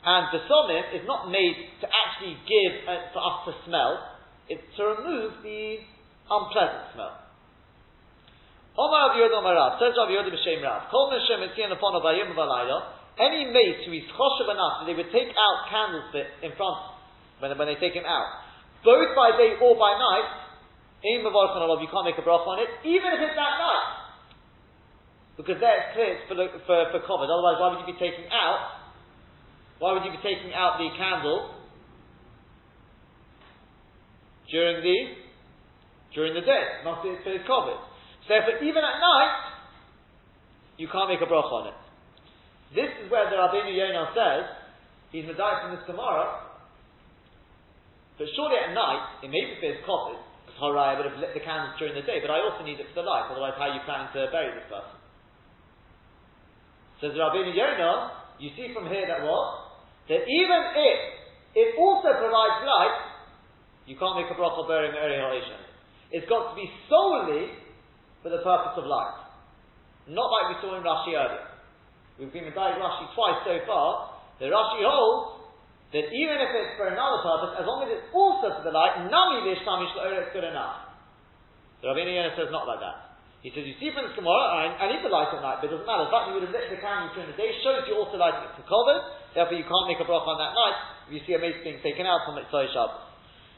And 0.03 0.27
b'samim 0.27 0.91
is 0.91 1.07
not 1.07 1.31
made 1.31 1.55
to 1.79 1.87
actually 1.87 2.35
give 2.43 2.83
uh, 2.83 3.15
for 3.15 3.23
us 3.23 3.37
to 3.47 3.51
smell. 3.63 4.11
It's 4.49 4.67
to 4.75 4.83
remove 4.99 5.39
the 5.39 5.92
unpleasant 6.29 6.93
smell. 6.93 7.23
Says 8.73 9.93
Yehuda 9.93 10.31
b'Shem 10.33 10.63
Rav, 10.63 10.89
Kol 10.89 11.11
Abayim 11.13 12.33
Valayla, 12.33 12.77
any 13.19 13.45
mace 13.53 13.85
who 13.85 13.93
is 13.93 14.09
choshev 14.17 14.49
enough 14.49 14.81
that 14.81 14.85
they 14.89 14.97
would 14.97 15.11
take 15.13 15.29
out 15.29 15.69
candles 15.69 16.09
in 16.41 16.51
front 16.57 16.81
when, 17.39 17.53
when 17.57 17.67
they 17.69 17.77
take 17.77 17.93
him 17.93 18.05
out, 18.05 18.41
both 18.83 19.13
by 19.15 19.37
day 19.37 19.53
or 19.61 19.77
by 19.77 19.93
night, 19.93 20.43
in 21.03 21.21
Mavarchan 21.21 21.59
you 21.81 21.87
can't 21.91 22.05
make 22.05 22.17
a 22.17 22.25
bracha 22.25 22.47
on 22.47 22.59
it, 22.63 22.69
even 22.87 23.11
if 23.13 23.19
it's 23.19 23.37
at 23.37 23.55
night. 23.59 24.03
Because 25.35 25.59
there 25.59 25.75
it's 25.77 25.91
clear 25.93 26.13
it's 26.15 26.25
for, 26.29 26.37
for, 26.65 27.01
for. 27.05 27.17
Otherwise, 27.25 27.57
why 27.59 27.67
would 27.73 27.81
you 27.85 27.93
be 27.93 27.99
taking 27.99 28.25
out? 28.31 28.81
Why 29.79 29.93
would 29.93 30.05
you 30.05 30.11
be 30.11 30.23
taking 30.23 30.53
out 30.53 30.77
the 30.77 30.89
candle 30.95 31.59
during 34.49 34.81
the 34.85 35.22
during 36.13 36.33
the 36.33 36.45
day, 36.45 36.85
not 36.85 37.01
for 37.01 37.09
his 37.09 37.43
kovod. 37.49 37.81
So 38.25 38.27
therefore, 38.29 38.61
even 38.63 38.81
at 38.85 38.97
night, 39.01 39.33
you 40.77 40.87
can't 40.87 41.09
make 41.09 41.21
a 41.21 41.29
bracha 41.29 41.51
on 41.51 41.67
it. 41.73 41.77
This 42.73 42.89
is 43.03 43.11
where 43.11 43.29
the 43.29 43.37
Rabbeinu 43.37 43.69
Yonah 43.69 44.13
says, 44.17 44.43
he's 45.13 45.25
medayik 45.29 45.61
from 45.61 45.77
this 45.77 45.85
tomorrow, 45.85 46.41
but 48.17 48.25
surely 48.33 48.57
at 48.57 48.73
night, 48.73 49.25
it 49.25 49.29
may 49.29 49.41
be 49.41 49.57
for 49.61 49.69
his 49.69 49.81
because 49.81 50.57
Horai 50.57 50.97
would 50.97 51.09
have 51.09 51.17
lit 51.17 51.33
the 51.33 51.41
candles 51.41 51.77
during 51.77 51.93
the 51.97 52.05
day, 52.05 52.21
but 52.21 52.29
I 52.29 52.41
also 52.41 52.65
need 52.65 52.81
it 52.81 52.89
for 52.93 53.01
the 53.01 53.05
light, 53.05 53.29
otherwise 53.29 53.57
how 53.57 53.69
are 53.69 53.75
you 53.77 53.81
planning 53.85 54.09
to 54.13 54.29
bury 54.29 54.53
this 54.53 54.69
person? 54.69 54.97
Says 57.01 57.13
Rabbeinu 57.17 57.53
Yonah, 57.53 58.37
you 58.37 58.53
see 58.57 58.73
from 58.73 58.89
here 58.89 59.05
that 59.05 59.21
what? 59.25 59.81
That 60.09 60.25
even 60.25 60.61
if 60.77 60.99
it 61.57 61.69
also 61.77 62.09
provides 62.09 62.65
light, 62.65 62.97
you 63.85 63.97
can't 63.97 64.17
make 64.17 64.29
a 64.29 64.37
bracha 64.37 64.65
burying 64.65 64.93
Eri 64.97 65.17
Ha'ishan. 65.17 65.72
It's 66.13 66.29
got 66.29 66.53
to 66.53 66.55
be 66.55 66.69
solely 66.87 67.57
for 68.21 68.29
the 68.29 68.45
purpose 68.45 68.77
of 68.77 68.85
light. 68.85 69.17
Not 70.05 70.29
like 70.29 70.45
we 70.53 70.55
saw 70.61 70.77
in 70.77 70.85
Rashi 70.85 71.17
earlier. 71.17 71.49
We've 72.21 72.29
been 72.29 72.45
with 72.45 72.53
Rashi 72.53 73.05
twice 73.17 73.41
so 73.41 73.57
far. 73.65 74.21
The 74.37 74.53
Rashi 74.53 74.85
holds 74.85 75.43
that 75.89 76.05
even 76.13 76.37
if 76.37 76.49
it's 76.53 76.73
for 76.77 76.89
another 76.89 77.21
purpose, 77.25 77.57
as 77.57 77.65
long 77.65 77.85
as 77.85 77.89
it's 77.93 78.07
also 78.13 78.53
for 78.53 78.63
the 78.65 78.73
light, 78.73 79.09
nami 79.09 79.41
vishtamish 79.45 79.93
it's 79.93 80.33
good 80.37 80.45
enough. 80.45 80.93
The 81.81 81.89
Rabbeinu 81.89 82.13
Yonah 82.13 82.37
says 82.37 82.53
not 82.53 82.69
like 82.69 82.81
that. 82.81 83.13
He 83.43 83.51
says, 83.51 83.67
you 83.67 83.75
see 83.75 83.91
from 83.91 84.07
this 84.07 84.15
Gemara, 84.15 84.55
I, 84.55 84.71
I 84.79 84.85
need 84.87 85.03
the 85.03 85.11
light 85.11 85.27
at 85.35 85.43
night, 85.43 85.59
but 85.59 85.67
it 85.67 85.75
doesn't 85.75 85.83
matter. 85.83 86.07
The 86.07 86.13
fact 86.15 86.31
you 86.31 86.39
would 86.39 86.47
have 86.47 86.55
lit 86.55 86.71
the 86.71 86.79
candle 86.79 87.11
during 87.11 87.27
the 87.27 87.35
day 87.35 87.51
shows 87.59 87.83
you 87.91 87.99
also 87.99 88.15
lighting 88.15 88.39
it 88.39 88.55
for 88.55 88.63
covered, 88.63 89.03
therefore 89.35 89.59
you 89.59 89.67
can't 89.67 89.87
make 89.91 89.99
a 89.99 90.07
bracha 90.07 90.29
on 90.31 90.39
that 90.39 90.55
night 90.55 90.77
if 91.11 91.19
you 91.19 91.21
see 91.27 91.35
a 91.35 91.41
mace 91.43 91.59
being 91.59 91.83
taken 91.83 92.07
out 92.07 92.23
from 92.23 92.39
its 92.39 92.47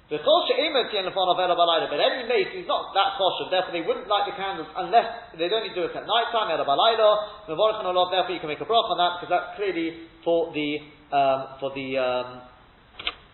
Shabbos. 0.10 1.90
But 1.90 2.00
any 2.00 2.24
mace 2.30 2.54
is 2.54 2.68
not 2.68 2.94
that 2.94 3.18
kosher, 3.18 3.50
therefore 3.50 3.74
they 3.74 3.82
wouldn't 3.82 4.08
light 4.08 4.30
the 4.30 4.38
candles 4.38 4.68
unless 4.78 5.34
they'd 5.38 5.54
only 5.54 5.74
do 5.74 5.90
it 5.90 5.96
at 5.98 6.06
night 6.06 6.30
time, 6.32 6.54
therefore 6.54 8.34
you 8.34 8.40
can 8.40 8.50
make 8.50 8.62
a 8.62 8.70
broth 8.70 8.92
on 8.94 8.98
that 9.02 9.18
because 9.18 9.34
that's 9.34 9.58
clearly 9.58 10.06
for 10.24 10.54
the 10.54 10.78
um, 11.10 11.58
for 11.60 11.74
the 11.74 11.98
um, 11.98 12.42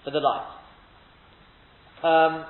for 0.03 0.11
the 0.11 0.19
light. 0.19 0.47
Um, 2.03 2.45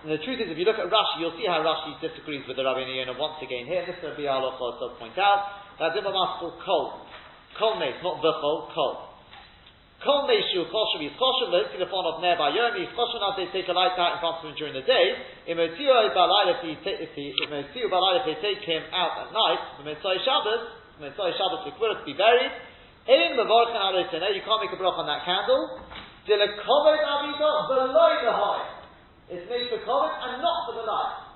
the 0.00 0.16
truth 0.24 0.40
is, 0.40 0.48
if 0.48 0.56
you 0.56 0.64
look 0.64 0.80
at 0.80 0.88
Rashi, 0.88 1.20
you'll 1.20 1.36
see 1.36 1.44
how 1.44 1.60
Rashi 1.60 2.00
disagrees 2.00 2.48
with 2.48 2.56
the 2.56 2.64
Rabbi 2.64 2.88
Yonah 2.88 3.20
once 3.20 3.36
again 3.44 3.68
here. 3.68 3.84
This 3.84 4.00
is 4.00 4.16
Bial 4.16 4.48
does 4.48 4.96
point 4.96 5.18
out 5.20 5.60
that 5.76 5.92
Dimamas 5.92 6.40
called 6.40 6.56
kol, 6.64 7.04
kol 7.60 7.76
mace, 7.76 8.00
not 8.00 8.22
the 8.24 8.32
kol, 8.40 8.72
kol. 8.72 9.09
Kol 10.00 10.24
Meishu 10.24 10.64
Kosher, 10.72 11.52
let's 11.52 11.68
see 11.68 11.76
the 11.76 11.90
phone 11.92 12.08
of 12.08 12.24
nearby 12.24 12.56
Yom, 12.56 12.72
he's 12.72 12.88
Kosher 12.96 13.20
now 13.20 13.36
they 13.36 13.44
take 13.52 13.68
a 13.68 13.76
light 13.76 13.92
out 14.00 14.16
in 14.16 14.18
front 14.24 14.40
of 14.40 14.48
him 14.48 14.56
during 14.56 14.72
the 14.72 14.80
day. 14.88 15.06
Imotio 15.52 16.08
Balai, 16.16 16.56
if 16.56 16.60
he 16.64 16.72
if 16.72 17.12
he 17.12 17.36
Imotio 17.44 17.84
Balai, 17.92 18.24
if 18.24 18.32
they 18.32 18.38
take 18.40 18.64
him 18.64 18.80
out 18.96 19.20
at 19.20 19.28
night, 19.28 19.60
Mitzvah 19.84 20.16
Shabbos, 20.24 20.72
Mitzvah 21.04 21.36
Shabbos 21.36 21.68
required 21.68 22.00
to 22.00 22.06
be 22.08 22.16
buried. 22.16 22.48
In 23.12 23.36
Mavorchan 23.36 23.76
Arotaneh, 23.76 24.32
you 24.32 24.40
can't 24.40 24.60
make 24.64 24.72
a 24.72 24.80
broch 24.80 24.96
on 24.96 25.04
that 25.04 25.20
candle. 25.28 25.84
Dile 26.24 26.48
Kovet 26.48 27.00
Avito 27.04 27.50
below 27.68 28.12
the 28.24 28.32
high. 28.32 28.80
It's 29.28 29.44
made 29.52 29.68
for 29.68 29.84
Kovod 29.84 30.16
and 30.16 30.40
not 30.40 30.64
for 30.64 30.80
the 30.80 30.84
light. 30.88 31.28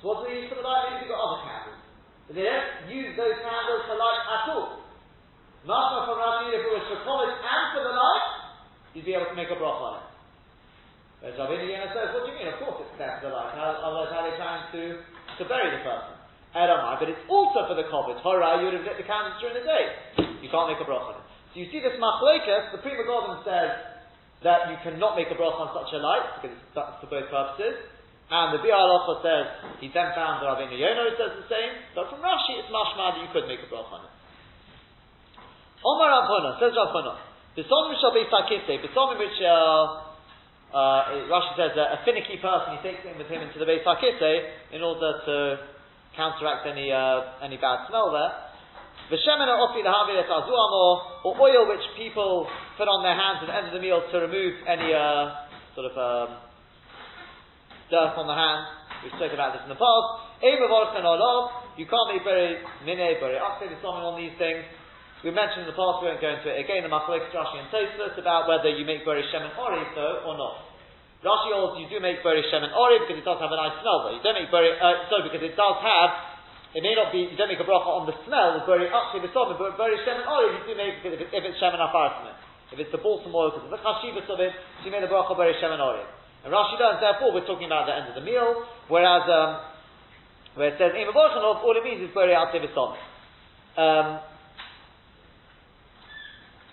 So 0.00 0.08
what 0.08 0.24
do 0.24 0.32
they 0.32 0.40
use 0.40 0.48
for 0.48 0.56
the 0.56 0.64
light? 0.64 0.88
Maybe 0.88 1.04
they've 1.04 1.12
got 1.12 1.20
other 1.20 1.40
candles. 1.44 1.80
But 2.28 2.32
they 2.36 2.48
don't 2.48 2.88
use 2.88 3.12
those 3.12 3.36
candles 3.44 3.84
for 3.88 3.96
light 3.96 4.24
at 4.24 4.44
all. 4.56 4.83
Machma 5.64 6.04
from 6.04 6.20
Rashi, 6.20 6.52
if 6.52 6.60
it 6.60 6.72
was 6.72 6.84
for 6.92 7.00
college 7.08 7.32
and 7.32 7.64
for 7.72 7.82
the 7.88 7.94
light, 7.96 8.26
you'd 8.92 9.08
be 9.08 9.16
able 9.16 9.32
to 9.32 9.36
make 9.36 9.48
a 9.48 9.56
broch 9.56 9.80
on 9.80 9.92
it. 10.04 10.06
Whereas 11.24 11.40
Rabbi 11.40 11.56
Yonah 11.56 11.88
says, 11.96 12.12
what 12.12 12.28
do 12.28 12.32
you 12.32 12.36
mean? 12.36 12.52
Of 12.52 12.60
course 12.60 12.84
it's 12.84 13.00
there 13.00 13.16
for 13.16 13.32
the 13.32 13.34
light. 13.34 13.56
How, 13.56 13.80
otherwise, 13.80 14.12
how 14.12 14.20
are 14.20 14.28
they 14.28 14.36
trying 14.36 14.68
to, 14.76 14.82
to 15.40 15.42
bury 15.48 15.72
the 15.72 15.80
person? 15.80 16.20
Elamai, 16.52 17.00
but 17.00 17.08
it's 17.08 17.24
also 17.32 17.64
for 17.64 17.74
the 17.74 17.88
kovod. 17.88 18.20
Horah, 18.20 18.60
you 18.60 18.68
would 18.68 18.76
have 18.76 18.86
lit 18.86 19.00
the 19.00 19.08
candles 19.08 19.40
during 19.40 19.56
the 19.56 19.66
day. 19.66 19.84
You 20.44 20.52
can't 20.52 20.68
make 20.68 20.78
a 20.78 20.86
broch 20.86 21.16
on 21.16 21.18
it. 21.18 21.24
So 21.50 21.64
you 21.64 21.66
see 21.72 21.80
this 21.80 21.96
machlekes, 21.96 22.76
the 22.76 22.78
Pri 22.84 22.94
Megadim 22.94 23.42
says 23.42 23.72
that 24.44 24.68
you 24.68 24.76
cannot 24.84 25.16
make 25.16 25.32
a 25.32 25.38
broch 25.40 25.56
on 25.56 25.72
such 25.72 25.90
a 25.96 25.98
light, 25.98 26.44
because 26.44 26.54
it's 26.54 26.76
for 26.76 27.08
both 27.08 27.26
purposes. 27.32 27.88
And 28.28 28.56
the 28.56 28.60
Bial 28.62 29.04
says, 29.24 29.48
he 29.80 29.88
then 29.90 30.14
found 30.14 30.44
that 30.44 30.46
Rabbi 30.46 30.76
Yonah 30.76 31.16
says 31.16 31.40
the 31.40 31.48
same, 31.50 31.72
but 31.96 32.12
from 32.12 32.22
Rashi 32.22 32.60
it's 32.60 32.70
mashma 32.70 33.16
that 33.16 33.20
you 33.24 33.28
could 33.32 33.50
make 33.50 33.64
a 33.64 33.68
broch 33.72 33.90
on 33.90 34.06
it. 34.06 34.13
Omar 35.84 36.08
Rav 36.08 36.56
says 36.56 36.72
Rav 36.72 36.96
Huna, 36.96 37.14
B'somim 37.52 37.92
shall 38.00 38.16
be 38.16 38.24
sakite, 38.32 38.80
b'somim 38.80 39.20
which, 39.20 39.36
uh, 39.44 40.00
uh, 40.72 41.28
Rashi 41.28 41.52
says 41.60 41.76
uh, 41.76 41.94
a 41.94 42.04
finicky 42.08 42.40
person, 42.40 42.80
he 42.80 42.88
takes 42.88 43.04
him 43.04 43.20
with 43.20 43.28
him 43.28 43.44
into 43.44 43.60
the 43.60 43.68
Beis 43.68 43.84
HaKiteh 43.84 44.72
in 44.72 44.80
order 44.80 45.20
to 45.28 45.60
counteract 46.16 46.66
any, 46.66 46.90
uh, 46.90 47.44
any 47.44 47.60
bad 47.60 47.84
smell 47.92 48.10
there. 48.16 48.32
V'shemen 49.12 49.44
ofi 49.44 49.84
l'havi 49.84 50.16
or 51.22 51.36
oil 51.36 51.68
which 51.68 51.84
people 52.00 52.48
put 52.80 52.88
on 52.88 53.04
their 53.04 53.14
hands 53.14 53.44
at 53.44 53.52
the 53.52 53.54
end 53.54 53.66
of 53.68 53.74
the 53.76 53.80
meal 53.80 54.00
to 54.10 54.16
remove 54.24 54.54
any, 54.66 54.88
uh, 54.88 55.44
sort 55.76 55.92
of, 55.92 55.94
um, 56.00 56.36
dirt 57.90 58.16
on 58.16 58.26
the 58.26 58.34
hands. 58.34 58.66
We've 59.04 59.12
spoken 59.20 59.36
about 59.36 59.52
this 59.52 59.62
in 59.68 59.68
the 59.68 59.76
past. 59.76 60.08
You 61.76 61.86
can't 61.86 62.08
be 62.08 62.24
very 62.24 62.56
mine, 62.88 63.20
very 63.20 63.36
akse, 63.36 63.84
on 63.84 64.16
these 64.16 64.32
things. 64.38 64.64
We 65.24 65.32
mentioned 65.32 65.64
in 65.64 65.72
the 65.72 65.78
past, 65.78 66.04
we 66.04 66.12
won't 66.12 66.20
go 66.20 66.28
into 66.28 66.52
it 66.52 66.60
again, 66.60 66.84
the 66.84 66.92
Machlek 66.92 67.32
Rashi 67.32 67.56
and 67.56 67.72
Tosfos 67.72 68.12
about 68.20 68.44
whether 68.44 68.68
you 68.68 68.84
make 68.84 69.08
Bori 69.08 69.24
Shemen 69.32 69.56
Orev 69.56 69.88
so 69.96 70.20
or 70.28 70.36
not. 70.36 70.68
Rashi 71.24 71.48
holds 71.48 71.80
you 71.80 71.88
do 71.88 71.96
make 71.96 72.20
Bori 72.20 72.44
Shemen 72.52 72.68
Orev 72.76 73.08
because 73.08 73.16
it 73.16 73.24
does 73.24 73.40
have 73.40 73.48
a 73.48 73.56
nice 73.56 73.80
smell 73.80 74.04
though. 74.04 74.12
You 74.12 74.20
don't 74.20 74.36
make 74.36 74.52
Bori, 74.52 74.76
uh, 74.76 75.08
sorry, 75.08 75.24
because 75.24 75.40
it 75.40 75.56
does 75.56 75.80
have, 75.80 76.10
it 76.76 76.84
may 76.84 76.92
not 76.92 77.08
be, 77.08 77.32
you 77.32 77.40
don't 77.40 77.48
make 77.48 77.56
a 77.56 77.64
bracha 77.64 77.88
on 77.88 78.04
the 78.04 78.12
smell 78.28 78.60
of 78.60 78.68
to 78.68 79.16
the 79.24 79.32
top, 79.32 79.48
but 79.56 79.80
Bori 79.80 79.96
Shemen 80.04 80.28
Orev 80.28 80.60
you 80.60 80.62
do 80.68 80.72
make 80.76 81.00
because 81.00 81.16
if, 81.16 81.32
if 81.32 81.40
it's 81.40 81.56
Shem 81.56 81.72
and 81.72 81.80
Afarim. 81.80 82.28
If 82.68 82.76
it's 82.84 82.92
the 82.92 83.00
balsam 83.00 83.32
oil, 83.32 83.48
because 83.48 83.64
it's 83.64 83.80
the 83.80 83.80
chashivas 83.80 84.28
of 84.28 84.36
it, 84.44 84.52
so 84.52 84.84
you 84.84 84.92
made 84.92 85.00
the 85.00 85.08
bracha 85.08 85.32
Bori 85.32 85.56
Shemen 85.56 85.80
Orev. 85.80 86.04
And 86.44 86.52
Rashi 86.52 86.76
learns, 86.76 87.00
therefore, 87.00 87.32
we're 87.32 87.48
talking 87.48 87.72
about 87.72 87.88
the 87.88 87.96
end 87.96 88.12
of 88.12 88.16
the 88.20 88.24
meal, 88.28 88.68
whereas, 88.92 89.24
um, 89.24 89.72
where 90.60 90.68
it 90.68 90.76
says, 90.76 90.92
all 90.92 91.72
it 91.72 91.80
means 91.80 92.04
is 92.04 92.12
Bori 92.12 92.36
out 92.36 92.52
um, 93.80 94.20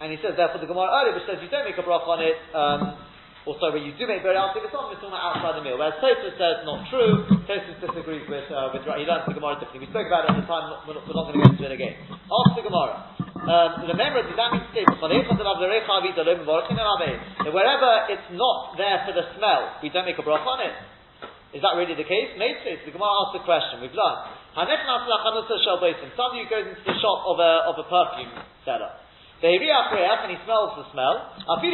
and 0.02 0.10
he 0.10 0.18
says, 0.18 0.34
therefore, 0.34 0.58
the 0.58 0.66
Gemara 0.66 0.90
earlier, 0.90 1.14
which 1.14 1.30
says 1.30 1.38
you 1.46 1.50
don't 1.54 1.64
make 1.64 1.78
a 1.78 1.86
brach 1.86 2.02
on 2.10 2.18
it, 2.26 2.34
um, 2.58 2.98
or 3.46 3.58
sorry, 3.58 3.82
you 3.82 3.94
do 3.98 4.06
make 4.06 4.22
very 4.22 4.38
outside 4.38 4.62
the 4.62 4.70
song, 4.70 4.94
it's 4.94 5.02
talking 5.02 5.18
outside 5.18 5.58
the 5.58 5.66
meal. 5.66 5.78
Whereas 5.78 5.98
Tosfos 5.98 6.38
says 6.38 6.62
not 6.66 6.86
true. 6.90 7.26
Tosfos 7.50 7.78
disagrees 7.82 8.26
with, 8.30 8.46
uh, 8.54 8.70
with 8.74 8.86
he 8.86 9.06
learns 9.06 9.26
the 9.26 9.34
Gemara 9.34 9.58
differently. 9.58 9.86
We 9.86 9.94
spoke 9.94 10.06
about 10.10 10.30
it 10.30 10.34
at 10.34 10.42
the 10.42 10.50
time, 10.50 10.74
we're 10.86 10.98
not, 10.98 11.06
not 11.06 11.26
going 11.30 11.38
to 11.38 11.42
get 11.42 11.54
into 11.54 11.66
it 11.70 11.74
again. 11.74 11.98
Ask 12.10 12.54
the 12.58 12.66
Gemara. 12.66 12.98
Um, 13.42 13.82
does 13.82 13.98
that 13.98 13.98
mean 13.98 14.62
to 14.62 14.70
say, 14.74 14.86
that 14.86 15.02
wherever 17.50 17.92
it's 18.14 18.30
not 18.38 18.58
there 18.78 18.98
for 19.06 19.14
the 19.18 19.26
smell, 19.38 19.62
we 19.82 19.90
don't 19.90 20.06
make 20.06 20.22
a 20.22 20.26
brach 20.26 20.46
on 20.46 20.62
it? 20.62 20.78
Is 21.58 21.62
that 21.66 21.74
really 21.76 21.98
the 21.98 22.06
case? 22.06 22.38
Maybe 22.38 22.78
The 22.86 22.94
Gemara 22.94 23.12
asked 23.26 23.42
the 23.42 23.44
question. 23.44 23.82
We've 23.82 23.98
learned. 23.98 24.22
Somebody 24.54 24.78
who 26.46 26.50
goes 26.50 26.66
into 26.70 26.84
the 26.86 26.96
shop 27.02 27.20
of 27.26 27.42
a, 27.42 27.52
of 27.74 27.76
a 27.82 27.86
perfume 27.90 28.32
seller. 28.64 29.02
And 29.42 30.30
he 30.30 30.38
smells 30.46 30.78
the 30.78 30.86
smell. 30.94 31.34
Even 31.58 31.74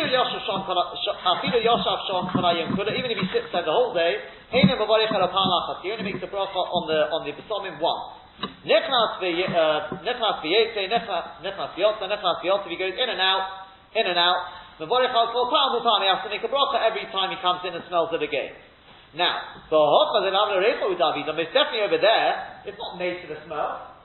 if 3.12 3.20
he 3.20 3.28
sits 3.36 3.52
there 3.52 3.68
the 3.68 3.76
whole 3.76 3.92
day, 3.94 4.24
he 4.52 4.64
only 4.64 6.04
makes 6.04 6.24
a 6.24 6.30
bracha 6.32 6.62
on 6.64 6.88
the 6.88 7.12
on 7.12 7.28
the 7.28 7.36
besomim 7.36 7.76
once. 7.84 8.24
Nechnas 8.64 9.20
v'yete, 9.20 9.52
uh, 9.52 10.00
nechnas 10.00 10.40
v'yotza, 10.40 12.08
nechnas 12.08 12.40
v'yotza. 12.40 12.70
He 12.70 12.78
goes 12.78 12.94
in 12.94 13.10
and 13.10 13.20
out, 13.20 13.68
in 13.96 14.06
and 14.08 14.18
out. 14.18 14.38
Mevorich 14.80 15.12
al 15.12 15.34
kol. 15.34 15.50
He 15.50 16.08
has 16.08 16.24
to 16.24 16.30
make 16.30 16.44
a 16.44 16.48
bracha 16.48 16.86
every 16.86 17.06
time 17.12 17.32
he 17.32 17.38
comes 17.42 17.66
in 17.66 17.74
and 17.74 17.84
smells 17.90 18.14
it 18.14 18.22
again. 18.22 18.54
Now, 19.16 19.42
the 19.70 19.76
hocha 19.76 20.22
the 20.24 20.32
navle 20.32 20.62
recha 20.62 20.86
udavid, 20.86 21.26
most 21.36 21.54
definitely 21.54 21.82
over 21.82 21.98
there, 21.98 22.62
it's 22.66 22.78
not 22.78 23.00
made 23.00 23.20
for 23.26 23.34
the 23.34 23.40
smell. 23.46 23.97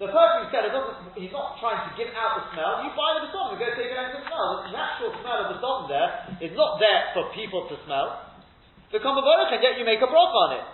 The 0.00 0.08
perfume 0.08 0.48
seller 0.48 0.72
doesn't, 0.72 1.12
he's 1.12 1.28
not 1.28 1.60
trying 1.60 1.84
to 1.84 1.92
give 1.92 2.08
out 2.16 2.40
the 2.40 2.48
smell. 2.56 2.80
You 2.80 2.88
buy 2.96 3.20
the 3.20 3.28
besom 3.28 3.52
and 3.52 3.60
go 3.60 3.68
take 3.76 3.92
it 3.92 4.00
out 4.00 4.16
smell. 4.24 4.64
The 4.64 4.72
natural 4.72 5.12
smell 5.20 5.44
of 5.44 5.52
the 5.52 5.60
besom 5.60 5.92
there 5.92 6.40
is 6.40 6.56
not 6.56 6.80
there 6.80 7.12
for 7.12 7.28
people 7.36 7.68
to 7.68 7.76
smell. 7.84 8.32
The 8.96 9.04
Kamaborach, 9.04 9.52
and 9.52 9.60
yet 9.60 9.76
you 9.76 9.84
make 9.84 10.00
a 10.00 10.08
broth 10.08 10.32
on 10.32 10.56
it. 10.56 10.64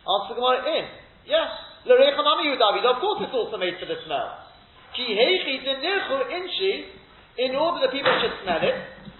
Answer 0.00 0.32
the 0.32 0.40
Gemara 0.40 0.64
in. 0.64 0.88
Yes. 1.28 1.44
Of 1.84 2.96
course 3.04 3.20
it's 3.20 3.36
also 3.36 3.60
made 3.60 3.76
for 3.76 3.84
the 3.84 4.00
smell. 4.08 4.28
In 7.36 7.52
order 7.52 7.84
that 7.84 7.92
people 7.92 8.16
should 8.16 8.36
smell 8.48 8.64
it, 8.64 8.76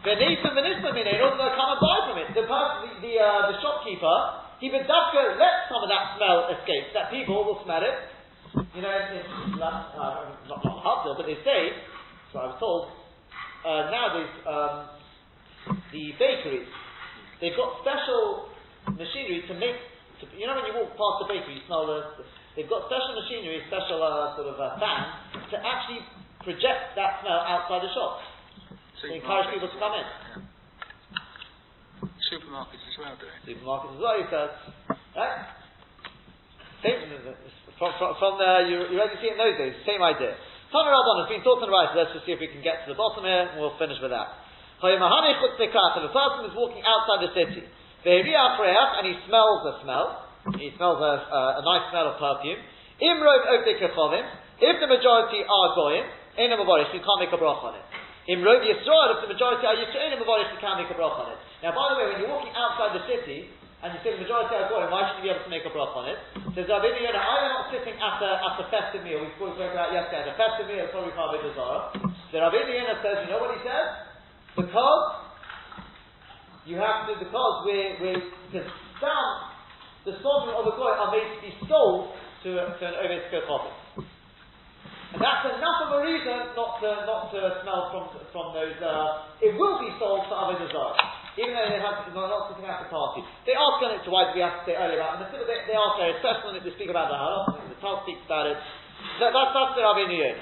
in 0.08 0.40
order 0.40 1.36
to 1.36 1.52
come 1.52 1.68
and 1.68 1.80
buy 1.84 1.98
from 2.08 2.16
it. 2.16 2.32
The 2.32 2.48
person, 2.48 2.96
the, 2.96 3.12
the, 3.12 3.14
uh, 3.20 3.52
the 3.52 3.60
shopkeeper, 3.60 4.16
he 4.64 4.72
would 4.72 4.88
let 4.88 5.54
some 5.68 5.84
of 5.84 5.88
that 5.92 6.16
smell 6.16 6.48
escape, 6.48 6.96
that 6.96 7.12
people 7.12 7.44
will 7.44 7.60
smell 7.66 7.84
it, 7.84 8.11
you 8.52 8.82
know, 8.84 8.92
in, 8.92 9.24
in 9.24 9.56
uh, 9.56 10.36
not, 10.48 10.60
not 10.64 10.78
Havdil, 10.84 11.16
but 11.16 11.26
they 11.26 11.40
say, 11.40 11.72
so 12.32 12.38
I 12.40 12.46
was 12.52 12.58
told, 12.60 12.92
uh, 13.64 13.88
nowadays, 13.88 14.32
um, 14.44 14.76
the 15.92 16.12
bakeries, 16.20 16.68
they've 17.40 17.56
got 17.56 17.80
special 17.80 18.52
machinery 18.92 19.44
to 19.48 19.54
make, 19.56 19.78
to, 20.20 20.28
you 20.36 20.44
know 20.44 20.56
when 20.58 20.68
you 20.68 20.74
walk 20.76 20.92
past 20.96 21.16
the 21.24 21.28
bakery, 21.32 21.60
you 21.60 21.64
smell 21.64 21.88
the, 21.88 22.24
they've 22.56 22.68
got 22.68 22.88
special 22.92 23.16
machinery, 23.16 23.64
special 23.72 24.04
uh, 24.04 24.36
sort 24.36 24.52
of 24.52 24.56
uh, 24.60 24.76
fans, 24.76 25.48
to 25.48 25.56
actually 25.56 26.04
project 26.44 26.92
that 26.98 27.22
smell 27.22 27.40
outside 27.46 27.80
the 27.80 27.92
shop. 27.96 28.20
To 29.02 29.10
encourage 29.10 29.50
people 29.50 29.66
to 29.66 29.78
come 29.82 29.98
in. 29.98 30.06
Yeah. 30.06 30.46
Supermarkets 32.30 32.86
as 32.86 32.96
well, 33.02 33.18
do 33.18 33.26
they? 33.26 33.50
Supermarkets 33.50 33.98
as 33.98 34.00
well, 34.00 34.14
he 34.14 34.26
says. 34.30 34.50
Right? 35.18 35.42
Same, 36.86 37.02
from, 37.82 37.90
from, 37.98 38.14
from 38.22 38.38
the, 38.38 38.70
you, 38.70 38.94
you 38.94 39.02
already 39.02 39.18
see 39.18 39.26
it 39.26 39.34
in 39.34 39.42
those 39.42 39.58
days, 39.58 39.74
same 39.82 39.98
idea. 39.98 40.38
Tana 40.70 40.86
Rabban 40.86 41.26
has 41.26 41.34
been 41.34 41.42
talking 41.42 41.66
about 41.66 41.90
it, 41.90 41.98
let's 41.98 42.14
just 42.14 42.22
see 42.22 42.30
if 42.30 42.38
we 42.38 42.46
can 42.46 42.62
get 42.62 42.86
to 42.86 42.94
the 42.94 42.98
bottom 42.98 43.26
here, 43.26 43.50
and 43.50 43.58
we'll 43.58 43.74
finish 43.74 43.98
with 43.98 44.14
that. 44.14 44.38
If 44.78 45.02
a 45.02 46.14
person 46.14 46.46
is 46.46 46.54
walking 46.54 46.86
outside 46.86 47.26
the 47.26 47.34
city, 47.34 47.66
and 47.66 49.04
he 49.06 49.14
smells 49.26 49.66
a 49.66 49.82
smell, 49.82 50.30
he 50.62 50.70
smells 50.78 51.02
a, 51.02 51.12
a, 51.26 51.58
a 51.58 51.62
nice 51.66 51.90
smell 51.90 52.14
of 52.14 52.22
perfume, 52.22 52.62
if 53.02 54.74
the 54.78 54.86
majority 54.86 55.42
are 55.42 55.68
goyim, 55.74 56.06
we 56.38 56.46
can't 57.02 57.18
make 57.18 57.34
a 57.34 57.38
broch 57.38 57.62
on 57.66 57.74
it. 57.74 57.82
Imrov 58.30 58.62
Yisrael, 58.62 59.18
if 59.18 59.26
the 59.26 59.34
majority 59.34 59.66
are 59.66 59.74
Yisrael, 59.74 60.14
we 60.22 60.58
can't 60.62 60.78
make 60.78 60.86
a 60.86 60.94
broch 60.94 61.18
on 61.18 61.34
it. 61.34 61.38
Now, 61.66 61.74
by 61.74 61.90
the 61.90 61.98
way, 61.98 62.06
when 62.14 62.22
you're 62.22 62.30
walking 62.30 62.54
outside 62.54 62.94
the 62.94 63.02
city, 63.10 63.50
and 63.82 63.90
you 63.90 64.00
say 64.06 64.14
the 64.14 64.22
majority 64.22 64.54
are 64.54 64.70
going, 64.70 64.86
why 64.94 65.10
should 65.10 65.18
you 65.18 65.26
be 65.26 65.32
able 65.34 65.42
to 65.42 65.50
make 65.50 65.66
a 65.66 65.72
broth 65.74 65.90
on 65.98 66.06
it? 66.06 66.14
Says 66.54 66.70
Rabbi 66.70 66.86
Yonah, 66.86 67.18
I'm 67.18 67.50
not 67.50 67.66
sitting 67.74 67.98
at 67.98 68.22
a, 68.22 68.30
at 68.38 68.54
a 68.62 68.66
festive 68.70 69.02
meal, 69.02 69.26
we 69.26 69.34
spoke 69.34 69.58
about 69.58 69.90
yesterday, 69.90 70.22
at 70.22 70.30
a 70.30 70.38
festive 70.38 70.70
meal, 70.70 70.86
it's 70.86 70.94
probably 70.94 71.10
Chavit 71.18 71.42
Zara. 71.58 71.90
So 72.30 72.34
Rabbi 72.38 72.62
Yonah 72.62 73.02
says, 73.02 73.26
you 73.26 73.34
know 73.34 73.42
what 73.42 73.58
he 73.58 73.60
says? 73.66 73.86
Because 74.54 75.02
you 76.62 76.78
have 76.78 77.10
to, 77.10 77.18
because 77.18 77.54
we're, 77.66 77.98
we're, 77.98 78.22
because 78.54 78.70
some, 79.02 79.30
the 80.06 80.14
sovereign 80.22 80.54
of 80.54 80.62
the 80.62 80.78
goy 80.78 80.94
are 80.94 81.10
made 81.10 81.26
to 81.26 81.40
be 81.42 81.50
sold 81.66 82.14
to, 82.46 82.54
to 82.54 82.82
an 82.86 82.94
Ovid 83.02 83.26
Chavit. 83.34 83.74
And 85.10 85.18
that's 85.18 85.58
enough 85.58 85.90
of 85.90 85.98
a 85.98 86.06
reason 86.06 86.54
not 86.54 86.78
to, 86.78 87.02
not 87.02 87.34
to 87.34 87.38
smell 87.66 87.82
from, 87.90 88.04
from 88.30 88.46
those, 88.54 88.78
uh, 88.78 89.42
it 89.42 89.58
will 89.58 89.82
be 89.82 89.90
sold 89.98 90.22
to 90.30 90.34
Avodah 90.38 90.70
Zarah 90.70 91.21
even 91.40 91.56
though 91.56 91.64
they 91.64 91.80
have 91.80 92.04
not, 92.12 92.28
not 92.28 92.52
sitting 92.52 92.68
at 92.68 92.84
the 92.84 92.92
party. 92.92 93.24
They 93.48 93.56
ask 93.56 93.80
on 93.80 93.96
it 93.96 94.04
to 94.04 94.10
why 94.12 94.28
we 94.36 94.44
have 94.44 94.60
to 94.60 94.68
say 94.68 94.76
earlier 94.76 95.00
about, 95.00 95.16
and 95.16 95.32
they, 95.32 95.40
they 95.64 95.76
ask 95.76 95.96
there, 95.96 96.12
especially 96.20 96.44
when 96.52 96.60
they 96.60 96.74
speak 96.76 96.92
about 96.92 97.08
the 97.08 97.16
halal, 97.16 97.56
the 97.72 97.78
Tal 97.80 98.04
speaks 98.04 98.20
about 98.28 98.52
it. 98.52 98.58
That, 99.20 99.32
that's, 99.32 99.52
that's 99.56 99.72
the 99.72 99.82
Rabbi 99.82 100.04
Niyod. 100.12 100.36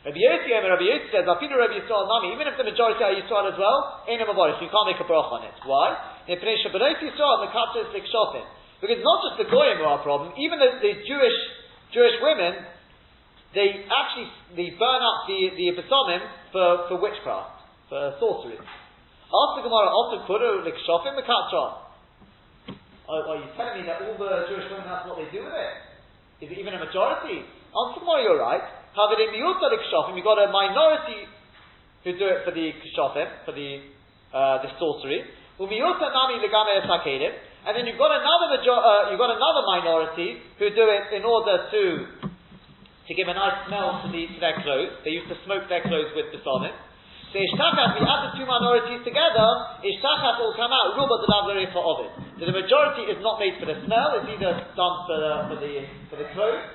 Rabbi 0.00 0.16
Yossi, 0.16 0.48
Rabbi 0.48 0.84
Yossi 0.84 1.12
says, 1.12 1.28
Afinu 1.28 1.60
Rabbi 1.60 1.76
Yisrael 1.76 2.08
Nami, 2.08 2.32
even 2.32 2.48
if 2.48 2.56
the 2.56 2.64
majority 2.64 3.04
are 3.04 3.12
Yisrael 3.12 3.52
as 3.52 3.58
well, 3.60 4.04
ain't 4.08 4.20
a 4.20 4.28
you 4.28 4.68
can't 4.68 4.88
make 4.88 5.00
a 5.00 5.04
brach 5.04 5.28
on 5.28 5.44
it. 5.44 5.56
Why? 5.64 5.92
Because 6.24 6.40
the 6.40 6.72
not 8.80 9.18
just 9.28 9.36
the 9.36 9.48
Goyim 9.48 9.84
are 9.84 10.00
a 10.00 10.02
problem, 10.02 10.32
even 10.40 10.56
the, 10.56 10.80
the 10.80 11.04
Jewish, 11.04 11.36
Jewish 11.92 12.16
women, 12.24 12.64
they 13.52 13.84
actually, 13.92 14.32
they 14.56 14.72
burn 14.78 15.02
up 15.04 15.28
the, 15.28 15.52
the 15.52 15.72
Besomim 15.76 16.20
for, 16.52 16.88
for 16.88 16.96
witchcraft, 16.96 17.60
for 17.88 18.16
sorcery. 18.20 18.56
Ask 19.30 19.62
the 19.62 19.62
Gemara, 19.62 19.94
also 19.94 20.26
kuru 20.26 20.66
likshofim 20.66 21.14
mekatron. 21.14 21.86
Are 23.06 23.38
you 23.38 23.46
telling 23.54 23.78
me 23.78 23.86
that 23.86 24.02
all 24.02 24.18
the 24.18 24.50
Jewish 24.50 24.66
women, 24.70 24.90
that's 24.90 25.06
what 25.06 25.18
they 25.18 25.30
do 25.30 25.46
with 25.46 25.54
it? 25.54 25.74
Is 26.42 26.50
it 26.50 26.58
even 26.58 26.74
a 26.74 26.82
majority? 26.82 27.46
Answer 27.46 28.02
Gemara, 28.02 28.26
you're 28.26 28.42
right. 28.42 28.62
However, 28.90 29.22
in 29.22 29.30
miuta 29.30 29.70
likshofim, 29.70 30.18
you've 30.18 30.26
got 30.26 30.42
a 30.42 30.50
minority 30.50 31.30
who 32.02 32.18
do 32.18 32.26
it 32.26 32.42
for 32.42 32.50
the 32.50 32.74
kshofim, 32.74 33.46
for 33.46 33.54
the, 33.54 33.86
uh, 34.34 34.66
the 34.66 34.70
sorcery. 34.82 35.22
Umiuta 35.62 36.10
nami 36.10 36.42
legame 36.42 36.82
esakedim. 36.82 37.30
And 37.66 37.76
then 37.76 37.86
you've 37.86 38.00
got 38.00 38.10
another 38.10 38.56
major- 38.56 38.72
uh, 38.72 39.10
you've 39.10 39.20
got 39.20 39.30
another 39.30 39.62
minority 39.78 40.42
who 40.58 40.70
do 40.74 40.88
it 40.90 41.12
in 41.14 41.24
order 41.24 41.70
to 41.70 41.82
to 43.06 43.14
give 43.14 43.26
a 43.26 43.34
nice 43.34 43.66
smell 43.66 44.00
to, 44.02 44.08
the, 44.08 44.22
to 44.26 44.38
their 44.38 44.62
clothes. 44.62 44.94
They 45.02 45.10
used 45.10 45.26
to 45.28 45.36
smoke 45.44 45.66
their 45.68 45.82
clothes 45.82 46.14
with 46.14 46.30
the 46.30 46.38
sonnet. 46.46 46.70
So 47.30 47.38
Ishtachat, 47.38 47.94
we 47.94 48.02
add 48.02 48.26
the 48.26 48.32
two 48.34 48.42
minorities 48.42 49.06
together, 49.06 49.48
Ishtachat 49.86 50.34
will 50.42 50.50
come 50.58 50.74
out, 50.74 50.98
Ruba 50.98 51.14
the 51.22 51.30
for 51.70 51.78
Ovid. 51.78 52.10
So 52.34 52.42
the 52.42 52.50
majority 52.50 53.06
is 53.06 53.22
not 53.22 53.38
made 53.38 53.54
for 53.62 53.70
the 53.70 53.78
smell, 53.86 54.18
it's 54.18 54.26
either 54.34 54.50
done 54.74 54.96
for 55.06 55.14
the, 55.14 55.32
for 55.46 55.56
the, 55.62 55.72
for 56.10 56.16
the 56.18 56.26
clothes, 56.34 56.66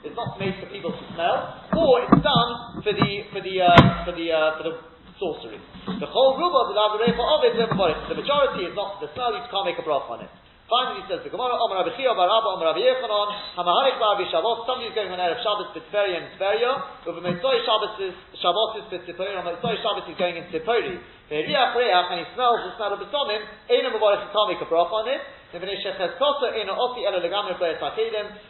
it's 0.00 0.16
not 0.16 0.40
made 0.40 0.56
for 0.56 0.72
people 0.72 0.88
to 0.88 1.04
smell, 1.12 1.68
or 1.76 2.00
it's 2.00 2.16
done 2.16 2.50
for 2.80 2.96
the, 2.96 3.10
for 3.28 3.44
the, 3.44 3.54
uh, 3.60 4.08
for 4.08 4.16
the, 4.16 4.26
uh, 4.32 4.56
for 4.56 4.64
the 4.72 4.74
sorcery. 5.20 5.60
The 6.00 6.08
whole 6.08 6.40
Ruba 6.40 6.72
the 6.72 7.12
for 7.12 7.26
Ovid 7.36 7.52
The 7.60 8.16
majority 8.16 8.64
is 8.64 8.72
not 8.72 8.96
for 8.96 9.04
the 9.04 9.12
smell, 9.12 9.36
you 9.36 9.44
can't 9.52 9.68
make 9.68 9.76
a 9.76 9.84
broth 9.84 10.08
on 10.08 10.24
it. 10.24 10.32
Finally, 10.64 11.04
he 11.04 11.12
says 11.12 11.20
the 11.20 11.28
Gemara, 11.28 11.60
Omer 11.60 11.76
Rabbi 11.84 11.92
Chia, 11.92 12.16
Bar 12.16 12.24
Abba, 12.24 12.56
Omer 12.56 12.72
Rabbi 12.72 12.80
Yechanon, 12.80 13.28
Hamaharik 13.52 14.00
Bar 14.00 14.16
Shabbos, 14.32 14.64
somebody 14.64 14.88
is 14.88 14.96
going 14.96 15.12
on 15.12 15.20
Erev 15.20 15.36
Shabbos 15.44 15.68
B'Tveria 15.76 16.24
and 16.24 16.32
Tveria, 16.40 16.72
a 17.04 17.10
Motzei 17.20 17.60
Shabbos 17.68 18.00
is, 18.00 18.16
Shabbos 18.40 18.80
is 18.80 18.88
B'Tzipori, 18.88 19.36
and 19.36 19.44
Motzei 19.44 19.76
Shabbos 19.84 20.08
is 20.08 20.16
going 20.16 20.40
in 20.40 20.48
Tzipori. 20.48 20.96
Ve'riach 21.28 21.76
Reach, 21.76 21.92
and 21.92 22.16
he 22.16 22.26
smells 22.32 22.64
the 22.64 22.72
smell 22.80 22.96
of 22.96 23.00
Besonim, 23.04 23.44
Eina 23.68 23.92
can't 23.92 24.48
make 24.48 24.64
a 24.64 24.68
broth 24.72 24.88
on 24.88 25.04
it, 25.04 25.20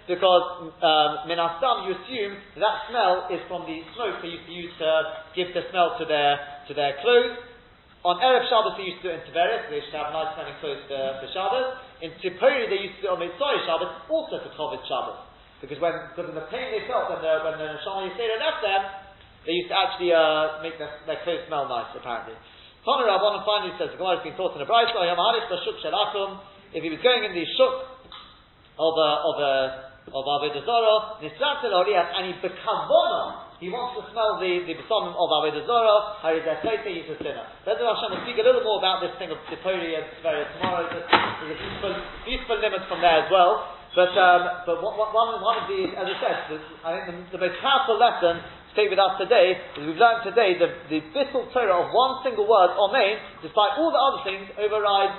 because 0.08 0.46
um, 0.80 1.28
minastam 1.28 1.84
you 1.84 1.92
assume 1.98 2.32
that 2.56 2.74
smell 2.88 3.28
is 3.28 3.40
from 3.44 3.66
the 3.66 3.82
smoke 3.92 4.22
they 4.22 4.28
used 4.28 4.46
to 4.46 4.52
use 4.52 4.72
to 4.78 5.02
give 5.36 5.52
the 5.52 5.68
smell 5.68 5.98
to 5.98 6.06
their 6.06 6.38
to 6.68 6.72
their 6.72 6.96
clothes. 7.02 7.53
On 8.04 8.20
Erev 8.20 8.44
Shabbos 8.52 8.76
they 8.76 8.84
used 8.92 9.00
to 9.00 9.08
do 9.08 9.16
it 9.16 9.24
in 9.24 9.32
they 9.32 9.80
used 9.80 9.88
to 9.88 9.96
have 9.96 10.12
nice 10.12 10.36
smelling 10.36 10.60
clothes 10.60 10.84
for, 10.84 11.24
for 11.24 11.28
Shabbos. 11.32 11.80
In 12.04 12.12
Tzipori, 12.20 12.68
they 12.68 12.84
used 12.84 13.00
to 13.00 13.08
do 13.08 13.16
on 13.16 13.24
Motzei 13.24 13.64
Shabbos 13.64 13.96
also 14.12 14.44
for 14.44 14.52
Kovod 14.52 14.84
Shabbos. 14.84 15.24
Because 15.64 15.80
when, 15.80 15.96
because 16.12 16.28
of 16.28 16.36
the 16.36 16.44
pain 16.52 16.68
they 16.68 16.84
felt 16.84 17.08
when 17.08 17.24
the, 17.24 17.32
when 17.40 17.56
the 17.56 17.80
Neshama 17.80 18.04
Yisera 18.04 18.36
left 18.36 18.60
them, 18.60 18.82
they 19.48 19.56
used 19.56 19.72
to 19.72 19.76
actually 19.80 20.12
uh, 20.12 20.60
make 20.60 20.76
their, 20.76 20.92
their 21.08 21.24
clothes 21.24 21.48
smell 21.48 21.64
nice, 21.64 21.88
apparently. 21.96 22.36
Tana 22.84 23.08
Rabban 23.08 23.40
finally 23.48 23.72
says, 23.80 23.88
the 23.92 23.96
Gemara 23.96 24.20
has 24.20 24.24
been 24.24 24.36
taught 24.36 24.52
in 24.52 24.60
the 24.60 24.68
Brayso, 24.68 25.00
if 26.76 26.82
he 26.84 26.90
was 26.92 27.00
going 27.00 27.24
in 27.24 27.32
the 27.32 27.46
shuk 27.56 27.74
of 28.76 28.94
a, 29.00 29.10
of 29.24 29.36
a, 29.40 29.54
of 30.12 30.24
Avodah 30.28 30.60
Zarah, 30.68 31.24
and 31.24 32.24
he 32.28 32.36
become 32.44 32.80
he 33.62 33.70
wants 33.70 33.94
to 33.94 34.02
smell 34.10 34.42
the, 34.42 34.66
the 34.66 34.74
besamim 34.74 35.14
of 35.14 35.28
Avodah 35.30 35.62
Zarah, 35.62 36.18
Harideh 36.26 36.58
he's 36.90 37.06
a 37.06 37.16
sinner. 37.22 37.46
The 37.62 37.78
Hashem 37.78 38.26
speak 38.26 38.42
a 38.42 38.44
little 38.44 38.66
more 38.66 38.82
about 38.82 38.98
this 38.98 39.14
thing 39.14 39.30
of 39.30 39.38
Tzipori 39.46 39.94
and 39.94 40.04
Tveria 40.18 40.50
tomorrow. 40.58 40.90
There's 40.90 41.06
a 41.06 42.02
beautiful, 42.26 42.58
limit 42.58 42.82
from 42.90 42.98
there 42.98 43.22
as 43.22 43.30
well. 43.30 43.78
But, 43.94 44.10
um, 44.18 44.66
but 44.66 44.82
one, 44.82 44.98
one, 44.98 45.38
one 45.38 45.56
of 45.62 45.70
the, 45.70 45.86
as 45.94 46.02
I 46.02 46.16
said, 46.18 46.36
the, 46.50 46.58
I 46.82 46.90
think 46.98 47.30
the, 47.30 47.38
the 47.38 47.42
most 47.46 47.62
powerful 47.62 47.94
lesson 47.94 48.42
to 48.42 48.72
take 48.74 48.90
with 48.90 48.98
us 48.98 49.14
today 49.22 49.54
is 49.54 49.86
we've 49.86 50.02
learned 50.02 50.26
today 50.26 50.58
the, 50.58 50.74
the 50.90 50.98
Bissel 51.14 51.46
Torah 51.54 51.86
of 51.86 51.94
one 51.94 52.26
single 52.26 52.50
word, 52.50 52.74
Omein, 52.74 53.22
despite 53.38 53.78
all 53.78 53.94
the 53.94 54.02
other 54.02 54.26
things, 54.26 54.50
overrides 54.58 55.14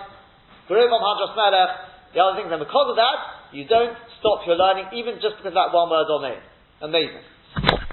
Hadras 0.68 1.34
Melech, 1.40 1.72
the 2.12 2.20
other 2.20 2.36
things, 2.36 2.52
and 2.52 2.60
because 2.60 2.88
of 2.92 3.00
that, 3.00 3.18
you 3.56 3.64
don't 3.64 3.96
stop 4.20 4.44
your 4.44 4.60
learning 4.60 4.92
even 4.92 5.24
just 5.24 5.40
because 5.40 5.56
that 5.56 5.72
one 5.72 5.88
word 5.88 6.12
Omein. 6.12 6.44
Amazing. 6.84 7.85